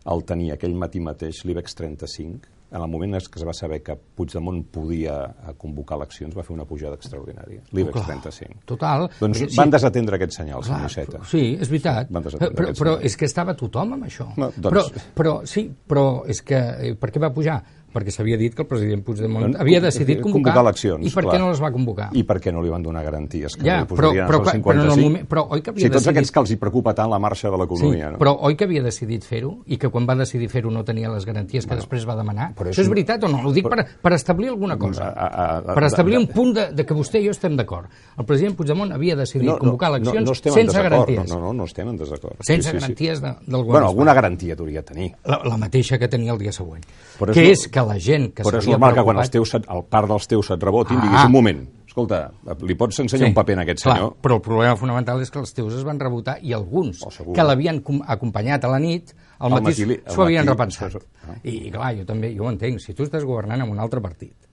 el 0.10 0.26
tenia 0.28 0.58
aquell 0.58 0.76
matí 0.76 1.00
mateix 1.04 1.44
l'IBEX 1.48 1.78
35, 1.80 2.52
en 2.74 2.82
el 2.82 2.90
moment 2.90 3.14
que 3.30 3.38
es 3.38 3.46
va 3.46 3.54
saber 3.54 3.84
que 3.86 3.94
Puigdemont 3.96 4.64
podia 4.74 5.20
eh, 5.30 5.54
convocar 5.62 6.00
eleccions, 6.00 6.34
va 6.34 6.46
fer 6.46 6.56
una 6.56 6.66
pujada 6.66 6.98
extraordinària. 6.98 7.62
L'IBEX 7.72 8.08
35. 8.08 8.64
Total. 8.74 9.06
Doncs 9.20 9.44
perquè, 9.44 9.58
van 9.60 9.70
sí, 9.70 9.76
desatendre 9.78 10.18
aquest 10.18 10.40
senyal, 10.40 10.66
senyor 10.66 10.90
Iceta. 10.90 11.22
Sí, 11.30 11.44
és 11.54 11.70
veritat. 11.70 12.10
Van 12.10 12.26
però, 12.26 12.74
però 12.80 12.96
és 13.06 13.16
que 13.20 13.30
estava 13.30 13.54
tothom 13.60 13.94
amb 14.00 14.10
això. 14.10 14.32
No, 14.42 14.50
doncs... 14.58 14.66
però, 14.66 15.06
però, 15.22 15.36
sí, 15.50 15.68
però 15.70 16.08
és 16.26 16.42
que... 16.42 16.64
Eh, 16.90 16.96
per 16.98 17.14
què 17.14 17.22
va 17.22 17.30
pujar? 17.36 17.60
Perquè 17.94 18.14
s'havia 18.14 18.38
dit 18.42 18.56
que 18.56 18.64
el 18.66 18.70
president 18.70 19.04
Puigdemont 19.06 19.52
no, 19.52 19.60
havia 19.62 19.82
decidit 19.84 20.20
convocar, 20.22 20.54
convocar 20.54 20.64
eleccions. 20.66 21.06
I 21.06 21.14
per 21.14 21.24
clar. 21.26 21.36
què 21.36 21.42
no 21.44 21.50
les 21.52 21.62
va 21.64 21.72
convocar? 21.74 22.10
I 22.18 22.24
per 22.28 22.40
què 22.44 22.54
no 22.56 22.64
li 22.66 22.74
van 22.74 22.86
donar 22.86 23.04
garanties? 23.06 23.58
Que 23.60 23.68
ja, 23.68 23.80
li 23.84 23.90
però, 23.90 24.12
però, 24.12 24.28
però, 24.28 24.60
però, 24.66 24.74
en 24.74 24.92
el 24.92 25.04
moment, 25.04 25.28
però 25.30 25.46
oi 25.54 25.64
que 25.64 25.74
havia 25.74 25.86
si 25.86 25.92
tots 25.92 26.02
decidit... 26.02 26.18
aquests 26.18 26.34
que 26.34 26.44
els 26.44 26.54
hi 26.56 26.60
preocupa 26.62 26.96
tant 26.98 27.12
la 27.14 27.20
marxa 27.22 27.52
de 27.54 27.60
l'economia, 27.62 28.10
sí, 28.10 28.16
no? 28.16 28.22
però 28.22 28.36
oi 28.50 28.58
que 28.60 28.68
havia 28.68 28.84
decidit 28.86 29.28
fer-ho 29.28 29.54
i 29.68 29.80
que 29.82 29.92
quan 29.94 30.08
va 30.10 30.18
decidir 30.20 30.50
fer-ho 30.52 30.72
no 30.74 30.84
tenia 30.88 31.12
les 31.14 31.28
garanties 31.30 31.68
que 31.68 31.74
bueno, 31.74 31.84
després 31.84 32.08
va 32.10 32.18
demanar? 32.20 32.52
Això 32.58 32.74
és, 32.74 32.84
és 32.86 32.92
veritat 32.92 33.28
o 33.28 33.32
no? 33.32 33.44
Ho 33.48 33.54
dic 33.56 33.68
però, 33.68 33.84
per, 33.84 34.00
per 34.04 34.14
establir 34.18 34.52
alguna 34.54 34.78
cosa. 34.82 35.10
A, 35.10 35.28
a, 35.28 35.48
a, 35.60 35.78
per 35.78 35.86
establir 35.90 36.20
un 36.20 36.28
punt 36.32 36.54
de, 36.58 36.68
de 36.74 36.88
que 36.88 36.98
vostè 36.98 37.22
i 37.22 37.28
jo 37.28 37.36
estem 37.36 37.58
d'acord. 37.60 37.92
El 38.18 38.28
president 38.30 38.58
Puigdemont 38.58 38.94
havia 38.96 39.18
decidit 39.20 39.50
no, 39.50 39.58
convocar 39.62 39.92
eleccions 39.94 40.26
no, 40.26 40.34
no 40.34 40.56
sense 40.58 40.86
garanties. 40.88 41.30
No, 41.30 41.40
no, 41.40 41.54
no 41.54 41.68
estem 41.70 41.90
en 41.94 42.00
desacord. 42.00 42.40
Sense 42.42 42.70
sí, 42.70 42.72
sí, 42.72 42.80
garanties 42.80 43.20
sí. 43.20 43.26
de, 43.26 43.34
del 43.46 43.60
govern. 43.62 43.74
Bueno, 43.78 43.92
alguna 43.92 44.14
garantia 44.18 44.58
t'hauria 44.58 44.84
de 44.84 44.88
tenir. 44.92 45.10
La, 45.30 45.40
la 45.48 45.60
mateixa 45.62 46.00
que 46.02 46.10
tenia 46.12 46.34
el 46.34 46.42
dia 46.42 46.54
següent. 46.56 46.84
Però 47.20 47.36
que 47.36 47.46
és, 47.52 47.66
és 47.66 47.72
que 47.84 47.92
la 47.92 48.00
gent 48.00 48.30
que 48.32 48.42
preocupat... 48.42 48.54
Però 48.54 48.64
és 48.64 48.72
normal 48.72 48.98
que 48.98 49.06
quan 49.08 49.22
els 49.22 49.32
teus, 49.34 49.56
el 49.60 49.88
part 49.92 50.12
dels 50.12 50.28
teus 50.32 50.52
et 50.56 50.64
rebotin, 50.64 51.00
ah. 51.00 51.06
diguis 51.06 51.28
un 51.28 51.34
moment, 51.34 51.64
escolta, 51.94 52.22
li 52.66 52.78
pots 52.80 53.04
ensenyar 53.04 53.28
sí, 53.28 53.32
un 53.32 53.38
paper 53.38 53.58
a 53.60 53.66
aquest 53.66 53.84
senyor? 53.84 54.14
Clar, 54.14 54.22
però 54.26 54.38
el 54.40 54.46
problema 54.46 54.78
fonamental 54.80 55.22
és 55.22 55.34
que 55.34 55.42
els 55.44 55.54
teus 55.54 55.76
es 55.78 55.84
van 55.88 56.00
rebotar 56.02 56.40
i 56.42 56.56
alguns 56.58 57.04
oh, 57.06 57.12
que 57.36 57.46
l'havien 57.46 57.84
acompanyat 58.16 58.66
a 58.66 58.72
la 58.74 58.80
nit 58.82 59.14
al 59.44 59.54
matí 59.58 59.76
s'ho 59.84 60.24
havien 60.24 60.48
repensat. 60.48 60.96
Ah. 61.28 61.36
I 61.44 61.70
clar, 61.74 61.92
jo 62.00 62.08
també 62.10 62.32
jo 62.34 62.48
ho 62.48 62.54
entenc. 62.54 62.82
Si 62.82 62.96
tu 62.98 63.06
estàs 63.06 63.28
governant 63.28 63.66
amb 63.66 63.76
un 63.76 63.84
altre 63.84 64.02
partit, 64.02 64.48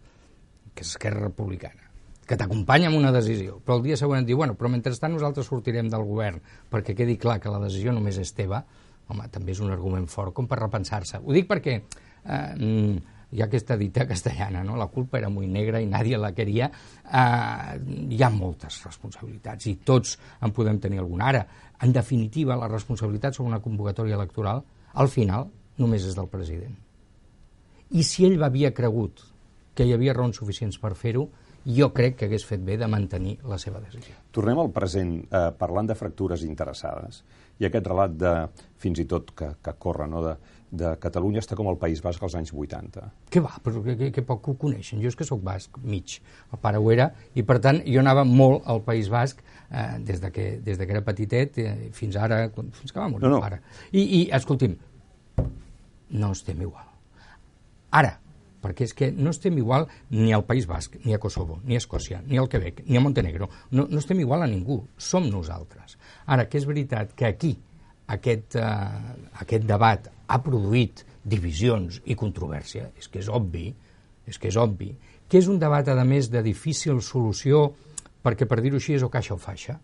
que 0.74 0.84
és 0.84 0.90
Esquerra 0.92 1.22
Republicana, 1.22 1.88
que 2.26 2.38
t'acompanya 2.38 2.90
en 2.90 2.98
una 2.98 3.10
decisió, 3.14 3.58
però 3.64 3.78
el 3.78 3.86
dia 3.88 3.96
següent 3.98 4.22
et 4.22 4.28
diu, 4.28 4.38
bueno, 4.38 4.54
però 4.58 4.70
mentrestant 4.70 5.14
nosaltres 5.16 5.48
sortirem 5.50 5.88
del 5.90 6.04
govern 6.06 6.38
perquè 6.70 6.94
quedi 6.94 7.16
clar 7.18 7.40
que 7.42 7.50
la 7.50 7.58
decisió 7.62 7.94
només 7.94 8.20
és 8.22 8.30
teva, 8.36 8.60
home, 9.10 9.26
també 9.34 9.56
és 9.56 9.62
un 9.64 9.72
argument 9.74 10.06
fort 10.10 10.34
com 10.36 10.46
per 10.50 10.60
repensar-se. 10.60 11.18
Ho 11.24 11.34
dic 11.34 11.48
perquè 11.50 11.80
eh, 11.80 12.54
mm, 12.54 13.18
hi 13.30 13.42
ha 13.42 13.46
aquesta 13.46 13.76
dita 13.78 14.06
castellana, 14.06 14.64
no? 14.66 14.76
la 14.76 14.88
culpa 14.90 15.18
era 15.18 15.28
muy 15.30 15.46
negra 15.46 15.80
i 15.80 15.86
nadie 15.86 16.18
la 16.18 16.32
queria, 16.34 16.70
eh, 17.06 17.78
hi 18.10 18.20
ha 18.22 18.30
moltes 18.34 18.82
responsabilitats 18.86 19.70
i 19.70 19.76
tots 19.86 20.16
en 20.42 20.54
podem 20.56 20.80
tenir 20.82 20.98
alguna. 20.98 21.30
Ara, 21.30 21.46
en 21.80 21.94
definitiva, 21.94 22.58
la 22.58 22.68
responsabilitat 22.68 23.38
sobre 23.38 23.52
una 23.54 23.62
convocatòria 23.62 24.18
electoral, 24.18 24.64
al 24.94 25.08
final, 25.08 25.48
només 25.78 26.04
és 26.04 26.18
del 26.18 26.28
president. 26.28 26.74
I 27.90 28.02
si 28.06 28.26
ell 28.26 28.42
havia 28.42 28.74
cregut 28.74 29.29
que 29.74 29.86
hi 29.86 29.94
havia 29.94 30.14
raons 30.16 30.40
suficients 30.40 30.78
per 30.80 30.94
fer-ho, 30.98 31.28
jo 31.66 31.90
crec 31.92 32.16
que 32.16 32.28
hagués 32.28 32.46
fet 32.48 32.62
bé 32.64 32.78
de 32.80 32.88
mantenir 32.88 33.36
la 33.48 33.58
seva 33.60 33.82
decisió. 33.82 34.14
Tornem 34.32 34.58
al 34.58 34.70
present, 34.72 35.18
eh, 35.28 35.50
parlant 35.58 35.90
de 35.90 35.96
fractures 35.98 36.44
interessades, 36.46 37.22
i 37.60 37.68
aquest 37.68 37.86
relat 37.86 38.16
de, 38.16 38.32
fins 38.80 39.02
i 39.02 39.04
tot 39.04 39.34
que, 39.36 39.50
que 39.60 39.74
corre, 39.78 40.06
no, 40.08 40.22
de, 40.24 40.34
de 40.70 40.94
Catalunya 41.02 41.42
està 41.42 41.56
com 41.58 41.68
el 41.68 41.76
País 41.80 42.00
Basc 42.02 42.22
als 42.22 42.36
anys 42.38 42.52
80. 42.54 43.04
Què 43.30 43.42
va? 43.42 43.52
Però 43.62 43.82
que, 43.84 43.96
que, 43.98 44.10
que 44.14 44.24
poc 44.26 44.48
ho 44.48 44.54
coneixen. 44.60 45.02
Jo 45.02 45.10
és 45.10 45.18
que 45.18 45.26
sóc 45.26 45.42
basc 45.44 45.76
mig. 45.82 46.20
El 46.54 46.62
pare 46.62 46.80
ho 46.80 46.90
era, 46.94 47.10
i 47.34 47.44
per 47.46 47.58
tant 47.62 47.82
jo 47.84 48.00
anava 48.00 48.24
molt 48.24 48.68
al 48.70 48.84
País 48.86 49.10
Basc 49.12 49.42
eh, 49.42 49.98
des, 50.06 50.22
de 50.22 50.30
que, 50.32 50.46
des 50.64 50.78
de 50.78 50.86
que 50.86 50.96
era 50.96 51.04
petitet 51.06 51.58
eh, 51.60 51.74
fins 51.96 52.16
ara, 52.16 52.46
fins 52.54 52.94
que 52.94 53.00
va 53.00 53.10
morir 53.10 53.26
no, 53.26 53.34
no. 53.34 53.42
el 53.42 53.48
pare. 53.48 53.60
I, 53.90 54.06
I, 54.06 54.22
escolti'm, 54.38 54.78
no 56.22 56.32
estem 56.32 56.62
igual. 56.62 56.86
Ara, 58.00 58.19
perquè 58.60 58.86
és 58.88 58.94
que 58.96 59.10
no 59.12 59.32
estem 59.34 59.56
igual 59.58 59.88
ni 60.10 60.34
al 60.36 60.44
País 60.48 60.66
Basc, 60.68 60.98
ni 61.04 61.14
a 61.16 61.20
Kosovo, 61.22 61.60
ni 61.64 61.78
a 61.78 61.82
Escòcia, 61.82 62.20
ni 62.26 62.38
al 62.38 62.48
Quebec, 62.48 62.84
ni 62.86 62.98
a 62.98 63.02
Montenegro. 63.04 63.48
No, 63.70 63.86
no 63.88 63.98
estem 63.98 64.20
igual 64.20 64.44
a 64.44 64.48
ningú, 64.50 64.82
som 64.98 65.28
nosaltres. 65.30 65.96
Ara, 66.26 66.46
que 66.48 66.60
és 66.60 66.68
veritat 66.68 67.14
que 67.16 67.28
aquí 67.28 67.54
aquest, 68.10 68.56
eh, 68.56 69.34
aquest 69.44 69.66
debat 69.66 70.10
ha 70.26 70.40
produït 70.42 71.04
divisions 71.24 72.00
i 72.04 72.16
controvèrsia, 72.16 72.90
és 72.98 73.08
que 73.08 73.20
és 73.20 73.28
obvi, 73.28 73.68
és 74.26 74.38
que 74.38 74.48
és 74.48 74.56
obvi, 74.56 74.90
que 75.28 75.38
és 75.38 75.46
un 75.48 75.58
debat, 75.58 75.86
a 75.88 76.04
més, 76.04 76.30
de 76.30 76.42
difícil 76.42 77.00
solució, 77.00 77.68
perquè, 78.24 78.46
per 78.46 78.60
dir-ho 78.60 78.80
així, 78.80 78.96
és 78.98 79.06
o 79.06 79.10
caixa 79.12 79.34
o 79.34 79.38
faixa. 79.38 79.78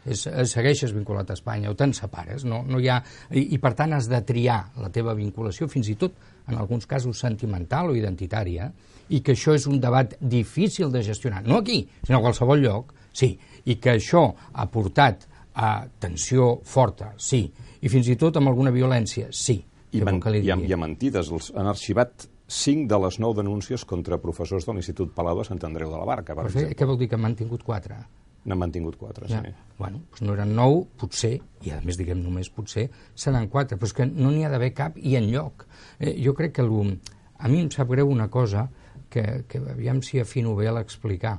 És, 0.00 0.24
segueixes 0.48 0.94
vinculat 0.96 1.28
a 1.28 1.36
Espanya 1.36 1.70
o 1.70 1.76
te'n 1.76 1.92
separes, 1.92 2.46
no, 2.48 2.62
no 2.64 2.80
hi 2.80 2.88
ha, 2.88 3.02
i, 3.36 3.50
i 3.54 3.58
per 3.60 3.74
tant 3.76 3.92
has 3.92 4.08
de 4.08 4.22
triar 4.24 4.62
la 4.80 4.88
teva 4.88 5.12
vinculació, 5.14 5.68
fins 5.68 5.90
i 5.92 5.96
tot 6.00 6.16
en 6.50 6.58
alguns 6.58 6.86
casos 6.90 7.18
sentimental 7.18 7.90
o 7.90 7.96
identitària, 7.96 8.70
i 9.10 9.20
que 9.26 9.34
això 9.34 9.54
és 9.56 9.66
un 9.66 9.80
debat 9.82 10.14
difícil 10.20 10.90
de 10.92 11.02
gestionar, 11.06 11.42
no 11.46 11.60
aquí, 11.62 11.82
sinó 12.06 12.20
a 12.20 12.24
qualsevol 12.28 12.62
lloc, 12.62 12.94
sí, 13.12 13.32
i 13.66 13.76
que 13.82 13.96
això 13.96 14.28
ha 14.52 14.66
portat 14.70 15.26
a 15.60 15.72
tensió 16.00 16.60
forta, 16.64 17.14
sí, 17.18 17.42
i 17.80 17.90
fins 17.90 18.10
i 18.12 18.16
tot 18.20 18.38
amb 18.38 18.52
alguna 18.52 18.70
violència, 18.74 19.30
sí. 19.34 19.58
I, 19.90 20.04
man, 20.06 20.20
i, 20.38 20.50
amb, 20.54 20.68
i 20.68 20.74
amb 20.76 20.84
mentides, 20.86 21.32
els 21.34 21.50
han 21.58 21.66
arxivat 21.66 22.28
cinc 22.50 22.86
de 22.90 22.98
les 23.02 23.18
nou 23.22 23.34
denúncies 23.34 23.82
contra 23.86 24.18
professors 24.22 24.66
de 24.66 24.74
l'Institut 24.76 25.10
Palau 25.14 25.40
de 25.40 25.46
Sant 25.48 25.62
Andreu 25.66 25.90
de 25.90 25.98
la 25.98 26.06
Barca, 26.06 26.34
per, 26.34 26.44
per 26.44 26.50
exemple. 26.52 26.78
Què 26.78 26.86
vol 26.86 26.98
dir 27.00 27.10
que 27.10 27.18
han 27.18 27.24
mantingut 27.26 27.66
quatre? 27.66 27.98
N'han 28.44 28.58
mantingut 28.58 28.96
quatre, 28.96 29.28
ja. 29.28 29.42
sí. 29.44 29.52
Bueno, 29.78 30.00
doncs 30.08 30.22
no 30.24 30.34
eren 30.36 30.54
nou, 30.56 30.82
potser, 31.00 31.34
i 31.64 31.72
a 31.72 31.80
més 31.84 31.98
diguem 32.00 32.20
només 32.22 32.48
potser, 32.52 32.86
seran 33.16 33.48
quatre, 33.52 33.76
però 33.76 33.88
és 33.88 33.94
que 33.96 34.06
no 34.08 34.32
n'hi 34.32 34.44
ha 34.44 34.52
d'haver 34.52 34.72
cap 34.76 34.96
i 34.96 35.14
en 35.18 35.28
lloc. 35.32 35.66
Eh, 35.98 36.14
jo 36.24 36.34
crec 36.36 36.56
que 36.58 36.64
a 36.64 37.48
mi 37.48 37.60
em 37.60 37.70
sap 37.72 37.88
greu 37.92 38.08
una 38.08 38.28
cosa 38.32 38.66
que, 39.10 39.44
que 39.48 39.60
aviam 39.74 40.00
si 40.04 40.20
afino 40.20 40.54
bé 40.56 40.68
a 40.68 40.74
l'explicar. 40.76 41.38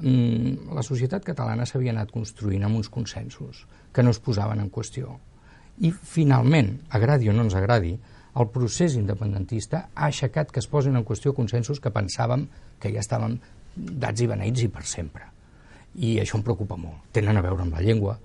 Mm, 0.00 0.72
la 0.74 0.82
societat 0.82 1.24
catalana 1.24 1.68
s'havia 1.68 1.92
anat 1.94 2.12
construint 2.12 2.64
amb 2.66 2.80
uns 2.80 2.90
consensos 2.92 3.64
que 3.92 4.02
no 4.02 4.12
es 4.12 4.20
posaven 4.20 4.60
en 4.60 4.72
qüestió. 4.72 5.18
I 5.80 5.92
finalment, 5.92 6.74
agradi 6.90 7.30
o 7.30 7.36
no 7.36 7.46
ens 7.46 7.56
agradi, 7.58 7.94
el 8.34 8.50
procés 8.50 8.96
independentista 8.98 9.88
ha 9.94 10.08
aixecat 10.10 10.50
que 10.50 10.60
es 10.60 10.68
posin 10.68 10.96
en 10.98 11.06
qüestió 11.06 11.32
consensos 11.36 11.80
que 11.80 11.94
pensàvem 11.94 12.48
que 12.80 12.92
ja 12.92 13.04
estaven 13.04 13.38
dats 13.74 14.24
i 14.24 14.28
beneïts 14.30 14.66
i 14.66 14.72
per 14.72 14.84
sempre 14.88 15.33
i 15.96 16.16
això 16.20 16.38
em 16.38 16.44
preocupa 16.46 16.78
molt. 16.80 17.10
Tenen 17.12 17.36
a 17.38 17.42
veure 17.44 17.66
amb 17.66 17.76
la 17.76 17.82
llengua 17.84 18.16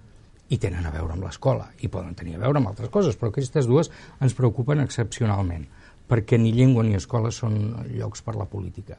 i 0.50 0.58
tenen 0.58 0.86
a 0.86 0.94
veure 0.94 1.14
amb 1.14 1.28
l'escola 1.28 1.68
i 1.86 1.90
poden 1.92 2.16
tenir 2.18 2.38
a 2.38 2.44
veure 2.46 2.58
amb 2.58 2.72
altres 2.72 2.90
coses, 2.90 3.18
però 3.18 3.30
aquestes 3.30 3.68
dues 3.70 3.92
ens 4.22 4.34
preocupen 4.38 4.82
excepcionalment 4.82 5.68
perquè 6.10 6.40
ni 6.42 6.52
llengua 6.56 6.84
ni 6.84 6.98
escola 6.98 7.30
són 7.32 7.60
llocs 7.94 8.24
per 8.26 8.34
la 8.36 8.50
política. 8.50 8.98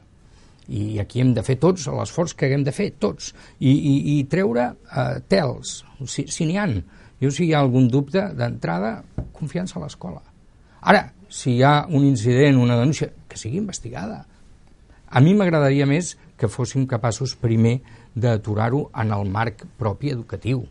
I 0.71 1.01
aquí 1.03 1.19
hem 1.19 1.33
de 1.35 1.43
fer 1.43 1.57
tots 1.59 1.89
l'esforç 1.91 2.35
que 2.37 2.47
haguem 2.47 2.63
de 2.63 2.71
fer, 2.71 2.93
tots, 3.01 3.33
i, 3.59 3.71
i, 3.71 3.95
i 4.13 4.17
treure 4.31 4.69
eh, 4.71 5.19
tels, 5.27 5.81
si, 6.07 6.27
si 6.31 6.47
n'hi 6.47 6.59
han. 6.61 6.77
Jo, 7.21 7.31
si 7.33 7.49
hi 7.49 7.53
ha 7.53 7.59
algun 7.59 7.89
dubte 7.91 8.29
d'entrada, 8.37 9.01
confiança 9.35 9.77
a 9.77 9.83
l'escola. 9.83 10.21
Ara, 10.87 11.09
si 11.29 11.57
hi 11.57 11.63
ha 11.67 11.81
un 11.89 12.05
incident, 12.07 12.61
una 12.61 12.79
denúncia, 12.79 13.11
que 13.27 13.37
sigui 13.37 13.59
investigada. 13.59 14.23
A 15.11 15.19
mi 15.19 15.35
m'agradaria 15.35 15.85
més 15.89 16.15
que 16.39 16.49
fóssim 16.49 16.87
capaços 16.89 17.35
primer 17.35 17.81
d'aturar-ho 18.15 18.87
en 19.01 19.11
el 19.15 19.27
marc 19.31 19.65
propi 19.79 20.11
educatiu 20.11 20.65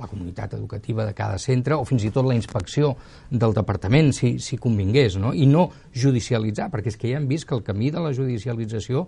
la 0.00 0.08
comunitat 0.08 0.54
educativa 0.54 1.04
de 1.04 1.12
cada 1.12 1.38
centre 1.38 1.76
o 1.76 1.84
fins 1.84 2.04
i 2.06 2.10
tot 2.12 2.24
la 2.24 2.36
inspecció 2.36 2.94
del 3.30 3.52
departament, 3.52 4.12
si, 4.16 4.38
si 4.40 4.56
convingués, 4.56 5.18
no? 5.20 5.34
i 5.36 5.46
no 5.46 5.68
judicialitzar, 5.92 6.70
perquè 6.72 6.92
és 6.92 6.98
que 6.98 7.10
ja 7.12 7.20
hem 7.20 7.28
vist 7.28 7.48
que 7.48 7.56
el 7.56 7.64
camí 7.66 7.92
de 7.92 8.00
la 8.00 8.14
judicialització 8.16 9.06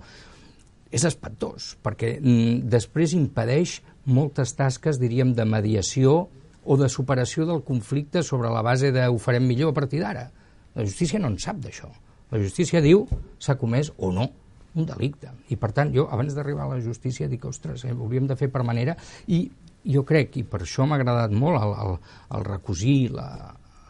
és 0.94 1.06
espantós, 1.08 1.74
perquè 1.82 2.18
mm, 2.20 2.68
després 2.70 3.16
impedeix 3.16 3.80
moltes 4.04 4.54
tasques, 4.58 5.00
diríem, 5.00 5.32
de 5.34 5.48
mediació 5.48 6.28
o 6.64 6.76
de 6.80 6.88
superació 6.92 7.48
del 7.48 7.64
conflicte 7.64 8.22
sobre 8.22 8.52
la 8.52 8.62
base 8.62 8.92
de 8.92 9.08
ho 9.08 9.18
farem 9.18 9.48
millor 9.48 9.72
a 9.72 9.78
partir 9.80 10.04
d'ara. 10.04 10.28
La 10.74 10.84
justícia 10.84 11.18
no 11.20 11.32
en 11.32 11.40
sap 11.40 11.58
d'això. 11.64 11.88
La 12.30 12.40
justícia 12.40 12.80
diu 12.84 13.04
s'ha 13.42 13.56
comès 13.60 13.92
o 13.96 14.12
no 14.12 14.30
un 14.74 14.86
delicte. 14.88 15.32
I, 15.48 15.58
per 15.60 15.72
tant, 15.76 15.92
jo, 15.94 16.06
abans 16.10 16.34
d'arribar 16.34 16.68
a 16.68 16.74
la 16.74 16.80
justícia, 16.82 17.28
dic, 17.30 17.44
ostres, 17.48 17.84
eh, 17.84 17.92
ho 17.92 18.06
hauríem 18.06 18.30
de 18.30 18.38
fer 18.38 18.50
per 18.52 18.64
manera... 18.66 18.96
I 19.26 19.44
jo 19.84 20.00
crec, 20.08 20.38
i 20.40 20.46
per 20.48 20.62
això 20.64 20.86
m'ha 20.88 20.96
agradat 20.96 21.34
molt 21.36 21.60
el, 21.60 21.74
el, 21.84 21.98
el 22.38 22.44
recosir 22.46 23.10
la, 23.12 23.26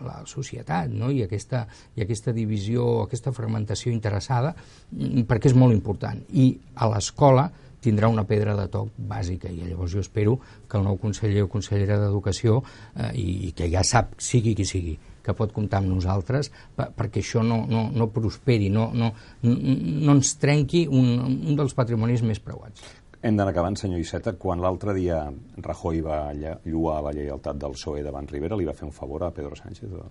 la 0.03 0.17
societat 0.27 0.91
no? 0.91 1.11
I, 1.15 1.23
aquesta, 1.27 1.65
i 1.95 2.03
aquesta 2.05 2.35
divisió, 2.35 3.05
aquesta 3.05 3.33
fragmentació 3.37 3.93
interessada, 3.95 4.55
mm, 4.91 5.27
perquè 5.31 5.53
és 5.53 5.59
molt 5.59 5.77
important. 5.77 6.21
I 6.35 6.51
a 6.75 6.91
l'escola 6.91 7.49
tindrà 7.85 8.09
una 8.09 8.25
pedra 8.25 8.55
de 8.57 8.67
toc 8.73 8.95
bàsica 8.97 9.51
i 9.53 9.69
llavors 9.69 9.93
jo 9.93 10.01
espero 10.01 10.39
que 10.69 10.79
el 10.81 10.87
nou 10.87 10.97
conseller 11.01 11.45
o 11.45 11.51
consellera 11.53 11.99
d'Educació 12.01 12.63
eh, 12.63 13.11
i, 13.21 13.27
i 13.49 13.53
que 13.57 13.69
ja 13.73 13.85
sap, 13.85 14.17
sigui 14.19 14.55
qui 14.57 14.65
sigui, 14.69 14.97
que 15.25 15.35
pot 15.37 15.55
comptar 15.57 15.81
amb 15.81 15.91
nosaltres 15.95 16.51
per, 16.77 16.91
perquè 16.97 17.23
això 17.25 17.43
no, 17.47 17.63
no, 17.71 17.87
no 17.95 18.11
prosperi, 18.13 18.69
no, 18.73 18.91
no, 18.93 19.11
no 19.45 20.19
ens 20.19 20.35
trenqui 20.41 20.85
un, 20.91 21.09
un 21.25 21.57
dels 21.59 21.75
patrimonis 21.77 22.23
més 22.27 22.43
preuats. 22.45 22.85
Hem 23.25 23.39
d'anar 23.39 23.55
acabant, 23.55 23.77
senyor 23.81 24.03
Iceta. 24.03 24.35
Quan 24.37 24.61
l'altre 24.61 24.93
dia 24.93 25.23
Rajoy 25.65 26.03
va 26.05 26.19
lluar 26.37 26.99
la 27.07 27.15
lleialtat 27.17 27.57
del 27.57 27.73
PSOE 27.73 28.03
davant 28.05 28.29
Rivera, 28.29 28.59
li 28.61 28.69
va 28.69 28.77
fer 28.77 28.85
un 28.85 28.93
favor 28.93 29.25
a 29.25 29.31
Pedro 29.33 29.57
Sánchez? 29.57 29.95
O... 29.97 30.05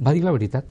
Va 0.00 0.14
dir 0.16 0.24
la 0.24 0.32
veritat. 0.32 0.64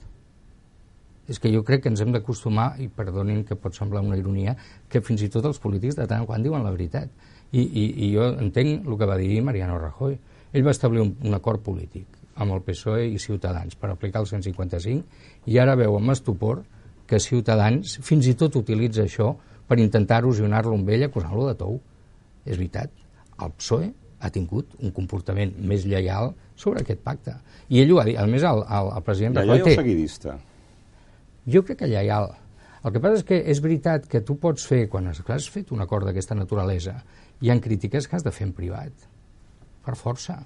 És 1.30 1.38
que 1.38 1.52
jo 1.54 1.62
crec 1.62 1.84
que 1.84 1.92
ens 1.92 2.02
hem 2.02 2.10
d'acostumar, 2.10 2.72
i 2.82 2.88
perdonin 2.90 3.44
que 3.46 3.54
pot 3.54 3.78
semblar 3.78 4.02
una 4.02 4.18
ironia, 4.18 4.56
que 4.90 5.04
fins 5.06 5.22
i 5.22 5.30
tot 5.30 5.46
els 5.46 5.62
polítics 5.62 5.94
de 5.94 6.08
tant 6.10 6.24
en 6.24 6.26
quant 6.26 6.42
diuen 6.42 6.66
la 6.66 6.74
veritat. 6.74 7.14
I, 7.52 7.62
i, 7.62 7.84
i 8.08 8.12
jo 8.16 8.26
entenc 8.42 8.88
el 8.88 8.98
que 8.98 9.12
va 9.12 9.20
dir 9.20 9.38
Mariano 9.46 9.78
Rajoy. 9.78 10.18
Ell 10.50 10.66
va 10.66 10.74
establir 10.74 11.06
un, 11.06 11.14
un 11.22 11.38
acord 11.38 11.62
polític 11.62 12.17
amb 12.38 12.54
el 12.54 12.62
PSOE 12.66 13.08
i 13.12 13.20
Ciutadans 13.22 13.76
per 13.78 13.90
aplicar 13.92 14.22
el 14.22 14.30
155 14.30 15.50
i 15.50 15.58
ara 15.58 15.76
veu 15.78 15.96
amb 15.98 16.14
estupor 16.14 16.62
que 17.08 17.20
Ciutadans 17.22 17.98
fins 18.04 18.28
i 18.30 18.34
tot 18.38 18.56
utilitza 18.60 19.04
això 19.04 19.32
per 19.68 19.78
intentar 19.82 20.22
erosionar-lo 20.22 20.74
amb 20.76 20.90
ell 20.94 21.06
acusant-lo 21.08 21.46
de 21.48 21.54
tou. 21.60 21.78
És 22.48 22.56
veritat, 22.56 22.92
el 23.44 23.54
PSOE 23.56 23.90
ha 24.20 24.30
tingut 24.34 24.74
un 24.82 24.92
comportament 24.94 25.54
més 25.60 25.84
lleial 25.86 26.32
sobre 26.58 26.82
aquest 26.82 27.02
pacte. 27.04 27.36
I 27.68 27.82
ell 27.82 27.94
ho 27.94 28.00
ha 28.02 28.06
dit. 28.08 28.18
A 28.18 28.26
més, 28.26 28.44
el, 28.44 28.64
el, 28.64 28.92
el 28.96 29.06
president 29.06 29.38
Rajoy 29.38 29.64
té... 29.66 29.74
seguidista? 29.78 30.36
Jo 31.48 31.62
crec 31.64 31.82
que 31.82 31.90
lleial. 31.90 32.32
El 32.84 32.94
que 32.94 33.02
passa 33.02 33.20
és 33.20 33.26
que 33.26 33.38
és 33.52 33.60
veritat 33.62 34.06
que 34.10 34.22
tu 34.24 34.38
pots 34.40 34.64
fer, 34.68 34.84
quan 34.90 35.08
has, 35.10 35.20
has 35.26 35.48
fet 35.52 35.72
un 35.74 35.82
acord 35.84 36.08
d'aquesta 36.08 36.36
naturalesa, 36.38 36.96
hi 37.42 37.50
han 37.52 37.62
crítiques 37.62 38.08
que 38.08 38.16
has 38.18 38.26
de 38.26 38.32
fer 38.34 38.48
en 38.48 38.54
privat, 38.56 39.08
per 39.84 39.96
força. 39.98 40.38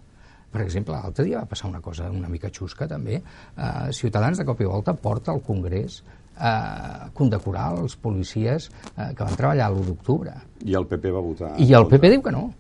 Per 0.53 0.61
exemple, 0.61 0.95
l'altre 0.95 1.25
dia 1.25 1.41
va 1.41 1.49
passar 1.49 1.71
una 1.71 1.81
cosa 1.81 2.11
una 2.13 2.29
mica 2.29 2.51
xusca, 2.53 2.89
també. 2.89 3.23
Uh, 3.57 3.93
Ciutadans, 3.97 4.39
de 4.39 4.45
cop 4.49 4.61
i 4.61 4.69
volta, 4.69 4.95
porta 4.95 5.33
al 5.33 5.41
Congrés 5.45 6.03
a 6.37 7.09
condecorar 7.17 7.71
els 7.79 7.95
policies 8.01 8.69
uh, 8.69 9.13
que 9.17 9.23
van 9.25 9.39
treballar 9.39 9.71
l'1 9.71 9.87
d'octubre. 9.89 10.35
I 10.65 10.77
el 10.77 10.89
PP 10.91 11.13
va 11.15 11.23
votar... 11.25 11.55
I 11.61 11.73
el 11.79 11.89
PP 11.89 12.13
diu 12.17 12.25
que 12.25 12.35
no. 12.35 12.51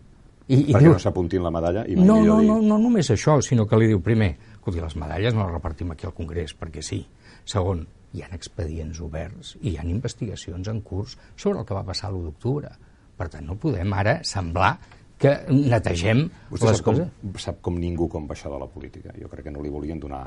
I, 0.48 0.56
i 0.56 0.72
Perquè 0.72 0.86
diu... 0.86 0.94
no 0.96 1.02
s'apuntin 1.02 1.44
la 1.44 1.52
medalla? 1.54 1.84
I 1.88 1.96
no, 1.96 2.20
no, 2.24 2.40
no, 2.44 2.58
no 2.64 2.78
només 2.80 3.12
això, 3.14 3.38
sinó 3.44 3.66
que 3.68 3.78
li 3.78 3.88
diu, 3.92 4.00
primer, 4.04 4.32
escolti, 4.56 4.80
les 4.82 4.96
medalles 5.00 5.36
no 5.36 5.44
les 5.44 5.52
repartim 5.54 5.92
aquí 5.92 6.08
al 6.08 6.16
Congrés, 6.16 6.56
perquè 6.58 6.82
sí. 6.84 7.02
Segon, 7.48 7.84
hi 8.12 8.24
ha 8.24 8.32
expedients 8.36 9.00
oberts 9.04 9.54
i 9.60 9.72
hi 9.72 9.76
ha 9.78 9.86
investigacions 9.88 10.68
en 10.68 10.82
curs 10.84 11.16
sobre 11.36 11.60
el 11.60 11.68
que 11.68 11.76
va 11.76 11.84
passar 11.86 12.10
l'1 12.10 12.26
d'octubre. 12.28 12.72
Per 13.16 13.28
tant, 13.32 13.46
no 13.46 13.56
podem 13.60 13.92
ara 13.96 14.18
semblar 14.26 14.74
que 15.22 15.34
netegem 15.52 16.24
Vostè 16.50 16.70
les 16.70 16.80
sap 16.80 16.88
coses. 16.90 17.10
Com, 17.22 17.36
sap 17.42 17.60
com 17.64 17.76
ningú 17.78 18.08
com 18.10 18.26
va 18.26 18.34
això 18.36 18.50
de 18.52 18.58
la 18.62 18.70
política. 18.70 19.14
Jo 19.18 19.30
crec 19.30 19.48
que 19.48 19.54
no 19.54 19.62
li 19.62 19.70
volien 19.72 20.00
donar 20.02 20.24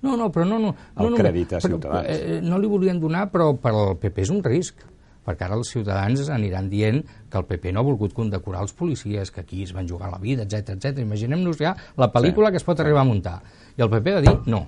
no, 0.00 0.14
no, 0.14 0.28
però 0.30 0.44
no, 0.46 0.60
no, 0.62 0.68
el 0.94 1.08
no, 1.10 1.18
crèdit 1.18 1.56
a 1.56 1.60
Ciutadans. 1.60 2.06
Però, 2.06 2.36
eh, 2.36 2.38
no 2.44 2.60
li 2.62 2.68
volien 2.70 3.00
donar, 3.02 3.24
però 3.32 3.50
per 3.58 3.72
al 3.74 3.96
PP 3.98 4.22
és 4.22 4.30
un 4.30 4.44
risc 4.44 4.84
perquè 5.28 5.44
ara 5.44 5.58
els 5.58 5.68
ciutadans 5.74 6.30
aniran 6.32 6.70
dient 6.72 7.02
que 7.28 7.36
el 7.40 7.44
PP 7.44 7.74
no 7.74 7.82
ha 7.82 7.88
volgut 7.90 8.14
condecorar 8.16 8.62
els 8.64 8.72
policies, 8.72 9.32
que 9.34 9.42
aquí 9.44 9.62
es 9.66 9.74
van 9.76 9.88
jugar 9.88 10.08
la 10.12 10.20
vida, 10.22 10.46
etc 10.46 10.72
etc. 10.76 11.02
Imaginem-nos 11.04 11.60
ja 11.60 11.74
la 12.00 12.08
pel·lícula 12.14 12.48
sí, 12.48 12.56
que 12.56 12.62
es 12.62 12.66
pot 12.66 12.80
arribar 12.80 13.04
a 13.04 13.08
muntar. 13.10 13.38
I 13.76 13.84
el 13.84 13.90
PP 13.92 14.14
va 14.16 14.24
dir 14.24 14.36
no. 14.48 14.62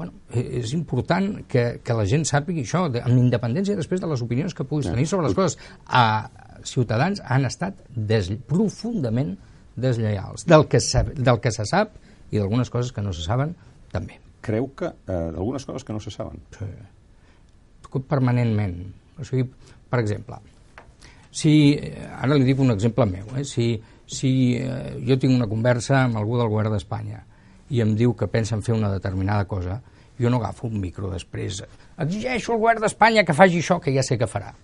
Bueno, 0.00 0.12
eh, 0.32 0.60
és 0.60 0.74
important 0.76 1.32
que, 1.48 1.64
que 1.84 1.96
la 1.96 2.04
gent 2.08 2.26
sàpiga 2.28 2.62
això, 2.62 2.86
de, 2.92 3.02
amb 3.04 3.18
independència 3.18 3.78
després 3.78 4.00
de 4.02 4.08
les 4.10 4.22
opinions 4.24 4.54
que 4.56 4.64
puguis 4.68 4.90
tenir 4.90 5.06
sobre 5.08 5.28
les 5.28 5.36
coses. 5.36 5.56
A, 5.86 6.04
ciutadans 6.68 7.22
han 7.24 7.46
estat 7.48 7.78
des, 7.88 8.30
profundament 8.48 9.36
deslleials, 9.80 10.46
del 10.46 10.66
que, 10.68 10.80
del 11.16 11.40
que 11.40 11.52
se 11.54 11.66
sap 11.68 11.96
i 12.30 12.38
d'algunes 12.38 12.70
coses 12.70 12.92
que 12.92 13.02
no 13.02 13.12
se 13.16 13.24
saben, 13.24 13.54
també. 13.92 14.20
Creu 14.40 14.70
que 14.76 14.88
eh, 14.88 15.14
algunes 15.14 15.66
coses 15.68 15.84
que 15.84 15.92
no 15.92 16.00
se 16.00 16.12
saben? 16.14 16.40
Sí. 16.56 16.68
Permanentment. 18.08 18.76
O 19.18 19.26
sigui, 19.26 19.48
per 19.90 19.98
exemple, 19.98 20.38
si, 21.30 21.52
ara 22.22 22.36
li 22.36 22.46
dic 22.46 22.60
un 22.62 22.70
exemple 22.74 23.06
meu, 23.10 23.34
eh, 23.36 23.44
si, 23.44 23.74
si 24.06 24.32
eh, 24.58 24.96
jo 25.06 25.18
tinc 25.18 25.34
una 25.34 25.50
conversa 25.50 26.04
amb 26.04 26.20
algú 26.20 26.38
del 26.38 26.50
govern 26.52 26.74
d'Espanya 26.76 27.24
i 27.70 27.82
em 27.82 27.94
diu 27.98 28.14
que 28.18 28.30
pensen 28.30 28.62
fer 28.66 28.74
una 28.74 28.90
determinada 28.92 29.46
cosa, 29.50 29.80
jo 30.20 30.30
no 30.30 30.40
agafo 30.40 30.68
un 30.68 30.80
micro 30.82 31.10
després, 31.10 31.62
exigeixo 31.98 32.54
al 32.54 32.62
govern 32.62 32.82
d'Espanya 32.86 33.26
que 33.26 33.36
faci 33.36 33.62
això 33.62 33.78
que 33.82 33.94
ja 33.94 34.06
sé 34.06 34.18
que 34.18 34.30
farà 34.30 34.54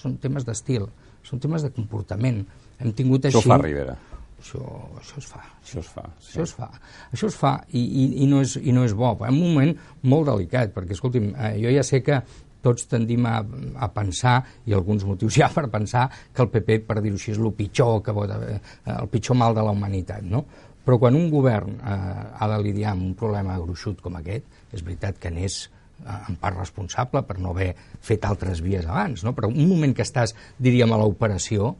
són 0.00 0.18
temes 0.22 0.46
d'estil, 0.46 0.88
són 1.24 1.40
temes 1.42 1.64
de 1.64 1.70
comportament. 1.74 2.42
Hem 2.80 2.92
tingut 2.96 3.28
així... 3.28 3.38
Això 3.38 3.54
fa 3.54 3.60
Rivera. 3.62 3.96
Això, 4.44 4.62
això 5.00 5.20
es 5.22 5.28
fa. 5.30 5.42
Això 5.62 5.80
es 5.80 5.90
fa. 5.90 6.02
Sí. 6.18 6.32
Això 6.32 6.42
es 6.44 6.54
fa. 6.58 6.70
Això 7.10 7.28
es 7.30 7.36
fa 7.40 7.52
i, 7.72 7.80
i, 7.80 8.08
i, 8.24 8.26
no 8.28 8.42
és, 8.44 8.58
i 8.60 8.74
no 8.76 8.84
és 8.84 8.92
bo. 8.96 9.14
En 9.24 9.38
un 9.38 9.54
moment 9.54 9.72
molt 10.12 10.28
delicat, 10.28 10.74
perquè, 10.74 10.96
escolti'm, 10.98 11.30
eh, 11.32 11.54
jo 11.62 11.72
ja 11.72 11.84
sé 11.86 12.02
que 12.04 12.20
tots 12.64 12.88
tendim 12.88 13.24
a, 13.28 13.38
a 13.84 13.88
pensar, 13.92 14.38
i 14.68 14.76
alguns 14.76 15.04
motius 15.08 15.36
ja 15.40 15.48
per 15.52 15.66
pensar, 15.72 16.08
que 16.34 16.44
el 16.44 16.52
PP, 16.52 16.82
per 16.88 17.00
dir-ho 17.00 17.16
així, 17.20 17.32
és 17.32 17.40
el 17.40 17.52
pitjor, 17.56 18.02
que 18.04 18.16
pot 18.16 18.36
haver, 18.36 18.58
eh, 18.58 18.98
el 18.98 19.10
pitjor 19.12 19.40
mal 19.40 19.56
de 19.56 19.64
la 19.64 19.72
humanitat, 19.76 20.24
no? 20.28 20.44
Però 20.84 20.98
quan 21.00 21.16
un 21.16 21.30
govern 21.32 21.78
eh, 21.80 22.00
ha 22.36 22.50
de 22.50 22.60
lidiar 22.60 22.92
amb 22.92 23.06
un 23.06 23.14
problema 23.16 23.56
gruixut 23.62 24.04
com 24.04 24.20
aquest, 24.20 24.44
és 24.74 24.84
veritat 24.84 25.16
que 25.22 25.32
n'és 25.32 25.62
Eh, 25.64 25.83
en 26.04 26.36
part 26.40 26.58
responsable 26.58 27.22
per 27.26 27.38
no 27.40 27.54
haver 27.54 27.72
fet 28.04 28.24
altres 28.28 28.62
vies 28.64 28.86
abans, 28.86 29.24
no? 29.24 29.34
però 29.36 29.50
un 29.50 29.68
moment 29.68 29.94
que 29.96 30.04
estàs, 30.04 30.34
diríem, 30.58 30.92
a 30.92 31.00
l'operació, 31.00 31.74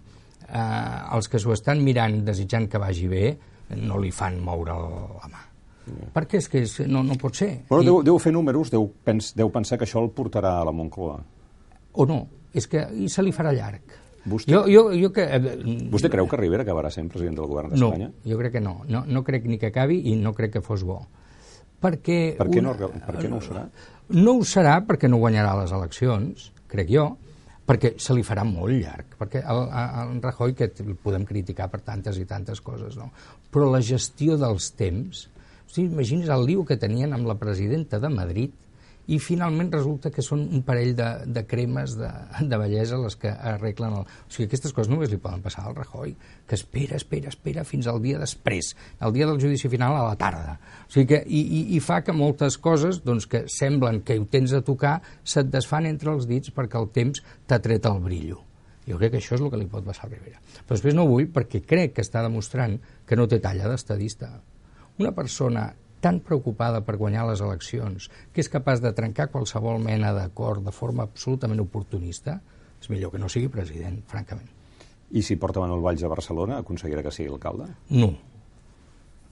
eh, 0.49 1.17
els 1.17 1.29
que 1.29 1.41
s'ho 1.41 1.53
estan 1.55 1.83
mirant 1.85 2.23
desitjant 2.27 2.69
que 2.71 2.81
vagi 2.81 3.09
bé 3.11 3.27
no 3.81 3.99
li 4.01 4.13
fan 4.13 4.39
moure 4.45 4.77
la 4.77 5.29
mà. 5.31 5.43
Yeah. 5.85 6.13
Perquè 6.15 6.41
és 6.41 6.49
que 6.49 6.63
és, 6.65 6.79
no, 6.89 7.03
no 7.05 7.17
pot 7.21 7.37
ser. 7.37 7.51
Però 7.69 7.83
deu, 7.85 8.01
deu 8.07 8.19
fer 8.23 8.33
números, 8.33 8.71
deu, 8.73 8.87
pens, 9.05 9.35
deu 9.37 9.51
pensar 9.53 9.77
que 9.81 9.85
això 9.89 10.01
el 10.01 10.09
portarà 10.17 10.57
a 10.61 10.65
la 10.65 10.73
Moncloa. 10.73 11.19
O 12.01 12.07
no, 12.09 12.23
és 12.57 12.67
que 12.71 12.87
i 12.97 13.11
se 13.13 13.25
li 13.25 13.35
farà 13.37 13.53
llarg. 13.57 14.01
Vostè, 14.25 14.55
jo, 14.55 14.63
jo, 14.73 14.87
jo 14.97 15.11
que, 15.13 15.27
eh, 15.37 15.57
vostè 15.93 16.09
creu 16.09 16.25
que 16.31 16.39
Rivera 16.41 16.65
acabarà 16.65 16.89
sent 16.93 17.11
president 17.13 17.37
del 17.37 17.51
govern 17.51 17.75
d'Espanya? 17.75 18.09
No, 18.09 18.31
jo 18.31 18.39
crec 18.41 18.55
que 18.57 18.63
no. 18.65 18.79
no. 18.89 19.03
No 19.05 19.21
crec 19.27 19.45
ni 19.45 19.59
que 19.61 19.69
acabi 19.69 19.99
i 20.09 20.15
no 20.17 20.33
crec 20.33 20.55
que 20.57 20.63
fos 20.65 20.87
bo. 20.89 21.03
Perquè 21.85 22.19
per 22.39 22.49
què, 22.49 22.63
una, 22.63 22.73
no, 22.73 22.89
per 23.05 23.19
què 23.19 23.29
no 23.29 23.43
ho 23.43 23.45
serà? 23.45 23.67
No 23.69 23.94
ho 24.13 24.45
serà 24.45 24.79
perquè 24.85 25.09
no 25.09 25.21
guanyarà 25.23 25.55
les 25.63 25.73
eleccions, 25.73 26.51
crec 26.69 26.91
jo, 26.93 27.07
perquè 27.65 27.95
se 27.97 28.13
li 28.13 28.25
farà 28.27 28.45
molt 28.45 28.75
llarg, 28.77 29.15
perquè 29.19 29.41
el, 29.49 29.63
el 29.73 30.19
Rajoy, 30.23 30.53
que 30.59 30.69
el 30.85 30.97
podem 31.01 31.25
criticar 31.25 31.71
per 31.73 31.81
tantes 31.81 32.19
i 32.21 32.27
tantes 32.29 32.61
coses, 32.61 32.99
no? 33.01 33.11
però 33.51 33.71
la 33.73 33.81
gestió 33.81 34.37
dels 34.41 34.71
temps, 34.77 35.25
o 35.65 35.71
sigui, 35.73 35.89
imagines 35.89 36.29
el 36.29 36.45
liu 36.45 36.65
que 36.69 36.77
tenien 36.77 37.17
amb 37.17 37.31
la 37.31 37.39
presidenta 37.41 38.01
de 38.03 38.11
Madrid, 38.13 38.53
i 39.07 39.19
finalment 39.21 39.69
resulta 39.73 40.09
que 40.13 40.23
són 40.25 40.47
un 40.57 40.63
parell 40.65 40.95
de, 40.97 41.09
de 41.29 41.43
cremes 41.49 41.97
de, 41.99 42.09
de 42.41 42.59
bellesa 42.61 42.97
les 43.03 43.17
que 43.21 43.29
arreglen 43.29 43.99
el... 43.99 44.07
O 44.07 44.33
sigui, 44.33 44.47
aquestes 44.49 44.73
coses 44.73 44.89
només 44.93 45.13
li 45.13 45.19
poden 45.21 45.43
passar 45.45 45.67
al 45.69 45.77
Rajoy, 45.77 46.15
que 46.49 46.57
espera, 46.57 46.97
espera, 46.97 47.29
espera 47.33 47.67
fins 47.69 47.89
al 47.91 48.01
dia 48.05 48.21
després, 48.23 48.73
el 49.05 49.13
dia 49.17 49.29
del 49.29 49.43
judici 49.43 49.69
final 49.73 49.99
a 49.99 50.07
la 50.07 50.17
tarda. 50.21 50.57
O 50.87 50.95
sigui 50.95 51.11
que, 51.13 51.21
i, 51.27 51.43
i, 51.43 51.61
i 51.77 51.83
fa 51.85 52.01
que 52.07 52.17
moltes 52.17 52.57
coses 52.57 53.03
doncs, 53.05 53.29
que 53.29 53.45
semblen 53.53 54.01
que 54.07 54.17
ho 54.21 54.25
tens 54.31 54.57
a 54.57 54.65
tocar 54.65 54.97
se't 55.21 55.53
desfan 55.53 55.91
entre 55.91 56.15
els 56.15 56.29
dits 56.31 56.55
perquè 56.55 56.81
el 56.81 56.89
temps 56.97 57.21
t'ha 57.47 57.61
tret 57.61 57.85
el 57.91 58.01
brillo. 58.05 58.41
Jo 58.89 58.99
crec 59.01 59.15
que 59.15 59.21
això 59.21 59.37
és 59.37 59.45
el 59.45 59.53
que 59.53 59.61
li 59.61 59.69
pot 59.69 59.85
passar 59.85 60.09
a 60.09 60.13
Rivera. 60.13 60.41
Però 60.65 60.77
després 60.77 60.97
no 60.97 61.07
vull 61.09 61.29
perquè 61.33 61.63
crec 61.65 61.95
que 61.97 62.05
està 62.05 62.25
demostrant 62.25 62.77
que 63.09 63.17
no 63.17 63.29
té 63.29 63.41
talla 63.41 63.69
d'estadista. 63.71 64.29
Una 65.01 65.13
persona 65.17 65.71
tan 66.05 66.21
preocupada 66.21 66.83
per 66.85 66.99
guanyar 67.01 67.25
les 67.31 67.41
eleccions 67.41 68.11
que 68.33 68.43
és 68.45 68.51
capaç 68.53 68.83
de 68.85 68.93
trencar 68.97 69.31
qualsevol 69.33 69.81
mena 69.81 70.13
d'acord 70.13 70.61
de 70.67 70.75
forma 70.75 71.07
absolutament 71.09 71.63
oportunista, 71.65 72.37
és 72.81 72.91
millor 72.93 73.15
que 73.15 73.21
no 73.23 73.31
sigui 73.33 73.49
president, 73.49 74.03
francament. 74.11 74.51
I 75.17 75.23
si 75.25 75.39
porta 75.41 75.63
Manuel 75.63 75.81
Valls 75.85 76.05
a 76.05 76.11
Barcelona, 76.13 76.61
aconseguirà 76.61 77.05
que 77.07 77.15
sigui 77.15 77.33
alcalde? 77.33 77.71
No. 77.97 78.11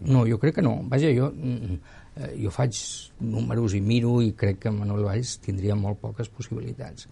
No, 0.03 0.25
jo 0.27 0.39
crec 0.41 0.57
que 0.57 0.65
no. 0.65 0.79
Vaja, 0.89 1.13
jo, 1.15 1.29
mm, 1.29 1.77
eh, 2.17 2.33
jo 2.41 2.55
faig 2.55 2.81
números 3.21 3.77
i 3.77 3.83
miro 3.85 4.17
i 4.23 4.33
crec 4.33 4.65
que 4.65 4.73
Manuel 4.73 5.05
Valls 5.11 5.37
tindria 5.45 5.77
molt 5.77 6.01
poques 6.01 6.33
possibilitats. 6.33 7.09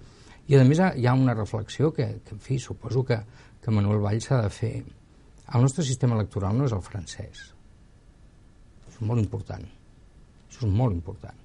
I, 0.48 0.56
a 0.56 0.64
més, 0.64 0.80
hi 0.80 1.06
ha 1.06 1.14
una 1.14 1.36
reflexió 1.36 1.92
que, 1.92 2.08
que 2.24 2.34
en 2.34 2.40
fi, 2.40 2.58
suposo 2.58 3.04
que, 3.04 3.20
que 3.60 3.70
Manuel 3.70 4.00
Valls 4.00 4.30
s'ha 4.30 4.40
de 4.40 4.50
fer. 4.50 4.76
El 5.52 5.62
nostre 5.68 5.84
sistema 5.84 6.16
electoral 6.16 6.56
no 6.56 6.64
és 6.64 6.72
el 6.72 6.82
francès 6.82 7.50
és 9.00 9.06
molt 9.08 9.22
important. 9.22 9.64
Això 10.50 10.66
és 10.66 10.72
molt 10.72 10.94
important. 10.94 11.36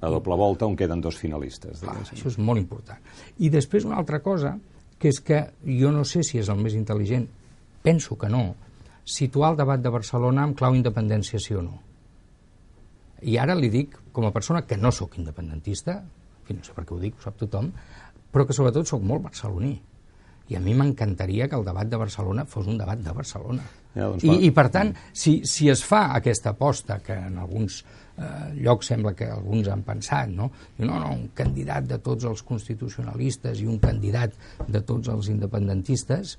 A 0.00 0.10
doble 0.12 0.36
volta 0.36 0.66
on 0.66 0.76
queden 0.76 1.00
dos 1.00 1.16
finalistes. 1.16 1.82
Ah, 1.86 1.96
això 2.02 2.28
és 2.28 2.38
molt 2.38 2.60
important. 2.60 3.00
I 3.38 3.48
després 3.52 3.86
una 3.88 3.96
altra 4.02 4.20
cosa, 4.20 4.56
que 4.98 5.08
és 5.12 5.20
que 5.20 5.42
jo 5.64 5.92
no 5.92 6.04
sé 6.04 6.22
si 6.26 6.40
és 6.40 6.50
el 6.52 6.60
més 6.60 6.76
intel·ligent, 6.76 7.26
penso 7.82 8.18
que 8.18 8.28
no, 8.32 8.54
situar 9.06 9.52
el 9.52 9.60
debat 9.60 9.80
de 9.80 9.92
Barcelona 9.92 10.44
amb 10.44 10.56
clau 10.58 10.74
independència 10.74 11.40
sí 11.40 11.54
o 11.54 11.62
no. 11.62 11.78
I 13.22 13.38
ara 13.40 13.54
li 13.56 13.70
dic, 13.72 13.94
com 14.12 14.26
a 14.26 14.32
persona 14.34 14.66
que 14.66 14.76
no 14.76 14.92
sóc 14.92 15.16
independentista, 15.20 16.00
en 16.02 16.44
fi, 16.44 16.56
no 16.58 16.66
sé 16.66 16.74
per 16.76 16.84
què 16.84 16.96
ho 16.96 17.00
dic, 17.00 17.16
ho 17.16 17.24
sap 17.24 17.38
tothom, 17.40 17.70
però 18.32 18.44
que 18.44 18.56
sobretot 18.56 18.88
sóc 18.90 19.04
molt 19.06 19.24
barceloní. 19.28 19.76
I 20.48 20.56
a 20.56 20.60
mi 20.62 20.74
m'encantaria 20.78 21.48
que 21.50 21.58
el 21.58 21.64
debat 21.66 21.88
de 21.90 21.98
Barcelona 21.98 22.46
fos 22.46 22.68
un 22.70 22.78
debat 22.78 23.00
de 23.02 23.12
Barcelona. 23.12 23.64
Ja, 23.96 24.10
doncs, 24.12 24.26
I, 24.28 24.34
I, 24.46 24.50
per 24.54 24.68
tant, 24.70 24.92
si, 25.16 25.40
si 25.48 25.70
es 25.72 25.82
fa 25.84 26.10
aquesta 26.14 26.52
aposta, 26.52 27.00
que 27.02 27.16
en 27.16 27.38
alguns 27.42 27.80
eh, 27.82 28.52
llocs 28.60 28.92
sembla 28.92 29.14
que 29.16 29.28
alguns 29.32 29.70
han 29.72 29.82
pensat, 29.86 30.30
no? 30.30 30.50
no, 30.78 30.98
no, 31.00 31.14
un 31.14 31.30
candidat 31.34 31.88
de 31.88 31.98
tots 32.04 32.28
els 32.28 32.44
constitucionalistes 32.46 33.62
i 33.64 33.66
un 33.66 33.80
candidat 33.82 34.36
de 34.68 34.84
tots 34.86 35.10
els 35.12 35.32
independentistes, 35.32 36.36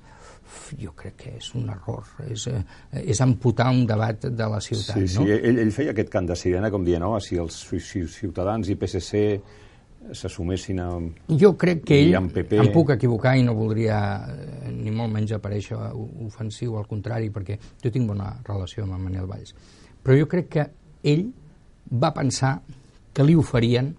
jo 0.80 0.94
crec 0.96 1.16
que 1.20 1.34
és 1.36 1.50
un 1.58 1.68
error, 1.74 2.06
és, 2.30 2.46
eh, 2.48 2.62
és 3.02 3.20
amputar 3.20 3.68
un 3.74 3.84
debat 3.90 4.28
de 4.30 4.50
la 4.54 4.60
ciutat. 4.64 4.96
Sí, 4.96 5.08
sí, 5.08 5.20
no? 5.20 5.28
ell, 5.36 5.60
ell 5.66 5.74
feia 5.74 5.92
aquest 5.96 6.12
cant 6.14 6.30
de 6.30 6.38
sirena, 6.38 6.72
com 6.72 6.86
dient, 6.86 7.04
no, 7.04 7.18
si 7.20 7.40
els 7.42 7.58
si 7.84 8.06
Ciutadans 8.08 8.70
i 8.70 8.78
PSC 8.78 9.24
s'assumessin 10.12 10.80
a... 10.80 10.88
Jo 11.40 11.52
crec 11.60 11.84
que 11.88 12.00
ell, 12.02 12.14
em 12.16 12.72
puc 12.74 12.94
equivocar 12.94 13.36
i 13.38 13.44
no 13.46 13.54
voldria 13.58 13.98
eh, 14.24 14.72
ni 14.72 14.92
molt 14.94 15.12
menys 15.12 15.34
aparèixer 15.36 15.78
ofensiu, 16.26 16.76
al 16.78 16.88
contrari, 16.90 17.30
perquè 17.34 17.58
jo 17.82 17.92
tinc 17.94 18.08
bona 18.08 18.32
relació 18.46 18.86
amb 18.86 18.98
Manel 18.98 19.28
Valls. 19.28 19.54
Però 20.02 20.16
jo 20.18 20.28
crec 20.30 20.50
que 20.56 20.66
ell 21.08 21.28
va 21.92 22.12
pensar 22.16 22.58
que 23.14 23.24
li 23.24 23.34
oferien 23.38 23.94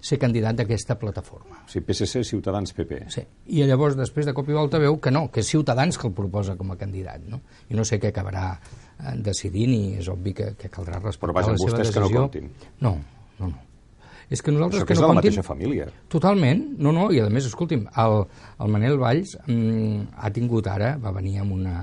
ser 0.00 0.16
candidat 0.18 0.56
d'aquesta 0.56 0.96
plataforma. 0.98 1.60
Sí, 1.68 1.82
PSC, 1.84 2.22
Ciutadans, 2.24 2.72
PP. 2.72 3.00
Sí. 3.12 3.22
I 3.52 3.64
llavors, 3.68 3.98
després 3.98 4.26
de 4.26 4.32
cop 4.34 4.48
i 4.48 4.56
volta, 4.56 4.80
veu 4.80 4.96
que 4.98 5.12
no, 5.12 5.26
que 5.30 5.44
és 5.44 5.50
Ciutadans 5.52 5.98
que 6.00 6.08
el 6.08 6.14
proposa 6.16 6.56
com 6.56 6.72
a 6.72 6.76
candidat. 6.80 7.26
No? 7.28 7.42
I 7.68 7.76
no 7.76 7.84
sé 7.84 8.00
què 8.00 8.08
acabarà 8.10 8.46
eh, 8.56 9.16
decidint 9.20 9.74
i 9.76 9.82
és 10.00 10.08
obvi 10.08 10.32
que, 10.36 10.54
que 10.56 10.72
caldrà 10.72 11.02
respectar 11.02 11.28
Però 11.28 11.36
vaja, 11.36 11.52
la 11.52 11.60
seva 11.60 11.76
vostès 11.76 11.90
decisió. 11.92 12.06
que 12.08 12.14
no 12.14 12.22
comptin. 12.24 12.48
No, 12.80 12.94
no, 13.40 13.50
no. 13.52 13.66
És 14.30 14.44
que 14.46 14.52
nosaltres 14.54 14.80
Això 14.80 14.86
que 14.86 14.94
que 14.94 14.94
és 14.94 15.00
no 15.00 15.06
de 15.06 15.10
la 15.10 15.14
comptin... 15.16 15.32
mateixa 15.34 15.46
família. 15.46 15.86
Totalment, 16.12 16.62
no, 16.78 16.92
no, 16.94 17.08
i 17.10 17.18
a 17.18 17.26
més, 17.34 17.48
escolti'm, 17.50 17.88
el, 17.98 18.16
el 18.62 18.70
Manel 18.70 18.98
Valls 19.00 19.34
mm, 19.42 20.14
ha 20.22 20.30
tingut 20.34 20.70
ara, 20.70 20.94
va 21.02 21.10
venir 21.16 21.40
amb 21.42 21.56
una, 21.58 21.82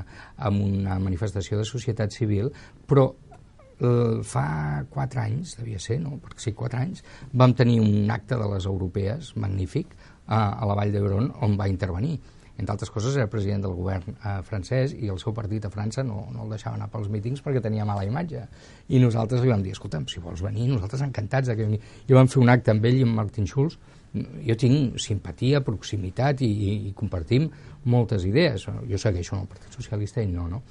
amb 0.49 0.63
una 0.63 0.95
manifestació 1.03 1.59
de 1.59 1.67
societat 1.67 2.15
civil, 2.15 2.47
però 2.87 3.09
eh, 3.11 4.23
fa 4.23 4.45
quatre 4.93 5.25
anys, 5.25 5.57
devia 5.59 5.81
ser, 5.83 5.99
no? 6.03 6.21
Perquè 6.23 6.47
sí, 6.47 6.55
quatre 6.55 6.79
anys, 6.85 7.03
vam 7.33 7.55
tenir 7.57 7.81
un 7.83 8.07
acte 8.15 8.39
de 8.39 8.47
les 8.55 8.69
europees 8.69 9.35
magnífic 9.35 9.91
a, 10.25 10.39
a 10.55 10.71
la 10.71 10.79
Vall 10.79 10.95
d'Hebron 10.95 11.31
on 11.43 11.59
va 11.59 11.67
intervenir. 11.71 12.15
Entre 12.57 12.73
altres 12.73 12.89
coses, 12.89 13.15
era 13.15 13.29
president 13.29 13.61
del 13.67 13.75
govern 13.77 14.15
eh, 14.15 14.39
francès 14.45 14.95
i 14.97 15.11
el 15.13 15.19
seu 15.21 15.33
partit 15.37 15.67
a 15.67 15.69
França 15.73 16.01
no, 16.05 16.23
no 16.33 16.45
el 16.45 16.55
deixava 16.55 16.75
anar 16.75 16.87
pels 16.93 17.09
mítings 17.13 17.43
perquè 17.45 17.61
tenia 17.61 17.85
mala 17.85 18.05
imatge. 18.07 18.41
I 18.89 19.01
nosaltres 19.03 19.43
li 19.43 19.51
vam 19.51 19.61
dir, 19.65 19.75
escolta'm, 19.77 20.07
si 20.09 20.23
vols 20.23 20.41
venir, 20.41 20.65
nosaltres 20.71 21.03
encantats 21.05 21.51
de 21.51 21.57
que 21.57 21.67
vingui. 21.67 21.81
I 22.09 22.17
vam 22.17 22.29
fer 22.31 22.41
un 22.41 22.49
acte 22.53 22.73
amb 22.73 22.87
ell 22.89 22.97
i 22.97 23.05
amb 23.05 23.13
Martin 23.19 23.45
Schulz. 23.49 23.77
Jo 24.17 24.55
tinc 24.57 24.97
simpatia, 25.03 25.61
proximitat 25.61 26.41
i, 26.41 26.49
i, 26.49 26.71
i 26.89 26.93
compartim 26.97 27.45
moltes 27.93 28.25
idees. 28.25 28.65
Jo 28.89 29.01
segueixo 29.01 29.35
en 29.35 29.43
el 29.45 29.51
Partit 29.51 29.77
Socialista 29.77 30.23
i 30.23 30.31
no, 30.31 30.47
no? 30.49 30.63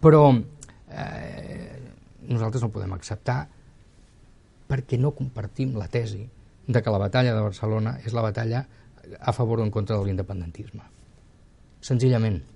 Però 0.00 0.30
eh, 0.32 1.76
nosaltres 2.30 2.64
no 2.64 2.72
podem 2.72 2.96
acceptar 2.96 3.42
perquè 4.64 4.96
no 4.96 5.12
compartim 5.12 5.76
la 5.76 5.90
tesi 5.92 6.24
de 6.66 6.80
que 6.80 6.90
la 6.90 7.02
batalla 7.02 7.36
de 7.36 7.44
Barcelona 7.44 7.98
és 8.00 8.16
la 8.16 8.24
batalla 8.24 8.64
a 9.20 9.32
favor 9.36 9.60
o 9.60 9.68
en 9.68 9.70
contra 9.70 9.98
de 9.98 10.08
l'independentisme. 10.08 10.93
Senzillament. 11.84 12.53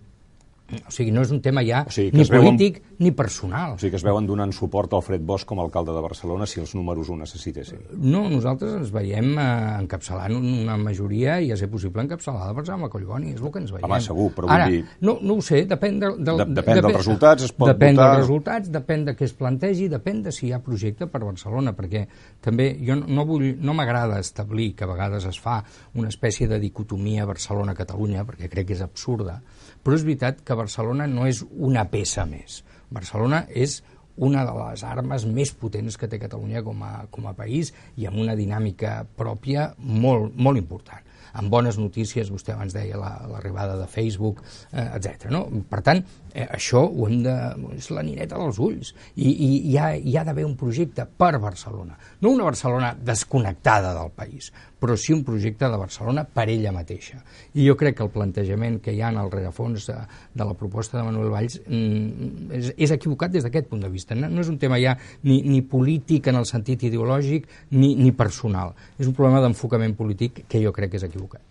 O 0.69 0.91
sigui, 0.93 1.09
no 1.17 1.23
és 1.25 1.31
un 1.33 1.39
tema 1.41 1.63
ja 1.65 1.79
O 1.89 1.91
sigui, 1.91 2.11
ni 2.13 2.21
es 2.21 2.29
veuen- 2.29 2.45
polític 2.59 2.83
ni 2.99 3.11
personal. 3.17 3.73
O 3.73 3.79
sigui 3.79 3.91
que 3.91 3.97
es 3.97 4.03
veuen 4.05 4.27
donant 4.29 4.53
suport 4.53 4.93
al 4.93 5.01
Fred 5.03 5.23
Bosch 5.25 5.47
com 5.49 5.61
a 5.61 5.63
alcalde 5.65 5.95
de 5.97 6.01
Barcelona 6.05 6.45
si 6.45 6.61
els 6.61 6.75
números 6.75 7.09
ho 7.09 7.17
necessitessin. 7.17 7.79
No, 7.97 8.29
nosaltres 8.29 8.75
ens 8.77 8.91
veiem 8.93 9.31
eh, 9.39 9.47
encapçalant 9.81 10.35
una 10.37 10.77
majoria 10.77 11.39
i 11.41 11.51
a 11.53 11.57
ser 11.57 11.71
possible 11.73 12.03
encapçalada 12.03 12.53
per 12.55 12.67
Jaume 12.67 12.91
Collboni, 12.93 13.33
és 13.33 13.41
el 13.41 13.51
que 13.51 13.63
ens 13.63 13.73
veiem. 13.73 13.87
Home, 13.89 14.01
segur, 14.05 14.29
però 14.37 14.43
vull 14.51 14.57
Ara, 14.59 14.69
dir- 14.69 14.85
No, 15.01 15.17
no 15.23 15.35
ho 15.39 15.41
sé, 15.41 15.63
depèn, 15.67 15.99
de, 16.01 16.11
de, 16.19 16.37
De- 16.45 16.49
depèn 16.61 16.83
dels 16.83 16.97
resultats, 16.99 17.45
es 17.45 17.53
pot 17.53 17.69
depèn 17.73 17.97
votar. 17.97 18.11
dels 18.13 18.27
resultats, 18.27 18.71
depèn 18.71 19.05
de 19.07 19.17
què 19.17 19.25
es 19.25 19.33
plantegi, 19.33 19.89
depèn 19.89 20.23
de 20.23 20.33
si 20.33 20.49
hi 20.49 20.53
ha 20.53 20.61
projecte 20.61 21.07
per 21.07 21.25
Barcelona, 21.25 21.73
perquè 21.75 22.07
també 22.43 22.77
jo 22.85 22.95
no 22.95 23.25
vull, 23.25 23.57
no 23.59 23.73
m'agrada 23.73 24.19
establir 24.21 24.75
que 24.77 24.85
a 24.85 24.89
vegades 24.93 25.25
es 25.25 25.41
fa 25.41 25.63
una 25.95 26.09
espècie 26.09 26.47
de 26.47 26.61
dicotomia 26.61 27.25
Barcelona-Catalunya, 27.25 28.27
perquè 28.27 28.51
crec 28.51 28.67
que 28.67 28.75
és 28.75 28.83
absurda, 28.83 29.41
però 29.85 29.95
és 29.97 30.05
veritat 30.07 30.43
que 30.45 30.55
Barcelona 30.59 31.07
no 31.07 31.27
és 31.27 31.45
una 31.51 31.85
peça 31.91 32.25
més. 32.29 32.63
Barcelona 32.91 33.45
és 33.51 33.83
una 34.19 34.43
de 34.45 34.55
les 34.57 34.83
armes 34.83 35.25
més 35.31 35.53
potents 35.55 35.97
que 35.97 36.09
té 36.11 36.19
Catalunya 36.19 36.63
com 36.67 36.81
a, 36.83 37.05
com 37.11 37.29
a 37.31 37.35
país 37.39 37.71
i 37.97 38.07
amb 38.09 38.19
una 38.19 38.35
dinàmica 38.35 39.05
pròpia 39.17 39.73
molt, 39.79 40.35
molt 40.35 40.59
important 40.59 41.05
amb 41.39 41.53
bones 41.53 41.77
notícies, 41.79 42.31
vostè 42.33 42.55
abans 42.55 42.73
deia 42.75 42.97
la- 42.99 43.27
l'arribada 43.31 43.77
de 43.79 43.87
Facebook, 43.87 44.41
eh, 44.73 44.87
etc. 44.97 45.29
No? 45.31 45.45
Per 45.71 45.83
tant, 45.87 46.01
eh, 46.35 46.47
això 46.47 46.85
ho 46.87 47.09
hem 47.09 47.23
de... 47.25 47.35
és 47.77 47.91
la 47.95 48.03
nineta 48.03 48.39
dels 48.41 48.59
ulls 48.63 48.93
i, 49.17 49.29
i 49.29 49.49
hi 49.71 49.77
ha, 49.79 49.93
hi 49.97 50.17
ha 50.17 50.25
d'haver 50.27 50.47
un 50.47 50.57
projecte 50.59 51.07
per 51.07 51.39
Barcelona. 51.39 51.97
No 52.21 52.33
una 52.35 52.49
Barcelona 52.49 52.95
desconnectada 52.95 53.95
del 53.97 54.11
país, 54.17 54.51
però 54.79 54.97
sí 54.97 55.13
un 55.13 55.25
projecte 55.25 55.69
de 55.69 55.79
Barcelona 55.81 56.25
per 56.25 56.49
ella 56.49 56.73
mateixa. 56.73 57.23
I 57.55 57.67
jo 57.67 57.77
crec 57.79 57.99
que 57.99 58.07
el 58.07 58.13
plantejament 58.15 58.79
que 58.85 58.95
hi 58.95 59.03
ha 59.03 59.11
en 59.13 59.21
el 59.23 59.31
rerefons 59.33 59.89
de, 59.91 59.97
de 60.35 60.47
la 60.47 60.55
proposta 60.59 60.99
de 60.99 61.07
Manuel 61.09 61.33
Valls 61.35 61.59
mm, 61.65 62.53
és, 62.61 62.71
és 62.77 62.95
equivocat 62.95 63.35
des 63.35 63.47
d'aquest 63.47 63.71
punt 63.71 63.83
de 63.85 63.91
vista. 63.93 64.19
No, 64.19 64.31
no 64.31 64.45
és 64.45 64.53
un 64.53 64.61
tema 64.63 64.79
ja 64.83 64.97
ni, 65.25 65.41
ni 65.47 65.63
polític 65.63 66.31
en 66.31 66.41
el 66.43 66.47
sentit 66.49 66.87
ideològic 66.91 67.49
ni, 67.75 67.95
ni 67.99 68.15
personal. 68.17 68.77
És 68.99 69.09
un 69.09 69.17
problema 69.17 69.43
d'enfocament 69.45 69.97
polític 69.99 70.45
que 70.49 70.63
jo 70.63 70.75
crec 70.75 70.95
que 70.95 71.03
és 71.03 71.09
equivocat. 71.11 71.43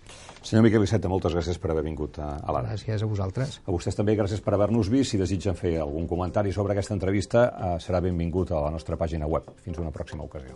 Senyor 0.47 0.63
Miquel 0.63 0.85
Iceta, 0.85 1.09
moltes 1.11 1.33
gràcies 1.35 1.57
per 1.59 1.73
haver 1.73 1.81
vingut 1.83 2.21
a, 2.23 2.29
a 2.39 2.53
l'Ara. 2.55 2.69
Gràcies 2.71 3.03
a 3.03 3.09
vosaltres. 3.09 3.57
A 3.67 3.73
vostès 3.75 3.99
també 3.99 4.15
gràcies 4.15 4.39
per 4.45 4.53
haver-nos 4.55 4.87
vist. 4.93 5.11
Si 5.11 5.19
desitgen 5.19 5.59
fer 5.59 5.73
algun 5.83 6.07
comentari 6.07 6.55
sobre 6.55 6.71
aquesta 6.71 6.95
entrevista, 6.95 7.43
eh, 7.51 7.75
serà 7.83 7.99
benvingut 8.05 8.55
a 8.55 8.63
la 8.69 8.71
nostra 8.71 8.95
pàgina 8.95 9.27
web. 9.27 9.51
Fins 9.65 9.83
una 9.83 9.91
pròxima 9.91 10.23
ocasió. 10.23 10.55